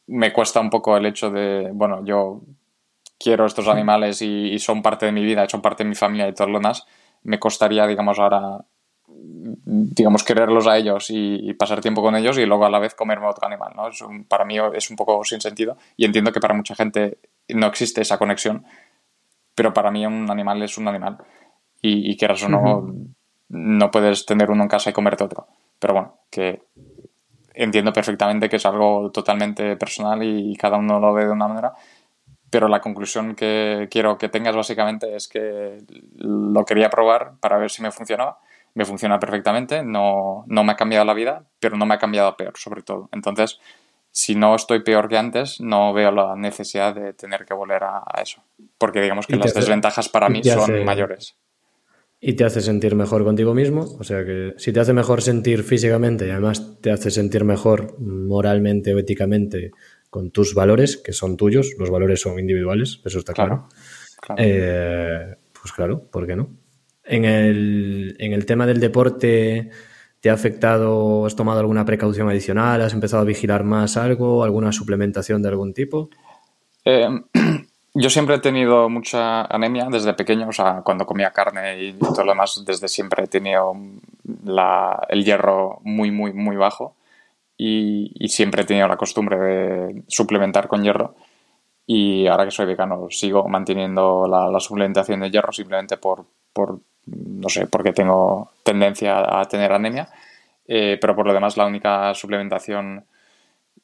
[0.08, 2.42] me cuesta un poco el hecho de, bueno, yo
[3.20, 6.34] quiero estos animales y, son parte de mi vida, son parte de mi familia y
[6.34, 6.88] todo lo demás,
[7.22, 8.66] me costaría, digamos, ahora,
[9.06, 13.28] digamos, quererlos a ellos y, pasar tiempo con ellos y luego a la vez comerme
[13.28, 13.90] otro animal, ¿no?
[14.28, 17.20] para mí es un poco sin sentido y entiendo que para mucha gente
[17.50, 18.66] no existe esa conexión,
[19.56, 21.18] pero para mí un animal es un animal
[21.82, 22.94] y, y quieras o no,
[23.50, 25.48] no puedes tener uno en casa y comerte otro.
[25.80, 26.64] Pero bueno, que
[27.54, 31.74] entiendo perfectamente que es algo totalmente personal y cada uno lo ve de una manera,
[32.50, 35.80] pero la conclusión que quiero que tengas básicamente es que
[36.18, 38.38] lo quería probar para ver si me funcionaba.
[38.76, 42.28] Me funciona perfectamente, no, no me ha cambiado la vida, pero no me ha cambiado
[42.28, 43.08] a peor, sobre todo.
[43.12, 43.60] Entonces,
[44.14, 48.04] si no estoy peor que antes, no veo la necesidad de tener que volver a,
[48.22, 48.42] eso.
[48.78, 51.36] Porque digamos que las desventajas para mí son mayores
[52.26, 53.82] y te hace sentir mejor contigo mismo.
[54.00, 58.00] O sea que si te hace mejor sentir físicamente y además te hace sentir mejor
[58.00, 59.72] moralmente o éticamente
[60.10, 63.68] con tus valores, que son tuyos, los valores son individuales, eso está claro.
[64.38, 66.50] Eh, pues claro, ¿por qué no?
[67.04, 69.70] En el, en el tema del deporte,
[70.24, 71.26] ¿te ha afectado?
[71.26, 72.82] ¿Has tomado alguna precaución adicional?
[72.82, 74.46] ¿Has empezado a vigilar más algo?
[74.46, 76.10] ¿Alguna suplementación de algún tipo?
[76.86, 77.10] Eh,
[77.94, 82.24] Yo siempre he tenido mucha anemia desde pequeño, o sea, cuando comía carne y todo
[82.24, 83.76] lo demás, desde siempre he tenido
[85.10, 86.96] el hierro muy, muy, muy bajo
[87.56, 91.16] y, siempre he tenido la costumbre de suplementar con hierro.
[91.86, 97.50] Y ahora que soy vegano, sigo manteniendo la, suplementación de hierro simplemente por, por, no
[97.50, 100.10] sé, porque tengo tendencia a tener anemia.
[100.68, 103.06] Eh, pero por lo demás, la única suplementación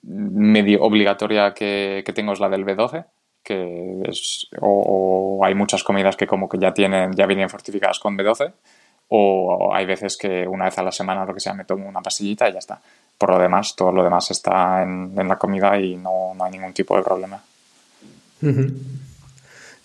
[0.02, 3.06] medio obligatoria que, que tengo es la del B12
[3.44, 8.18] que es, o, hay muchas comidas que como que ya tienen, ya vienen fortificadas con
[8.18, 8.54] B12,
[9.10, 12.02] o hay veces que una vez a la semana lo que sea me tomo una
[12.02, 12.80] pastillita y ya está.
[13.18, 16.96] Por lo demás, todo lo demás está en, la comida y no, hay ningún tipo
[16.96, 17.42] de problema.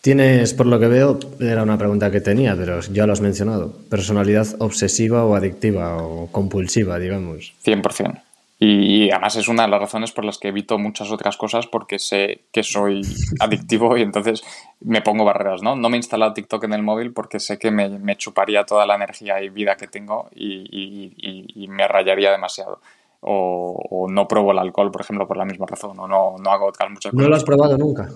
[0.05, 3.73] Tienes, por lo que veo, era una pregunta que tenía, pero ya lo has mencionado,
[3.89, 7.55] personalidad obsesiva o adictiva o compulsiva, digamos.
[7.65, 8.21] 100%.
[8.59, 11.99] Y, además es una de las razones por las que evito muchas otras cosas porque
[11.99, 13.01] sé que soy
[13.41, 14.45] adictivo y entonces
[14.81, 15.75] me pongo barreras, ¿no?
[15.75, 18.97] No me he instalado TikTok en el móvil porque sé que me, chuparía toda la
[18.97, 22.79] energía y vida que tengo y, me rayaría demasiado.
[23.23, 25.99] O, no pruebo el alcohol, por ejemplo, por la misma razón.
[25.99, 27.23] O no, no hago otras muchas cosas.
[27.23, 28.11] ¿No lo has probado nunca?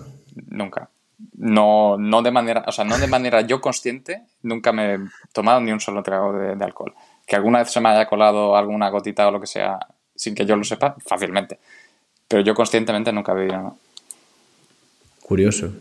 [0.49, 0.87] Nunca.
[1.37, 4.99] No, no de manera, o sea, no de manera yo consciente, nunca me he
[5.33, 6.93] tomado ni un solo trago de, alcohol.
[7.25, 9.79] Que alguna vez se me haya colado alguna gotita o lo que sea,
[10.15, 11.59] sin que yo lo sepa, fácilmente.
[12.27, 13.77] Pero yo conscientemente nunca bebido, ¿no?
[15.21, 15.71] Curioso.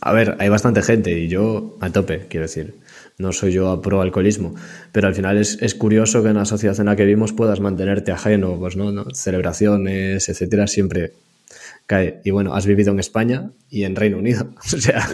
[0.00, 2.74] A ver, hay bastante gente y yo a tope, quiero decir.
[3.16, 4.54] No soy yo a pro alcoholismo,
[4.90, 8.10] pero al final es, curioso que en la sociedad en la que vivimos puedas mantenerte
[8.10, 11.12] ajeno, pues no, no, celebraciones, etcétera, siempre
[11.86, 12.20] cae.
[12.24, 14.50] Y bueno, has vivido en España y en Reino Unido.
[14.56, 15.06] O sea,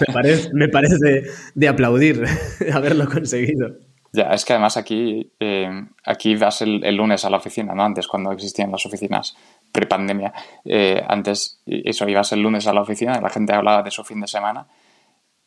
[0.00, 1.24] me parece, me parece
[1.54, 2.24] de aplaudir
[2.72, 3.76] haberlo conseguido.
[4.12, 5.68] Ya, es que además aquí, eh,
[6.04, 7.82] aquí vas el, lunes a la oficina, ¿no?
[7.82, 9.36] Antes, cuando existían las oficinas
[9.72, 10.32] prepandemia,
[10.64, 14.20] eh, antes eso, ibas el lunes a la oficina la gente hablaba de su fin
[14.20, 14.68] de semana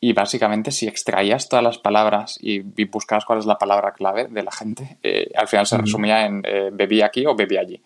[0.00, 4.42] y básicamente si extraías todas las palabras y, buscabas cuál es la palabra clave de
[4.42, 7.82] la gente, eh, al final se resumía en eh, bebí aquí o bebí allí.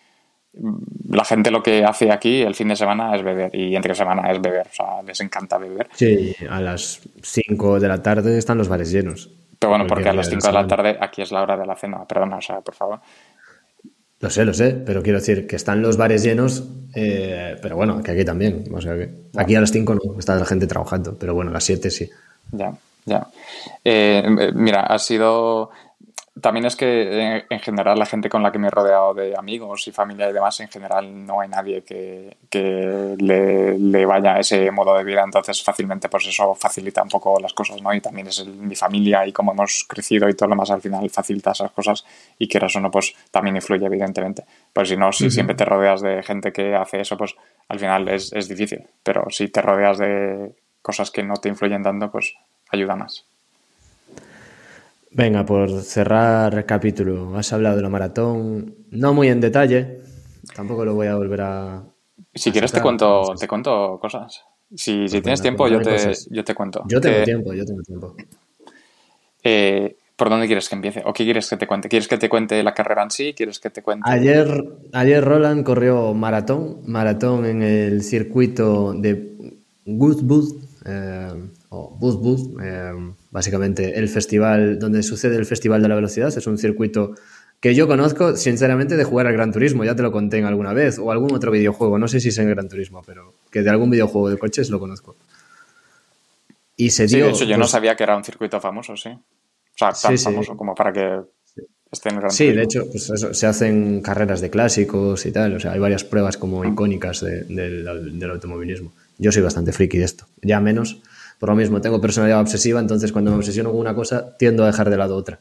[1.09, 4.31] La gente lo que hace aquí el fin de semana es beber y entre semana
[4.31, 5.89] es beber, o sea, les encanta beber.
[5.95, 9.31] Sí, a las 5 de la tarde están los bares llenos.
[9.59, 11.77] Pero bueno, porque a las 5 de la tarde aquí es la hora de la
[11.77, 12.05] cena.
[12.05, 13.01] Perdona, o sea, por favor.
[14.20, 18.03] Lo sé, lo sé, pero quiero decir que están los bares llenos, eh, pero bueno,
[18.03, 18.65] que aquí también.
[18.73, 21.55] O sea, que aquí a las 5 no, está la gente trabajando, pero bueno, a
[21.55, 22.11] las 7 sí.
[22.53, 22.73] Ya,
[23.05, 23.27] ya.
[23.85, 24.23] Eh,
[24.55, 25.70] mira, ha sido
[26.43, 29.86] también es que en general la gente con la que me he rodeado de amigos
[29.86, 32.36] y familia y demás, en general no hay nadie que,
[33.19, 37.55] le, vaya a ese modo de vida, entonces fácilmente pues eso facilita un poco las
[37.55, 37.94] cosas, ¿no?
[37.94, 41.09] Y también es mi familia y cómo hemos crecido y todo lo más al final
[41.09, 42.05] facilita esas cosas
[42.39, 44.44] y quieras o no, pues también influye evidentemente.
[44.73, 47.36] Pues si no, si siempre te rodeas de gente que hace eso, pues
[47.69, 50.52] al final es, es difícil, pero si te rodeas de
[50.82, 52.35] cosas que no te influyen tanto, pues
[52.70, 53.24] ayuda más.
[55.14, 60.01] Venga, por cerrar el capítulo, has hablado de la maratón, no muy en detalle,
[60.55, 61.82] tampoco lo voy a volver a...
[62.34, 64.43] Si quieres te cuento, te cuento cosas.
[64.74, 66.82] Si, pues tienes tiempo, yo te, yo te cuento.
[66.89, 68.16] Yo tengo tiempo, yo tengo tiempo.
[69.44, 71.02] Eh, ¿Por dónde quieres que empiece?
[71.05, 71.89] ¿O qué quieres que te cuente?
[71.90, 73.34] ¿Quieres que te cuente la carrera en sí?
[73.36, 74.09] ¿Quieres que te cuente...?
[74.09, 82.93] Ayer, ayer Roland corrió maratón, maratón en el circuito de Goodwood, eh, o Booth eh,
[83.31, 86.28] básicamente el festival donde sucede el Festival de la Velocidad.
[86.28, 87.15] Es un circuito
[87.61, 89.85] que yo conozco, sinceramente, de jugar al Gran Turismo.
[89.85, 91.99] Ya te lo conté en alguna vez, o algún otro videojuego.
[91.99, 94.69] No sé si es en el Gran Turismo, pero que de algún videojuego de coches
[94.69, 95.16] lo conozco.
[96.77, 97.16] Y se dio.
[97.16, 99.09] Sí, de hecho, yo no pues sabía que era un circuito famoso, sí.
[99.09, 101.20] O sea, tan famoso como para que
[101.90, 105.57] esté en el Gran Sí, de hecho, pues se hacen carreras de clásicos y tal.
[105.57, 108.93] O sea, hay varias pruebas como icónicas del automovilismo.
[109.16, 111.01] Yo soy bastante friki de esto, ya menos,
[111.43, 114.69] por lo mismo, tengo personalidad obsesiva, entonces cuando me obsesiono con una cosa, tiendo a
[114.69, 115.40] dejar de lado otra.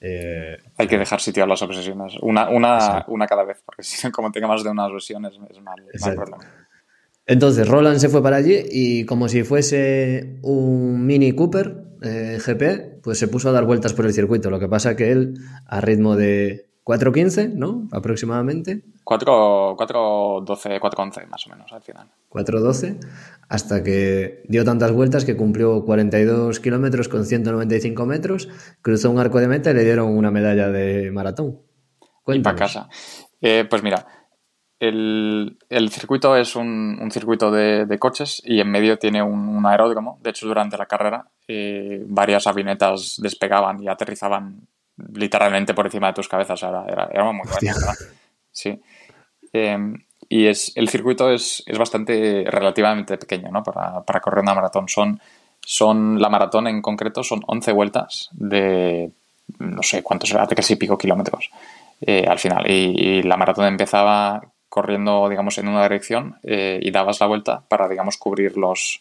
[0.00, 4.10] Eh, Hay que dejar sitio a las obsesiones, una, una, una cada vez, porque si
[4.10, 5.84] como tenga más de una obsesión es, es mal,
[6.16, 6.42] problema.
[7.26, 13.02] Entonces, Roland se fue para allí y como si fuese un Mini Cooper eh, GP,
[13.02, 14.48] pues se puso a dar vueltas por el circuito.
[14.48, 15.34] Lo que pasa que él,
[15.66, 17.88] a ritmo de 4.15, ¿no?
[17.92, 18.82] Aproximadamente.
[19.04, 22.08] 4.12, 4.11 más o menos al final.
[22.30, 22.98] 4.12,
[23.48, 28.48] hasta que dio tantas vueltas que cumplió 42 kilómetros con 195 metros,
[28.82, 31.58] cruzó un arco de meta y le dieron una medalla de maratón.
[32.26, 32.88] Y para casa.
[33.40, 34.06] Eh, pues mira,
[34.78, 35.56] el,
[35.90, 40.18] circuito es un, circuito de, coches y en medio tiene un, aeródromo.
[40.22, 46.14] De hecho, durante la carrera eh, varias avionetas despegaban y aterrizaban literalmente por encima de
[46.14, 46.62] tus cabezas.
[46.62, 47.92] Era, era, muy bueno.
[48.50, 48.80] Sí.
[49.52, 49.94] Em,
[50.28, 53.62] y es, el circuito es, es, bastante relativamente pequeño ¿no?
[53.62, 54.88] para, para, correr una maratón.
[54.88, 55.20] Son,
[55.60, 59.10] son, la maratón en concreto son 11 vueltas de
[59.58, 61.50] no sé cuántos de casi pico kilómetros
[62.00, 62.70] eh, al final.
[62.70, 67.88] Y, la maratón empezaba corriendo, digamos, en una dirección eh, y dabas la vuelta para,
[67.88, 69.00] digamos, cubrir los...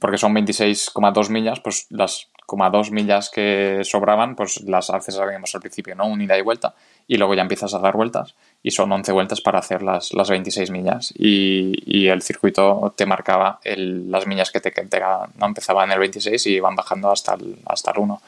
[0.00, 2.28] Porque son 26,2 millas, pues las
[2.70, 6.06] dos millas que sobraban, pues las haces, digamos, al principio, ¿no?
[6.06, 6.74] Un ida y vuelta,
[7.06, 10.30] y luego ya empiezas a dar vueltas, y son 11 vueltas para hacer las, las
[10.30, 15.46] 26 millas, y, el circuito te marcaba las millas que te, quedaban, ¿no?
[15.46, 18.22] Empezaba en el 26 y iban bajando hasta el, hasta el 1.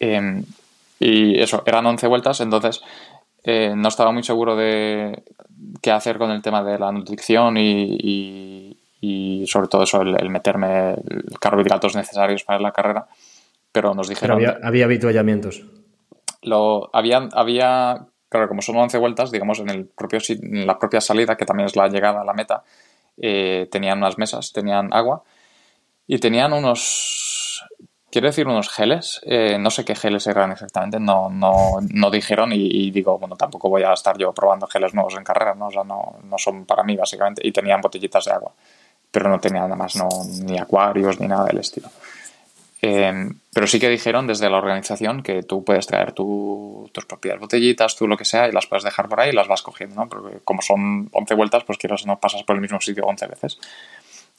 [0.00, 0.44] Em,
[0.98, 2.82] y eso, eran 11 vueltas, entonces
[3.44, 5.22] eh, no estaba muy seguro de
[5.80, 8.69] qué hacer con el tema de la nutrición y, y
[9.46, 10.96] sobre todo eso, el, meterme
[11.40, 13.06] carbohidratos necesarios para la carrera.
[13.72, 14.36] Pero nos dijeron...
[14.36, 15.64] había, había habituallamientos.
[16.42, 21.00] Lo, había, había, claro, como son 11 vueltas, digamos, en, el propio, en la propia
[21.00, 22.64] salida, que también es la llegada a la meta,
[23.16, 25.22] eh, tenían unas mesas, tenían agua
[26.06, 27.64] y tenían unos,
[28.10, 29.20] quiero decir, unos geles.
[29.24, 33.68] Eh, no sé qué geles eran exactamente, no, no, no dijeron y, digo, bueno, tampoco
[33.68, 35.66] voy a estar yo probando geles nuevos en carrera, ¿no?
[35.66, 38.52] O sea, no, no son para mí, básicamente, y tenían botellitas de agua
[39.10, 40.08] pero no tenía nada más, no,
[40.44, 41.90] ni acuarios ni nada del estilo.
[42.82, 47.96] Eh, pero sí que dijeron desde la organización que tú puedes traer tus propias botellitas,
[47.96, 50.08] tú lo que sea, y las puedes dejar por ahí y las vas cogiendo, ¿no?
[50.08, 53.58] Porque como son 11 vueltas, pues quieras no pasas por el mismo sitio 11 veces.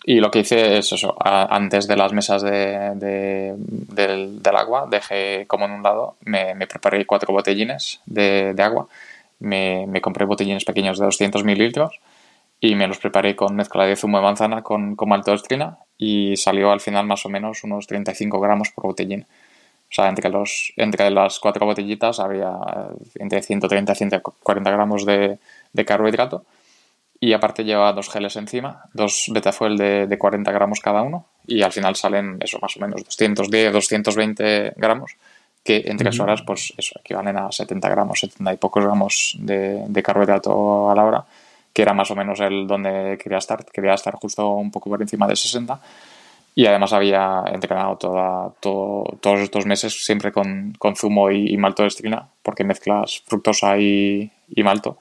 [0.03, 5.65] Y lo que hice es eso, antes de las mesas de, del, agua, dejé como
[5.65, 8.87] en un lado, me, preparé cuatro botellines de, agua,
[9.39, 11.99] me, me, compré botellines pequeños de 200 mililitros
[12.63, 16.71] y me los preparé con mezcla de zumo de manzana con, con maltodextrina y salió
[16.71, 19.23] al final más o menos unos 35 gramos por botellín.
[19.23, 22.53] O sea, entre, los, entre las cuatro botellitas había
[23.15, 25.39] entre 130 y 140 gramos de,
[25.73, 26.45] de carbohidrato
[27.19, 31.63] y aparte lleva dos geles encima, dos betafuel de, de 40 gramos cada uno y
[31.63, 35.15] al final salen eso más o menos 210, 220 gramos
[35.63, 39.83] que en tres horas pues eso equivalen a 70 gramos, 70 y pocos gramos de,
[39.87, 41.25] de carbohidrato a la hora
[41.73, 45.01] que era más o menos el donde quería estar, quería estar justo un poco por
[45.01, 45.79] encima de 60
[46.53, 51.87] y además había entrenado toda, todos estos meses siempre con, con zumo y, malto de
[51.87, 54.97] estrina porque mezclas fructosa y, y malto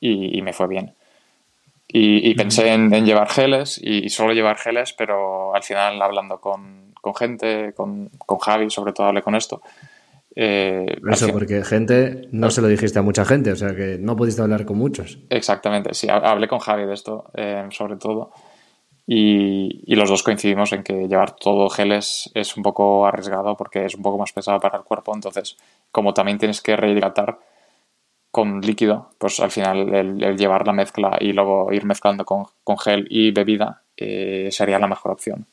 [0.00, 0.94] y, me fue bien.
[1.86, 7.14] Y, pensé en, llevar geles y, solo llevar geles, pero al final hablando con, con
[7.14, 9.62] gente, con, con Javi sobre todo hablé con esto,
[10.34, 14.16] eh, Eso, porque gente, no se lo dijiste a mucha gente, o sea que no
[14.16, 15.18] pudiste hablar con muchos.
[15.28, 18.32] Exactamente, sí, hablé con Javi de esto, eh, sobre todo,
[19.06, 23.94] y, los dos coincidimos en que llevar todo geles es un poco arriesgado porque es
[23.94, 25.56] un poco más pesado para el cuerpo, entonces,
[25.90, 27.38] como también tienes que rehidratar
[28.30, 32.46] con líquido, pues al final el, llevar la mezcla y luego ir mezclando con,
[32.78, 35.44] gel y bebida eh, sería la mejor opción.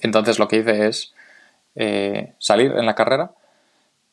[0.00, 1.14] Entonces lo que hice es
[2.40, 3.30] salir en la carrera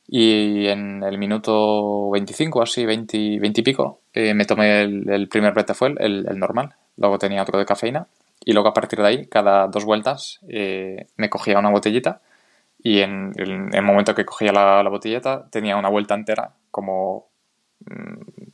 [0.08, 6.24] y en el minuto 25, así, 20, y pico, me tomé el, primer betafuel, el,
[6.38, 6.76] normal.
[6.98, 8.08] Luego tenía otro de cafeína.
[8.44, 12.22] Y luego a partir de ahí, cada dos vueltas, eh, me cogía una botellita.
[12.84, 17.28] Y en, el momento que cogía la, botellita, tenía una vuelta entera, como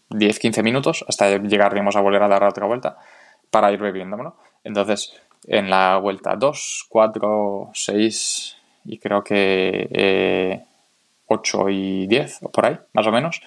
[0.10, 2.98] 10-15 mm, minutos, hasta llegar, a volver a dar otra vuelta,
[3.50, 4.38] para ir bebiéndomelo.
[4.64, 5.14] Entonces,
[5.48, 9.90] en la vuelta 2, 4, 6 y creo que...
[9.92, 10.66] Eh,
[11.34, 13.42] 8 y 10, o por ahí, más o menos.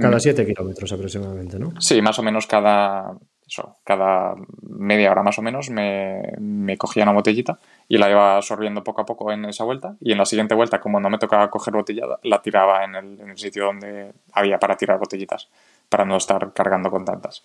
[0.00, 0.46] Cada 7 mm.
[0.46, 1.78] kilómetros aproximadamente, ¿no?
[1.80, 3.14] Sí, más o menos cada,
[3.46, 7.58] eso, cada media hora más o menos me, me, cogía una botellita
[7.88, 10.80] y la iba absorbiendo poco a poco en esa vuelta y en la siguiente vuelta,
[10.80, 14.58] como no me tocaba coger botellada, la tiraba en el, en el sitio donde había
[14.58, 15.48] para tirar botellitas,
[15.90, 17.44] para no estar cargando con tantas.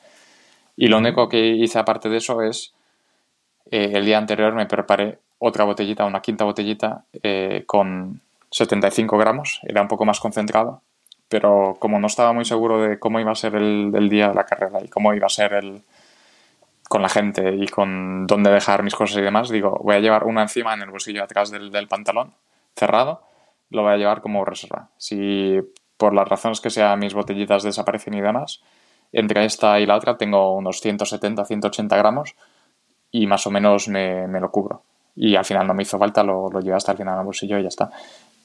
[0.78, 2.74] Y lo único que hice aparte de eso es
[3.70, 8.22] eh, el día anterior me preparé otra botellita, una quinta botellita eh, con
[8.52, 10.82] 75 gramos, era un poco más concentrado,
[11.30, 14.46] pero como no estaba muy seguro de cómo iba a ser el, día de la
[14.46, 15.82] carrera y cómo iba a ser el
[16.90, 20.26] con la gente y con dónde dejar mis cosas y demás, digo, voy a llevar
[20.26, 22.34] una encima en el bolsillo atrás del, del pantalón,
[22.76, 23.22] cerrado,
[23.70, 24.90] lo voy a llevar como reserva.
[24.98, 25.58] Si
[25.96, 28.62] por las razones que sea mis botellitas desaparecen y demás,
[29.14, 32.36] entre esta y la otra tengo unos 170, 180 gramos
[33.10, 34.84] y más o menos me, lo cubro.
[35.16, 37.58] Y al final no me hizo falta, lo, lo llevé hasta el final del bolsillo
[37.58, 37.90] y ya está.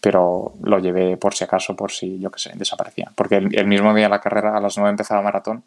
[0.06, 3.10] Pero lo llevé por si acaso, por si, yo qué sé, desaparecía.
[3.12, 5.64] Porque el, mismo día de la carrera, a las 9 empezaba maratón,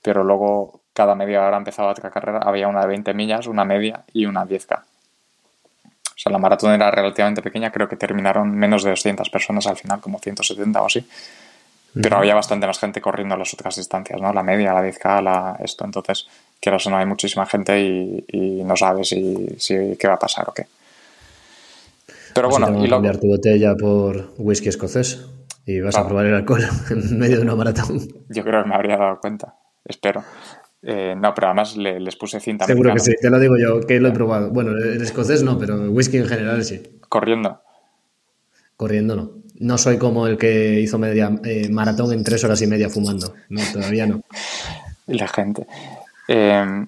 [0.00, 2.38] pero luego cada media hora empezaba otra carrera.
[2.38, 4.78] Había una de 20 millas, una media y una 10K.
[4.78, 4.82] O
[6.16, 10.00] sea, la maratón era relativamente pequeña, creo que terminaron menos de 200 personas al final,
[10.00, 11.06] como 170 o así.
[11.92, 14.32] Pero había bastante más gente corriendo las otras distancias, ¿no?
[14.32, 15.84] La media, la 10K, la esto.
[15.84, 16.26] Entonces,
[16.60, 20.54] quiero o no, hay muchísima gente y, no sabes si, qué va a pasar o
[20.54, 20.66] qué.
[22.36, 22.96] Pero bueno, y luego...
[22.96, 25.26] cambiar tu botella por whisky escocés
[25.64, 28.00] y vas a probar el alcohol en medio de una maratón.
[28.28, 30.22] Yo creo que me habría dado cuenta, espero.
[30.82, 32.64] Eh, no, pero además les puse cinta.
[32.66, 34.50] Seguro que sí, te lo digo yo, que lo he probado.
[34.50, 37.00] Bueno, el escocés no, pero el whisky en general sí.
[37.08, 37.60] Corriendo.
[38.76, 39.30] Corriendo no.
[39.58, 43.34] No soy como el que hizo media eh, maratón en tres horas y media fumando.
[43.48, 44.20] No, todavía no.
[45.06, 45.66] La gente.
[46.28, 46.86] Eh,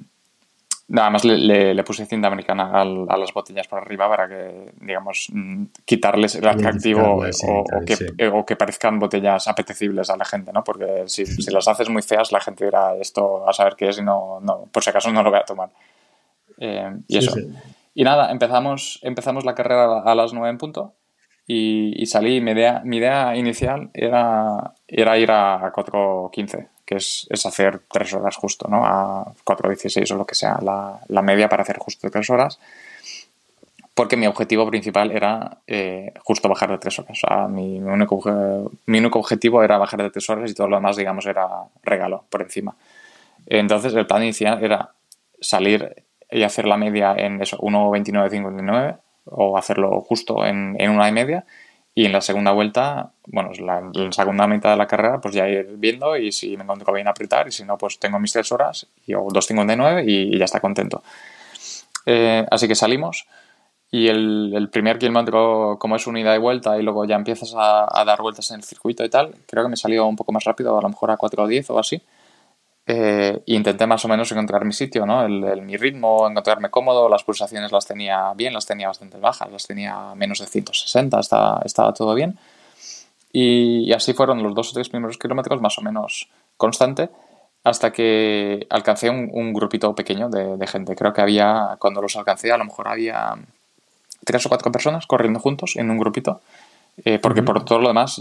[0.89, 5.65] nada más le, puse cinta americana a las botellas por arriba para que, digamos, mm,
[5.85, 10.65] quitarles el atractivo o, que, parezcan botellas apetecibles a la gente, ¿no?
[10.65, 14.02] Porque si, las haces muy feas, la gente dirá esto a saber qué es y
[14.02, 15.69] no, no por si acaso no lo voy a tomar.
[16.59, 17.36] Eh, y eso.
[17.94, 20.94] Y nada, empezamos, empezamos la carrera a las 9 en punto
[21.47, 22.40] y, salí.
[22.40, 28.35] Mi idea, mi idea inicial era, era ir a 4.15 que es, hacer tres horas
[28.36, 28.86] justo, ¿no?
[28.86, 32.59] A 4.16 o lo que sea, la, media para hacer justo tres horas.
[33.93, 37.10] Porque mi objetivo principal era eh, justo bajar de tres horas.
[37.10, 40.77] O sea, mi, único, mi único objetivo era bajar de tres horas y todo lo
[40.77, 41.47] demás, digamos, era
[41.82, 42.74] regalo por encima.
[43.48, 44.93] Entonces, el plan inicial era
[45.43, 48.97] salir y hacer la media en eso, 1.29.59
[49.27, 51.44] o hacerlo justo en, en una y media
[51.99, 55.49] y en la segunda vuelta, bueno, la, la, segunda mitad de la carrera, pues ya
[55.49, 58.53] ir viendo y si me encuentro bien apretar y si no, pues tengo mis tres
[58.53, 61.03] horas y, o 2.59 y, y ya está contento.
[62.07, 63.27] Eh, así que salimos
[63.91, 67.89] y el, el, primer kilómetro, como es unidad y vuelta y luego ya empiezas a,
[67.91, 70.45] a, dar vueltas en el circuito y tal, creo que me salió un poco más
[70.45, 72.01] rápido, a lo mejor a 4.10 o así.
[72.90, 75.23] Eh, intenté más o menos encontrar mi sitio, ¿no?
[75.23, 79.66] El, mi ritmo, encontrarme cómodo, las pulsaciones las tenía bien, las tenía bastante bajas, las
[79.66, 82.39] tenía menos de 160, estaba, estaba todo bien.
[83.31, 87.10] Y, así fueron los dos o tres primeros kilómetros más o menos constante
[87.62, 90.97] hasta que alcancé un, grupito pequeño de, gente.
[90.97, 93.35] Creo que había, cuando los alcancé, a lo mejor había
[94.24, 96.40] tres o cuatro personas corriendo juntos en un grupito,
[97.05, 98.19] eh, porque por todo lo demás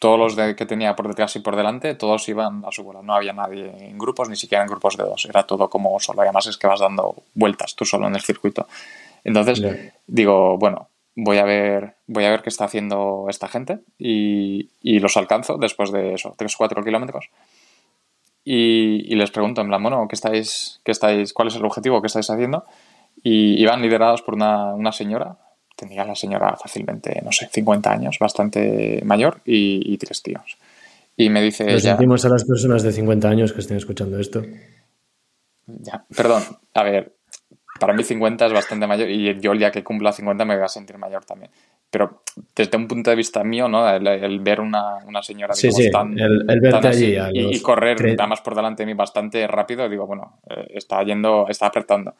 [0.00, 3.02] todos los de, que tenía por detrás y por delante, todos iban a su bola.
[3.02, 5.24] No había nadie en grupos, ni siquiera en grupos de dos.
[5.26, 6.22] Era todo como solo.
[6.22, 8.66] además es que vas dando vueltas tú solo en el circuito.
[9.24, 9.62] Entonces,
[10.06, 15.16] digo, bueno, voy a ver, voy a ver qué está haciendo esta gente y, los
[15.16, 17.30] alcanzo después de eso, 3 o 4 kilómetros.
[18.44, 22.08] Y, les pregunto en plan, bueno, ¿qué estáis, qué estáis, ¿cuál es el objetivo que
[22.08, 22.64] estáis haciendo?
[23.22, 25.38] Y iban liderados por una, una señora,
[25.74, 30.58] tenía la señora fácilmente, no sé, 50 años, bastante mayor y, tres tíos.
[31.16, 31.70] Y me dice...
[31.70, 34.42] Lo sentimos a las personas de 50 años que estén escuchando esto.
[35.66, 36.42] Ya, perdón,
[36.74, 37.14] a ver,
[37.80, 40.64] para mí 50 es bastante mayor y yo el día que cumpla 50 me voy
[40.64, 41.50] a sentir mayor también.
[41.90, 42.22] Pero
[42.54, 43.88] desde un punto de vista mío, ¿no?
[43.88, 48.40] El, ver una, una señora sí, sí, tan, el, verte allí y, correr nada más
[48.40, 52.14] por delante de mí bastante rápido, digo, bueno, eh, está yendo, está apretando.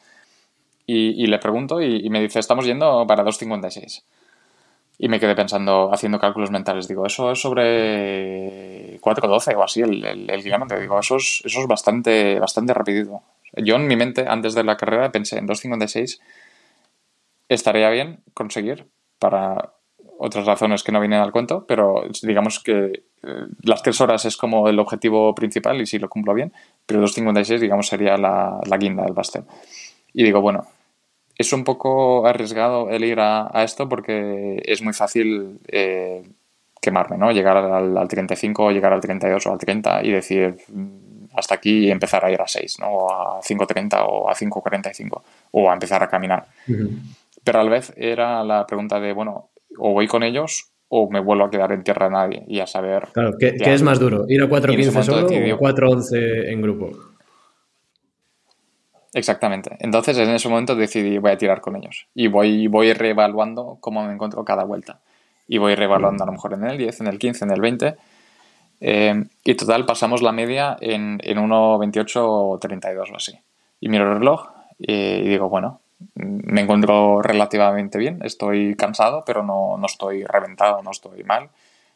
[0.87, 4.03] Y, le pregunto y, me dice, estamos yendo para 2.56.
[4.97, 10.05] Y me quedé pensando, haciendo cálculos mentales, digo, eso es sobre 4.12 o así el,
[10.05, 10.79] el, kilómetro.
[10.79, 13.21] Digo, eso es, eso es bastante, bastante rapidito.
[13.57, 16.19] Yo en mi mente, antes de la carrera, pensé en 2.56
[17.49, 18.87] estaría bien conseguir
[19.19, 19.73] para
[20.17, 24.37] otras razones que no vienen al cuento, pero digamos que eh, las tres horas es
[24.37, 26.53] como el objetivo principal y si lo cumplo bien,
[26.85, 29.43] pero 2.56 digamos sería la, la guinda del pastel.
[30.13, 30.65] Y digo, bueno,
[31.37, 36.23] es un poco arriesgado el ir a, esto porque es muy fácil eh,
[36.81, 37.31] quemarme, ¿no?
[37.31, 41.91] Llegar al, 35, llegar al 32 o al 30 y decir mm, hasta aquí y
[41.91, 42.87] empezar a ir a 6, ¿no?
[42.87, 45.21] O a 5.30 o a 5.45
[45.51, 46.45] o a empezar a caminar.
[47.43, 51.19] Pero a la vez era la pregunta de, bueno, o voy con ellos o me
[51.19, 53.07] vuelvo a quedar en tierra de nadie y a saber...
[53.11, 54.25] Claro, ¿qué, es más duro?
[54.29, 56.91] ¿Ir a 4.15 solo o 4.11 en grupo?
[59.15, 59.77] Exactamente.
[59.79, 64.03] Entonces en ese momento decidí voy a tirar con ellos y voy, voy reevaluando cómo
[64.03, 64.99] me encuentro cada vuelta.
[65.47, 67.95] Y voy reevaluando a lo mejor en el 10, en el 15, en el 20.
[68.81, 73.39] Eh, y total pasamos la media en, en 1.28.32 o así.
[73.79, 75.79] Y miro el reloj eh, y digo, bueno,
[76.15, 81.51] me encuentro relativamente bien, estoy cansado, pero no, no estoy reventado, no estoy mal.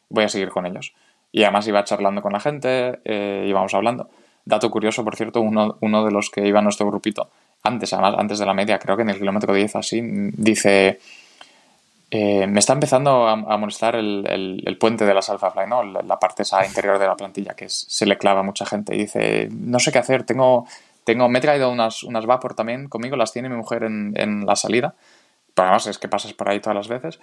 [0.08, 0.94] Voy a seguir con ellos.
[1.32, 4.08] Y además iba charlando con la gente, eh, íbamos hablando.
[4.50, 7.30] Dato curioso, por cierto, uno, uno de los que iba a nuestro grupito,
[7.62, 10.98] antes, además, antes de la media, creo que en el kilómetro 10 así, dice,
[12.10, 14.24] eh, me está empezando a, molestar el,
[14.64, 15.84] el, puente de las Alphafly, ¿no?
[15.84, 18.94] La, parte esa interior de la plantilla que se le clava a mucha gente.
[18.96, 20.66] Y dice, no sé qué hacer, tengo,
[21.04, 24.44] tengo, me he traído unas, unas Vapor también conmigo, las tiene mi mujer en, en
[24.44, 24.94] la salida.
[25.54, 27.20] Pero además es que pasas por ahí todas las veces.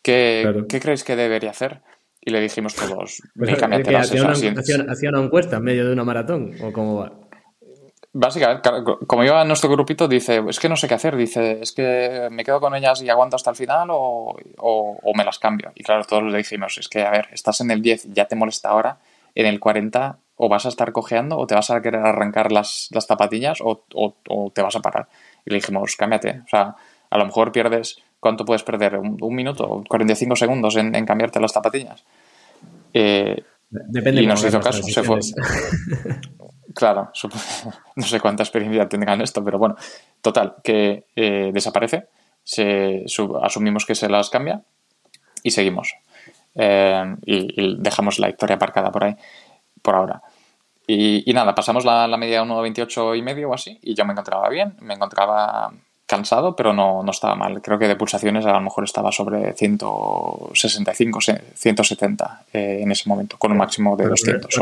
[0.00, 1.80] ¿Qué, ¿qué creéis que debería hacer?
[2.20, 6.54] Y le dijimos todos, hacía, una, encuesta en medio de una maratón?
[6.62, 7.12] ¿O cómo va?
[8.12, 8.68] Básicamente,
[9.06, 12.44] como iba nuestro grupito, dice, es que no sé qué hacer, dice, es que me
[12.44, 15.70] quedo con ellas y aguanto hasta el final o, o, me las cambio.
[15.76, 18.34] Y claro, todos le dijimos, es que, a ver, estás en el 10, ya te
[18.34, 18.98] molesta ahora,
[19.34, 22.88] en el 40 o vas a estar cojeando o te vas a querer arrancar las,
[22.92, 25.08] las zapatillas o, o, te vas a parar.
[25.44, 26.76] Y le dijimos, cámbiate, o sea,
[27.10, 28.98] a lo mejor pierdes ¿Cuánto puedes perder?
[28.98, 29.82] ¿Un, un minuto?
[29.88, 32.04] ¿45 segundos en, en, cambiarte las zapatillas?
[32.92, 35.20] Eh, Depende y nos hizo caso, se fue.
[36.74, 37.12] claro,
[37.96, 39.76] no sé cuánta experiencia tendrán esto, pero bueno,
[40.20, 42.08] total, que eh, desaparece,
[42.42, 43.04] se,
[43.42, 44.62] asumimos que se las cambia
[45.44, 45.94] y seguimos.
[46.56, 49.14] Eh, y, dejamos la historia aparcada por ahí,
[49.82, 50.20] por ahora.
[50.84, 54.12] Y, y nada, pasamos la, la media 1.28 y medio o así, y yo me
[54.12, 55.72] encontraba bien, me encontraba
[56.10, 57.62] cansado, pero no, no, estaba mal.
[57.62, 61.20] Creo que de pulsaciones a lo mejor estaba sobre 165,
[61.54, 64.52] 170 eh, en ese momento, con un máximo de 200.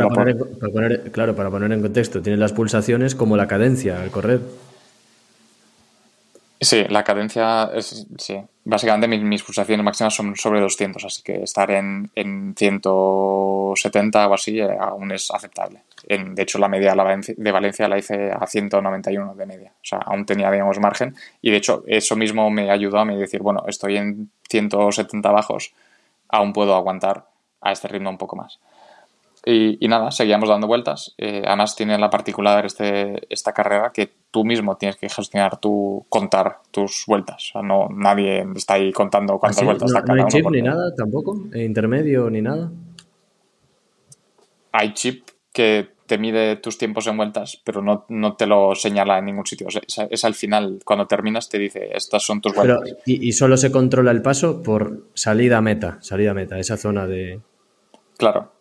[1.11, 4.41] claro, para poner en contexto, tienes las pulsaciones como la cadencia al correr.
[6.61, 8.43] Sí, la cadencia es, sí.
[8.71, 14.61] Básicamente mis, pulsaciones máximas son sobre 200, así que estar en, en 170 o así
[14.61, 15.85] eh, aún es aceptable.
[16.07, 19.73] En, de hecho, la media de Valencia la hice a 191 de media.
[19.73, 21.17] O sea, aún tenía, digamos, margen.
[21.41, 25.73] Y de hecho, eso mismo me ayudó a mí decir, bueno, estoy en 170 bajos,
[26.29, 27.25] aún puedo aguantar
[27.63, 28.59] a este ritmo un poco más.
[29.45, 31.15] Y, nada, seguíamos dando vueltas.
[31.19, 36.07] Eh, además tiene la particularidad este, esta carrera que tú mismo tienes que gestionar, tú
[36.09, 37.51] contar tus vueltas.
[37.51, 40.63] O sea, no, nadie está ahí contando cuántas ¿Ah, vueltas no, ¿No hay chip ni
[40.63, 41.37] nada tampoco?
[41.55, 42.71] ¿Intermedio ni nada?
[44.73, 49.19] Hay chip que te mide tus tiempos en vueltas, pero no, no te lo señala
[49.19, 49.69] en ningún sitio.
[49.69, 52.81] es, al final, cuando terminas, te dice, estas son tus vueltas.
[53.05, 57.41] y, y, solo se controla el paso por salida meta, salida meta, esa zona de...
[58.17, 58.53] Claro,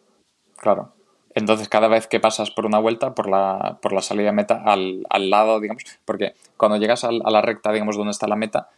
[0.57, 0.93] Claro.
[1.33, 4.63] Entonces, cada vez que pasas por una vuelta, por la, por la salida de meta,
[4.65, 8.69] al, al lado, digamos, porque cuando llegas a la recta, digamos, donde está la meta,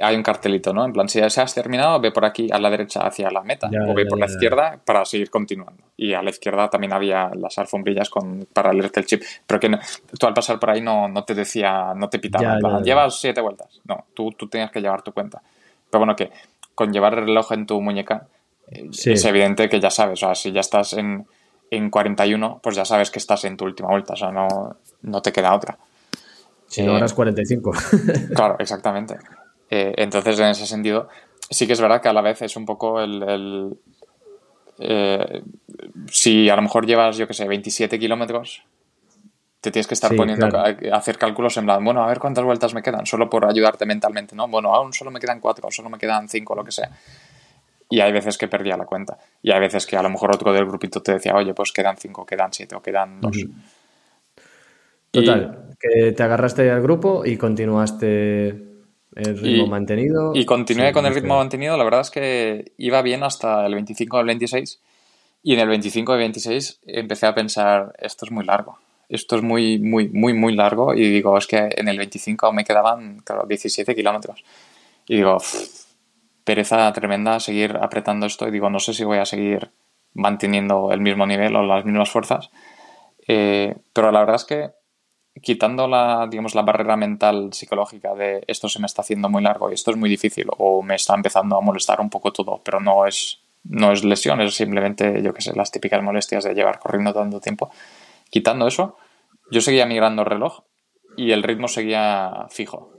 [0.00, 0.84] hay un cartelito, ¿no?
[0.84, 3.42] En plan, si ya se has terminado, ve por aquí a la derecha hacia la
[3.42, 5.82] meta, o ve por la izquierda para seguir continuando.
[5.96, 9.22] Y a la izquierda también había las alfombrillas con, para leerte el chip.
[9.46, 9.70] Pero que
[10.18, 13.80] tú al pasar por ahí no, no te decía, no te pitaba, llevas siete vueltas.
[13.84, 15.42] No, tú, tú tenías que llevar tu cuenta.
[15.90, 16.30] Pero bueno, que
[16.74, 18.26] con llevar el reloj en tu muñeca
[18.68, 21.26] es evidente que ya sabes, o sea, si ya estás en,
[21.70, 25.22] en 41, pues ya sabes que estás en tu última vuelta, o sea, no, no
[25.22, 25.78] te queda otra.
[26.66, 27.72] Si no, eras 45.
[28.34, 29.16] claro, exactamente.
[29.70, 31.08] Eh, entonces, en ese sentido,
[31.50, 33.76] sí que es verdad que a la vez es un poco el...
[34.78, 35.42] Eh,
[36.10, 38.64] si a lo mejor llevas, yo que sé, 27 kilómetros,
[39.60, 42.74] te tienes que estar poniendo a, hacer cálculos en plan, bueno, a ver cuántas vueltas
[42.74, 44.48] me quedan, solo por ayudarte mentalmente, ¿no?
[44.48, 46.90] Bueno, aún solo me quedan cuatro, solo me quedan cinco, lo que sea
[47.90, 49.18] y hay veces que perdía la cuenta.
[49.42, 51.96] Y hay veces que a lo mejor otro del grupito te decía, oye, pues quedan
[51.96, 53.36] cinco, quedan siete o quedan dos.
[55.10, 58.48] Total, que te agarraste al grupo y continuaste
[59.14, 60.32] el ritmo mantenido.
[60.34, 64.18] Y continué con el ritmo mantenido, la verdad es que iba bien hasta el 25
[64.18, 64.80] al 26
[65.44, 68.78] y en el 25 al 26 empecé a pensar, esto es muy largo.
[69.08, 72.64] Esto es muy, muy, muy, muy largo y digo, es que en el 25 me
[72.64, 74.42] quedaban, claro, 17 kilómetros.
[75.06, 75.38] Y digo,
[76.44, 79.70] pereza tremenda seguir apretando esto y digo, no sé si voy a seguir
[80.12, 82.50] manteniendo el mismo nivel o las mismas fuerzas.
[83.26, 84.70] Eh, pero la verdad es que
[85.42, 89.70] quitando la, digamos, la barrera mental psicológica de esto se me está haciendo muy largo
[89.70, 92.80] y esto es muy difícil o me está empezando a molestar un poco todo, pero
[92.80, 96.78] no es, no es lesión, es simplemente, yo que sé, las típicas molestias de llevar
[96.78, 97.70] corriendo tanto tiempo.
[98.30, 98.96] Quitando eso,
[99.50, 100.60] yo seguía migrando el reloj
[101.16, 102.93] y el ritmo seguía fijo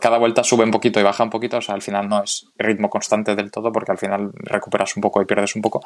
[0.00, 2.46] cada vuelta sube un poquito y baja un poquito, o sea, al final no es
[2.58, 5.84] ritmo constante del todo porque al final recuperas un poco y pierdes un poco.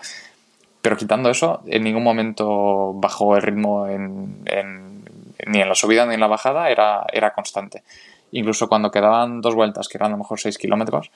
[0.80, 6.20] Pero quitando eso, en ningún momento bajó el ritmo ni en la subida ni en
[6.20, 7.82] la bajada era, era constante.
[8.32, 11.10] Incluso cuando quedaban dos vueltas, que eran a lo mejor 6 kilómetros,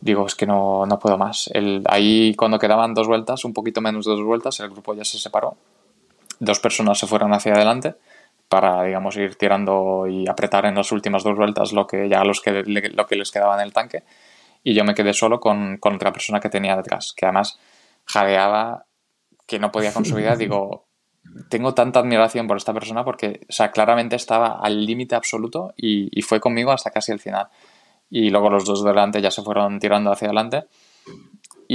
[0.00, 1.50] digo, es que no, no puedo más.
[1.52, 5.04] El, ahí cuando quedaban dos vueltas, un poquito menos de dos vueltas, el grupo ya
[5.04, 5.56] se separó.
[6.38, 7.94] Dos personas se fueron hacia adelante
[8.54, 12.40] para, digamos, ir tirando y apretar en las últimas dos vueltas lo que ya los
[12.40, 14.04] que, lo que les quedaba en el tanque.
[14.62, 17.58] Y yo me quedé solo con, con otra persona que tenía detrás, que además
[18.04, 18.86] jadeaba,
[19.44, 20.36] que no podía con su vida.
[20.36, 20.86] Digo,
[21.48, 26.22] tengo tanta admiración por esta persona porque, o sea, claramente estaba al límite absoluto y,
[26.22, 27.48] fue conmigo hasta casi el final.
[28.08, 30.66] Y luego los dos delante ya se fueron tirando hacia adelante.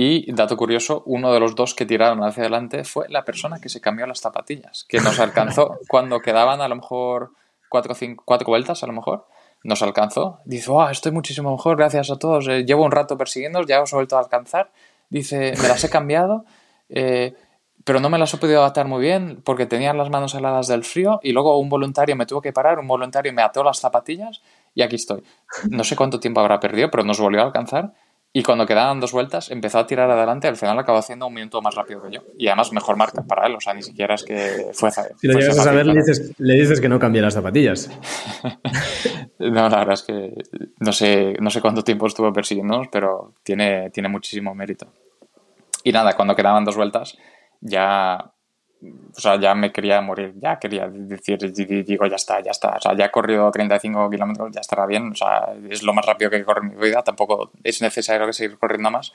[0.02, 3.68] Y, dato curioso, uno de los dos que tiraron hacia adelante fue la persona que
[3.68, 7.34] se cambió las zapatillas, que nos alcanzó cuando quedaban a lo mejor
[7.68, 9.28] cuatro, cinco, cuatro vueltas, a lo mejor,
[9.62, 10.40] nos alcanzó.
[10.46, 12.48] Dice, oh, estoy muchísimo mejor, gracias a todos.
[12.48, 14.72] Eh, llevo un rato persiguiendo, ya os he vuelto a alcanzar.
[15.10, 16.46] Dice, me las he cambiado.
[16.88, 17.36] Eh,
[17.84, 20.86] pero no me las he podido adaptar muy bien porque tenía las manos heladas del
[20.86, 24.42] frío y luego un voluntario me tuvo que parar, un voluntario me ató las zapatillas
[24.76, 25.24] y aquí estoy.
[25.70, 27.94] No sé cuánto tiempo habrá perdido, pero nos volvió a alcanzar
[28.32, 31.62] y cuando quedaban dos vueltas empezó a tirar adelante al final acabó haciendo un minuto
[31.62, 32.22] más rápido que yo.
[32.38, 34.92] Y además mejor marca para él, o sea, ni siquiera es que fue...
[34.92, 37.90] Si lo llegas a saber, le dices, le dices, que no cambie las zapatillas.
[39.40, 40.34] no, la verdad es que
[40.80, 44.88] no sé, no sé cuánto tiempo estuvo persiguiéndonos, pero tiene, tiene muchísimo mérito.
[45.84, 47.18] Y nada, cuando quedaban dos vueltas
[47.62, 48.32] ya,
[48.82, 51.54] o sea, ya me quería morir, ya quería decir,
[51.86, 55.12] digo, ya está, ya está, o sea, ya he corrido 35 kilómetros, ya estará bien,
[55.12, 58.26] o sea, es lo más rápido que he corrido en mi vida, tampoco es necesario
[58.26, 59.12] que seguir corriendo más,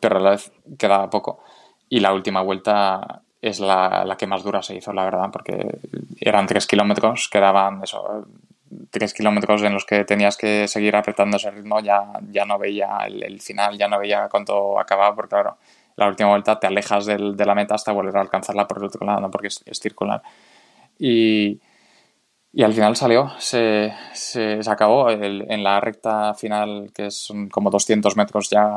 [0.00, 1.42] pero a la vez queda poco.
[1.88, 5.78] Y la última vuelta es la, la que más dura se hizo, la verdad, porque
[6.20, 8.26] eran 3 kilómetros, quedaban eso,
[8.90, 12.98] 3 kilómetros en los que tenías que seguir apretando ese ritmo, ya, ya no veía
[13.06, 15.56] el, el final, ya no veía cuánto acababa, porque claro,
[15.96, 18.84] la última vuelta te alejas del, de la meta hasta volver a alcanzarla por el
[18.84, 19.30] otro lado, ¿no?
[19.30, 20.22] porque es, circular.
[20.98, 21.60] Y,
[22.52, 28.16] y, al final salió, se, se, acabó en la recta final, que son como 200
[28.16, 28.76] metros ya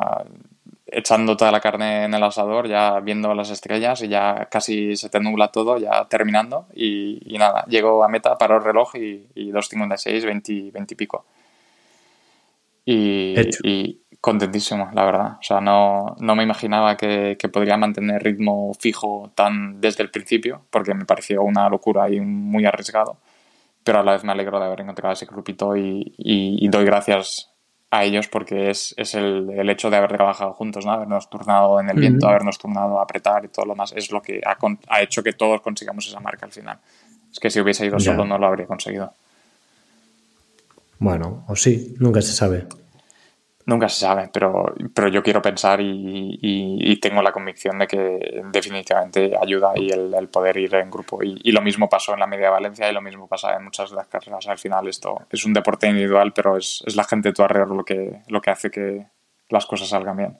[0.88, 5.10] echando toda la carne en el asador, ya viendo las estrellas y ya casi se
[5.10, 6.68] te nubla todo, ya terminando.
[6.74, 10.98] Y, y nada, llego a meta, paró el reloj y, y 2.56, 20, 20 y
[10.98, 11.26] pico.
[12.86, 15.38] Y, y, contentísimo, la verdad.
[15.40, 20.10] O sea, no, no me imaginaba que, que, podría mantener ritmo fijo tan desde el
[20.10, 23.18] principio, porque me pareció una locura y muy arriesgado.
[23.84, 27.52] Pero a la vez me alegro de haber encontrado ese grupito y, y, doy gracias
[27.92, 30.94] a ellos porque es, es el, el, hecho de haber trabajado juntos, ¿no?
[30.94, 34.24] habernos turnado en el viento, habernos turnado a apretar y todo lo demás, es lo
[34.24, 34.58] que ha,
[34.88, 36.80] ha, hecho que todos consigamos esa marca al final.
[37.32, 39.14] Es que si hubiese ido solo no lo habría conseguido.
[40.98, 42.66] Bueno, o sí, nunca se sabe.
[43.68, 48.44] Nunca se sabe, pero, pero yo quiero pensar y, y, tengo la convicción de que
[48.52, 51.24] definitivamente ayuda y el, poder ir en grupo.
[51.24, 53.90] Y, y, lo mismo pasó en la Media Valencia y lo mismo pasa en muchas
[53.90, 54.48] de las carreras.
[54.48, 57.76] Al final esto es un deporte individual, pero es, es la gente de tu alrededor
[57.76, 59.08] lo que, lo que hace que
[59.50, 60.38] las cosas salgan bien.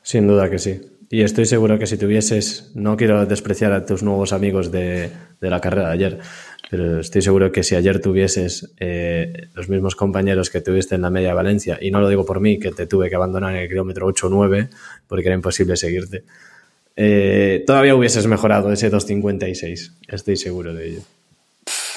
[0.00, 0.97] Sin duda que sí.
[1.10, 5.10] Y estoy seguro que si tuvieses, no quiero despreciar a tus nuevos amigos de,
[5.40, 6.18] de la carrera de ayer,
[6.70, 11.10] pero estoy seguro que si ayer tuvieses eh, los mismos compañeros que tuviste en la
[11.10, 13.68] media Valencia, y no lo digo por mí, que te tuve que abandonar en el
[13.68, 14.68] kilómetro 8 o 9
[15.06, 16.24] porque era imposible seguirte,
[16.94, 19.92] eh, todavía hubieses mejorado ese 2.56.
[20.08, 21.00] Estoy seguro de ello.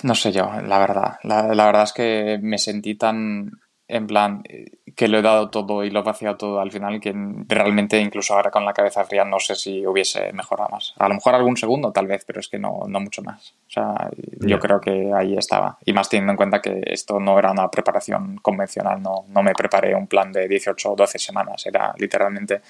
[0.03, 1.15] No sé yo, la verdad.
[1.23, 3.51] La verdad es que me sentí tan
[3.91, 6.99] en plan eh, que lo he dado todo y lo he vaciado todo al final
[6.99, 7.13] que
[7.47, 10.93] realmente incluso ahora con la cabeza fría no sé si hubiese mejorado más.
[10.97, 13.53] A lo mejor algún segundo tal vez, pero es que no, no mucho más.
[13.67, 14.09] O sea,
[14.39, 15.77] yo creo que ahí estaba.
[15.85, 19.53] Y más teniendo en cuenta que esto no era una preparación convencional, no, no me
[19.53, 22.61] preparé un plan de 18 o 12 semanas, era literalmente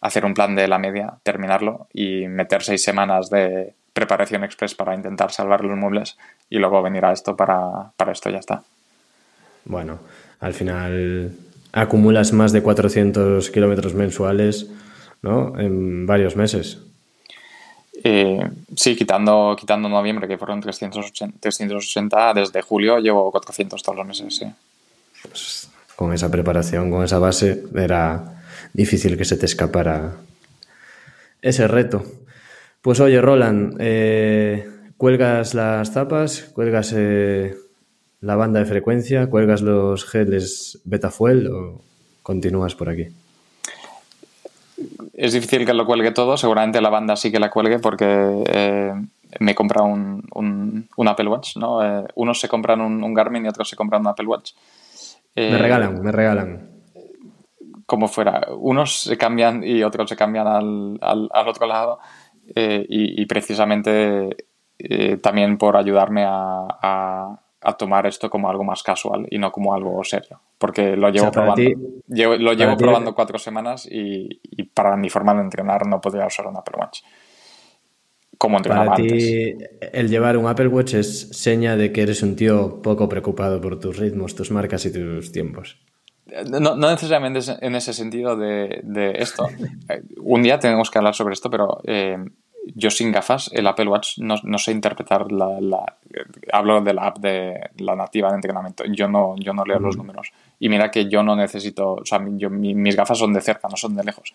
[0.00, 4.94] hacer un plan de la media, terminarlo y meter seis semanas de preparación express para
[4.94, 6.16] intentar salvar los muebles
[6.48, 8.62] y luego venir a esto para, para esto ya está.
[9.64, 9.98] Bueno,
[10.40, 11.32] al final
[11.72, 14.68] acumulas más de 400 kilómetros mensuales
[15.22, 15.58] ¿no?
[15.58, 16.78] en varios meses.
[18.04, 24.06] Eh, sí, quitando, quitando noviembre, que fueron 380, 380, desde julio llevo 400 todos los
[24.06, 24.46] meses, sí.
[25.22, 28.40] Pues con esa preparación, con esa base, era
[28.72, 30.12] difícil que se te escapara
[31.42, 32.04] ese reto.
[32.82, 37.56] Pues oye, Roland, eh, cuelgas las zapas, cuelgas eh,
[38.20, 41.80] la banda de frecuencia, cuelgas los geles Betafuel o
[42.22, 43.08] continúas por aquí?
[45.14, 48.92] Es difícil que lo cuelgue todo, seguramente la banda sí que la cuelgue porque eh,
[49.40, 51.84] me he comprado un, un, Apple Watch, ¿no?
[51.84, 54.52] Eh, unos se compran un, Garmin y otros se compran un Apple Watch.
[55.34, 56.70] me eh, regalan, me regalan.
[57.86, 61.98] Como fuera, unos se cambian y otros se cambian al, al, al otro lado
[62.54, 64.36] y, y precisamente
[65.22, 67.40] también por ayudarme a,
[67.76, 70.40] tomar esto como algo más casual y no como algo serio.
[70.58, 71.62] Porque lo llevo probando.
[72.08, 74.40] lo llevo probando cuatro semanas y,
[74.74, 77.00] para mi forma de entrenar no podría usar un Apple Watch.
[78.36, 79.56] Como entrenaba para ti,
[79.92, 83.80] el llevar un Apple Watch es seña de que eres un tío poco preocupado por
[83.80, 85.80] tus ritmos, tus marcas y tus tiempos.
[86.48, 89.48] No, necesariamente en ese sentido de, esto.
[89.88, 92.18] Eh, un día tenemos que hablar sobre esto, pero eh,
[92.74, 95.96] yo sin gafas, el Apple Watch no, sé interpretar la,
[96.52, 98.84] Hablo de la app de la nativa de entrenamiento.
[98.86, 100.32] Yo no, yo no leo los números.
[100.58, 101.94] Y mira que yo no necesito.
[101.94, 104.34] O sea, yo, mis gafas son de cerca, no son de lejos.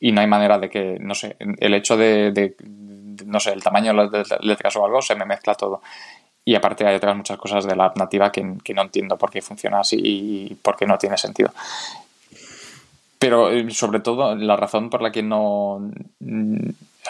[0.00, 2.54] Y no hay manera de que, no sé, el hecho de,
[3.26, 5.80] no sé, el tamaño de las letras o algo, se me mezcla todo.
[6.44, 9.40] Y aparte hay otras muchas cosas de la app nativa que, no entiendo por qué
[9.40, 11.52] funciona así y por qué no tiene sentido.
[13.18, 15.90] Pero eh, sobre todo la razón por la que no,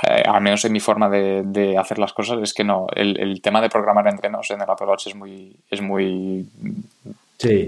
[0.08, 3.60] eh, al menos en mi forma de, hacer las cosas, es que no, el, tema
[3.60, 6.48] de programar entrenos en el Apple Watch es muy, es muy,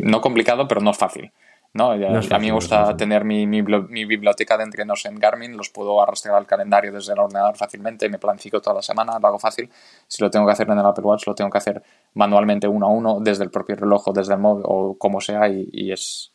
[0.01, 1.31] no complicado, pero no fácil.
[1.77, 1.91] ¿no?
[1.93, 3.63] a mí me gusta tener mi, mi,
[4.05, 8.19] biblioteca de entrenos en Garmin, los puedo arrastrar al calendario desde el ordenador fácilmente, me
[8.19, 9.71] planifico toda la semana, lo hago fácil.
[10.09, 11.83] Si lo tengo que hacer en el Apple Watch, lo tengo que hacer
[12.15, 15.49] manualmente uno a uno, desde el propio reloj o desde el móvil o como sea,
[15.49, 16.33] y, es,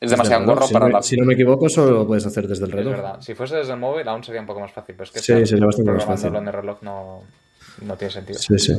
[0.00, 2.64] es demasiado gorro si para no, Si no me equivoco, solo lo puedes hacer desde
[2.66, 2.92] el reloj.
[2.92, 3.20] Es verdad.
[3.20, 4.94] Si fuese desde el móvil, aún sería un poco más fácil.
[4.94, 6.34] Pero es que sí, sería bastante más fácil.
[6.34, 7.22] en el reloj no,
[7.82, 8.38] no tiene sentido.
[8.38, 8.74] Sí, sí.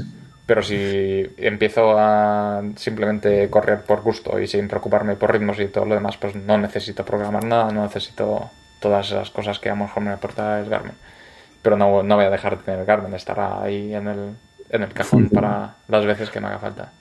[0.46, 5.86] Pero si empiezo a simplemente correr por gusto y sin preocuparme por ritmos y todo
[5.86, 9.84] lo demás, pues no necesito programar nada, no necesito todas esas cosas que a lo
[9.84, 10.94] mejor me aporta el Garmin.
[11.64, 14.30] Pero no, no voy a dejar de tener el Garmin, estará ahí en el,
[14.70, 16.92] en el cajón para las veces que me haga falta.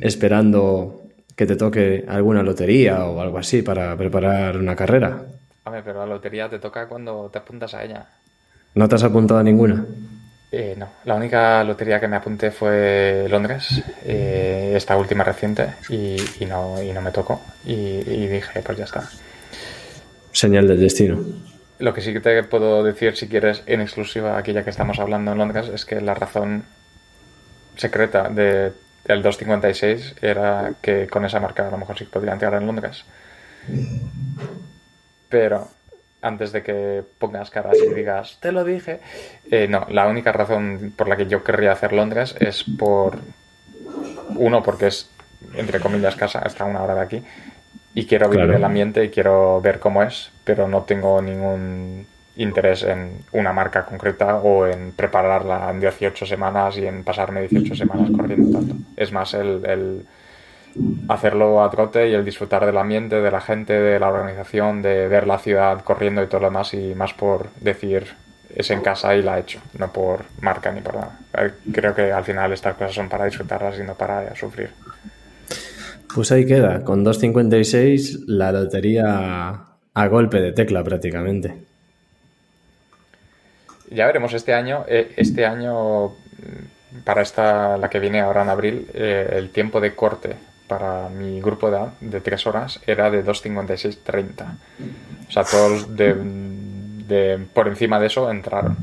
[0.00, 1.02] Esperando
[1.38, 5.22] que te toque alguna lotería o algo así para preparar una carrera.
[5.70, 8.06] Ver, pero la lotería te toca cuando te apuntas a ella.
[8.74, 9.86] ¿No te has apuntado a ninguna?
[10.50, 16.44] Eh, no, la única lotería que me apunté fue Londres, eh, esta última reciente, y,
[16.46, 17.40] no, y no me tocó.
[17.64, 19.08] Y, dije, pues ya está.
[20.32, 21.20] Señal del destino.
[21.78, 24.98] Lo que sí que te puedo decir, si quieres, en exclusiva, aquí ya que estamos
[24.98, 26.64] hablando en Londres, es que la razón
[27.76, 28.72] secreta de,
[29.08, 33.04] del 256 era que con esa marca a lo mejor sí podría entrar en Londres.
[35.30, 35.68] Pero
[36.20, 39.00] antes de que pongas caras y digas, te lo dije.
[39.50, 43.18] Eh, no, la única razón por la que yo querría hacer Londres es por.
[44.36, 45.10] Uno, porque es,
[45.54, 47.22] entre comillas, casa, está a una hora de aquí.
[47.94, 52.06] Y quiero vivir el ambiente y quiero ver cómo es, pero no tengo ningún
[52.38, 57.74] interés en una marca concreta o en prepararla en 18 semanas y en pasarme 18
[57.74, 58.74] semanas corriendo tanto.
[58.96, 60.06] Es más el
[61.08, 65.08] hacerlo a trote y el disfrutar del ambiente, de la gente, de la organización, de
[65.08, 68.06] ver la ciudad corriendo y todo lo demás y más por decir
[68.54, 71.18] es en casa y la he hecho, no por marca ni por nada.
[71.72, 74.70] Creo que al final estas cosas son para disfrutarlas y no para sufrir.
[76.14, 81.67] Pues ahí queda, con 2.56 la lotería a golpe de tecla prácticamente.
[83.90, 86.12] Ya veremos este año, eh, este año
[87.04, 90.36] para esta, la que viene ahora en abril, eh, el tiempo de corte
[90.66, 94.44] para mi grupo de de 3 horas era de 2.56.30.
[95.28, 98.76] O sea, todos de, por encima de eso entraron.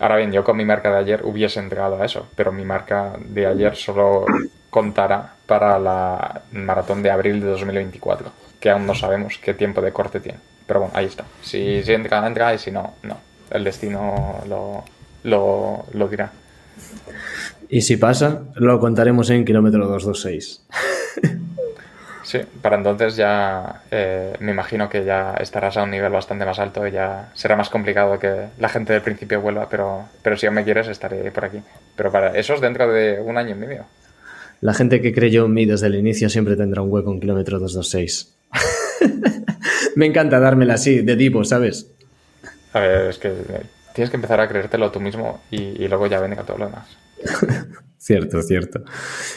[0.00, 3.12] Ahora bien, yo con mi marca de ayer hubiese entrado a eso, pero mi marca
[3.18, 4.26] de ayer solo
[4.70, 8.30] contará para la maratón de abril de 2024,
[8.60, 10.38] que aún no sabemos qué tiempo de corte tiene.
[10.66, 11.24] Pero bueno, ahí está.
[11.42, 13.27] Si, si entra, entra y si no, no.
[13.50, 14.84] El destino lo,
[15.24, 16.32] lo, lo dirá.
[17.68, 20.62] Y si pasa, lo contaremos en kilómetro 226.
[22.28, 26.58] Sí, para entonces ya eh, me imagino que ya estarás a un nivel bastante más
[26.58, 30.44] alto y ya será más complicado que la gente del principio vuelva, pero, pero si
[30.44, 31.62] aún me quieres estaré por aquí.
[31.96, 33.86] Pero para eso es dentro de un año y medio.
[34.60, 37.60] La gente que creyó en mí desde el inicio siempre tendrá un hueco en kilómetro
[37.60, 38.36] 226.
[39.96, 41.92] me encanta dármela así, de tipo, ¿sabes?
[42.72, 43.30] A ver, es que
[43.92, 46.98] tienes que empezar a creértelo tú mismo y, y luego ya venga todo lo demás.
[48.00, 48.84] Cierto, cierto.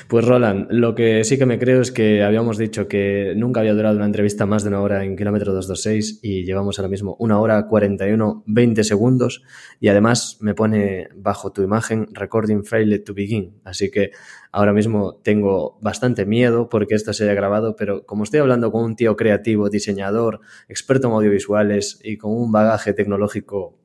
[0.07, 3.73] Pues Roland, lo que sí que me creo es que habíamos dicho que nunca había
[3.73, 7.39] durado una entrevista más de una hora en kilómetro 226 y llevamos ahora mismo una
[7.39, 9.41] hora 41, 20 segundos
[9.79, 13.59] y además me pone bajo tu imagen recording failed to begin.
[13.63, 14.11] Así que
[14.51, 18.83] ahora mismo tengo bastante miedo porque esto se haya grabado, pero como estoy hablando con
[18.83, 20.39] un tío creativo, diseñador,
[20.69, 23.75] experto en audiovisuales y con un bagaje tecnológico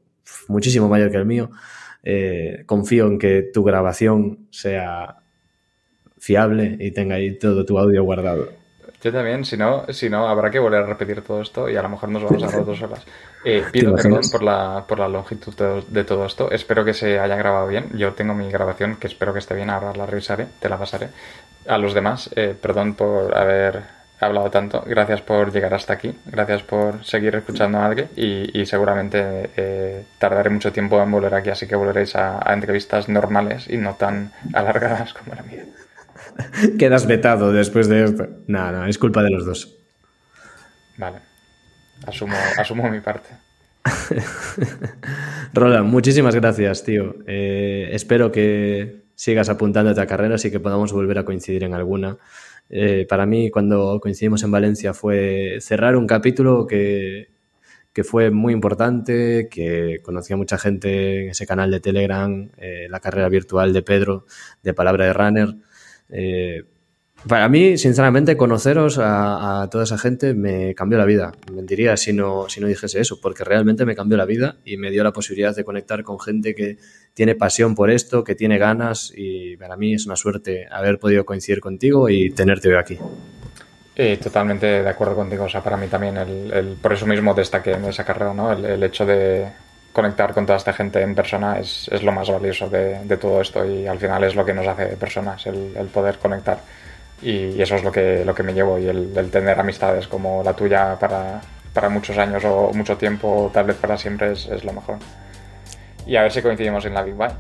[0.49, 1.51] muchísimo mayor que el mío,
[2.09, 5.17] eh, confío en que tu grabación sea
[6.19, 8.49] fiable y tenga ahí todo tu audio guardado.
[9.03, 11.83] Yo también, si no, si no, habrá que volver a repetir todo esto y a
[11.83, 13.05] lo mejor nos vamos a dar dos horas.
[13.45, 15.53] Eh, pido perdón por la, por la longitud
[15.89, 16.53] de, todo esto.
[16.53, 17.91] Espero que se haya grabado bien.
[17.95, 19.71] Yo tengo mi grabación que espero que esté bien.
[19.71, 21.09] Ahora la revisaré, te la pasaré.
[21.67, 23.83] A los demás, eh, perdón por haber
[24.21, 24.83] hablado tanto.
[24.87, 26.15] Gracias por llegar hasta aquí.
[26.27, 31.51] Gracias por seguir escuchando a alguien y, seguramente eh, tardaré mucho tiempo en volver aquí,
[31.51, 35.65] así que volveréis a, a entrevistas normales y no tan alargadas como la mía.
[36.79, 38.29] Quedas vetado después de esto.
[38.47, 39.77] No, no, es culpa de los dos.
[40.97, 41.19] Vale.
[42.07, 43.29] Asumo, asumo mi parte.
[45.55, 47.17] Roland, muchísimas gracias, tío.
[47.27, 52.19] Eh, espero que sigas apuntándote a carreras y que podamos volver a coincidir en alguna.
[52.69, 57.29] Eh, para mí, cuando coincidimos en Valencia, fue cerrar un capítulo que,
[57.93, 62.89] que fue muy importante, que conocía a mucha gente en ese canal de Telegram, eh,
[62.91, 64.27] la carrera virtual de Pedro,
[64.63, 65.57] de Palabra de Runner.
[66.11, 66.65] Eh,
[67.29, 71.33] para mí, sinceramente, conoceros a, toda esa gente me cambió la vida.
[71.53, 74.91] Mentiría si no, si no dijese eso, porque realmente me cambió la vida y me
[74.91, 76.79] dio la posibilidad de conectar con gente que
[77.15, 81.25] tiene pasión por esto, que tiene ganas y para mí es una suerte haber podido
[81.25, 82.99] coincidir contigo y tenerte hoy aquí.
[83.97, 85.45] Eh, totalmente de acuerdo contigo.
[85.45, 88.53] O sea, para mí también, el, por eso mismo destaqué en esa carrera, ¿no?
[88.53, 89.47] El, hecho de
[89.93, 93.87] conectar con toda esta gente en persona es, lo más valioso de, todo esto y
[93.87, 96.59] al final es lo que nos hace personas, el poder conectar
[97.23, 100.53] y, eso es lo que, lo que me llevo y el, tener amistades como la
[100.55, 101.41] tuya para,
[101.73, 104.99] para, muchos años o mucho tiempo, tal vez para siempre, es, es, lo mejor.
[106.07, 107.33] Y a ver si coincidimos en la Big Bang.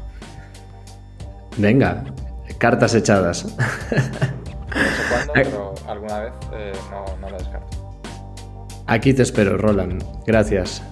[1.56, 2.04] Venga,
[2.58, 3.44] cartas echadas.
[3.44, 7.76] No sé cuándo, pero alguna vez eh, no, no la descarto.
[8.86, 10.04] Aquí te espero, Roland.
[10.26, 10.82] Gracias.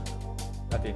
[0.72, 0.94] A ti.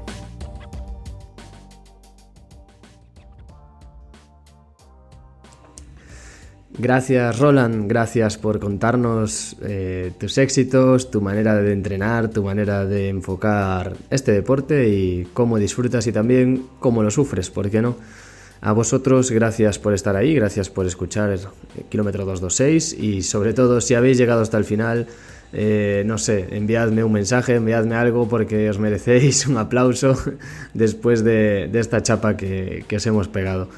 [6.80, 13.08] Gracias Roland, gracias por contarnos eh, tus éxitos, tu manera de entrenar, tu manera de
[13.08, 17.96] enfocar este deporte y cómo disfrutas y también cómo lo sufres, ¿por qué no?
[18.60, 21.36] A vosotros, gracias por estar ahí, gracias por escuchar
[21.88, 25.08] kilómetro 226 y sobre todo si habéis llegado hasta el final,
[25.52, 30.16] eh, no sé, enviadme un mensaje, enviadme algo porque os merecéis un aplauso
[30.74, 33.68] después de, esta chapa que os hemos pegado.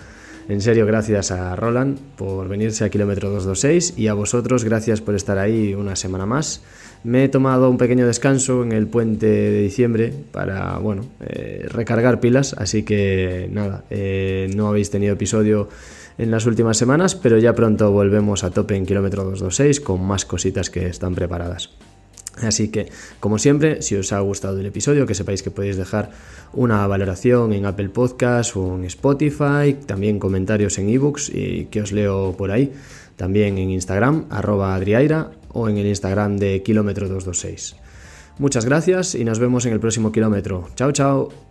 [0.51, 5.14] En serio, gracias a Roland por venirse a Kilómetro 226 y a vosotros, gracias por
[5.14, 6.60] estar ahí una semana más.
[7.05, 12.18] Me he tomado un pequeño descanso en el puente de diciembre para, bueno, eh, recargar
[12.18, 15.68] pilas, así que nada, eh, no habéis tenido episodio
[16.18, 20.24] en las últimas semanas, pero ya pronto volvemos a tope en Kilómetro 226 con más
[20.24, 21.70] cositas que están preparadas.
[22.43, 22.91] Así que,
[23.21, 26.11] como siempre, si os ha gustado el episodio, que sepáis que podéis dejar
[26.53, 31.93] una valoración en Apple Podcast o en Spotify, también comentarios en ebooks y que os
[31.93, 32.73] leo por ahí,
[33.17, 37.77] también en Instagram, arroba adriaira o en el Instagram de kilómetro 226.
[38.39, 40.69] Muchas gracias y nos vemos en el próximo kilómetro.
[40.75, 41.49] Chao, chao.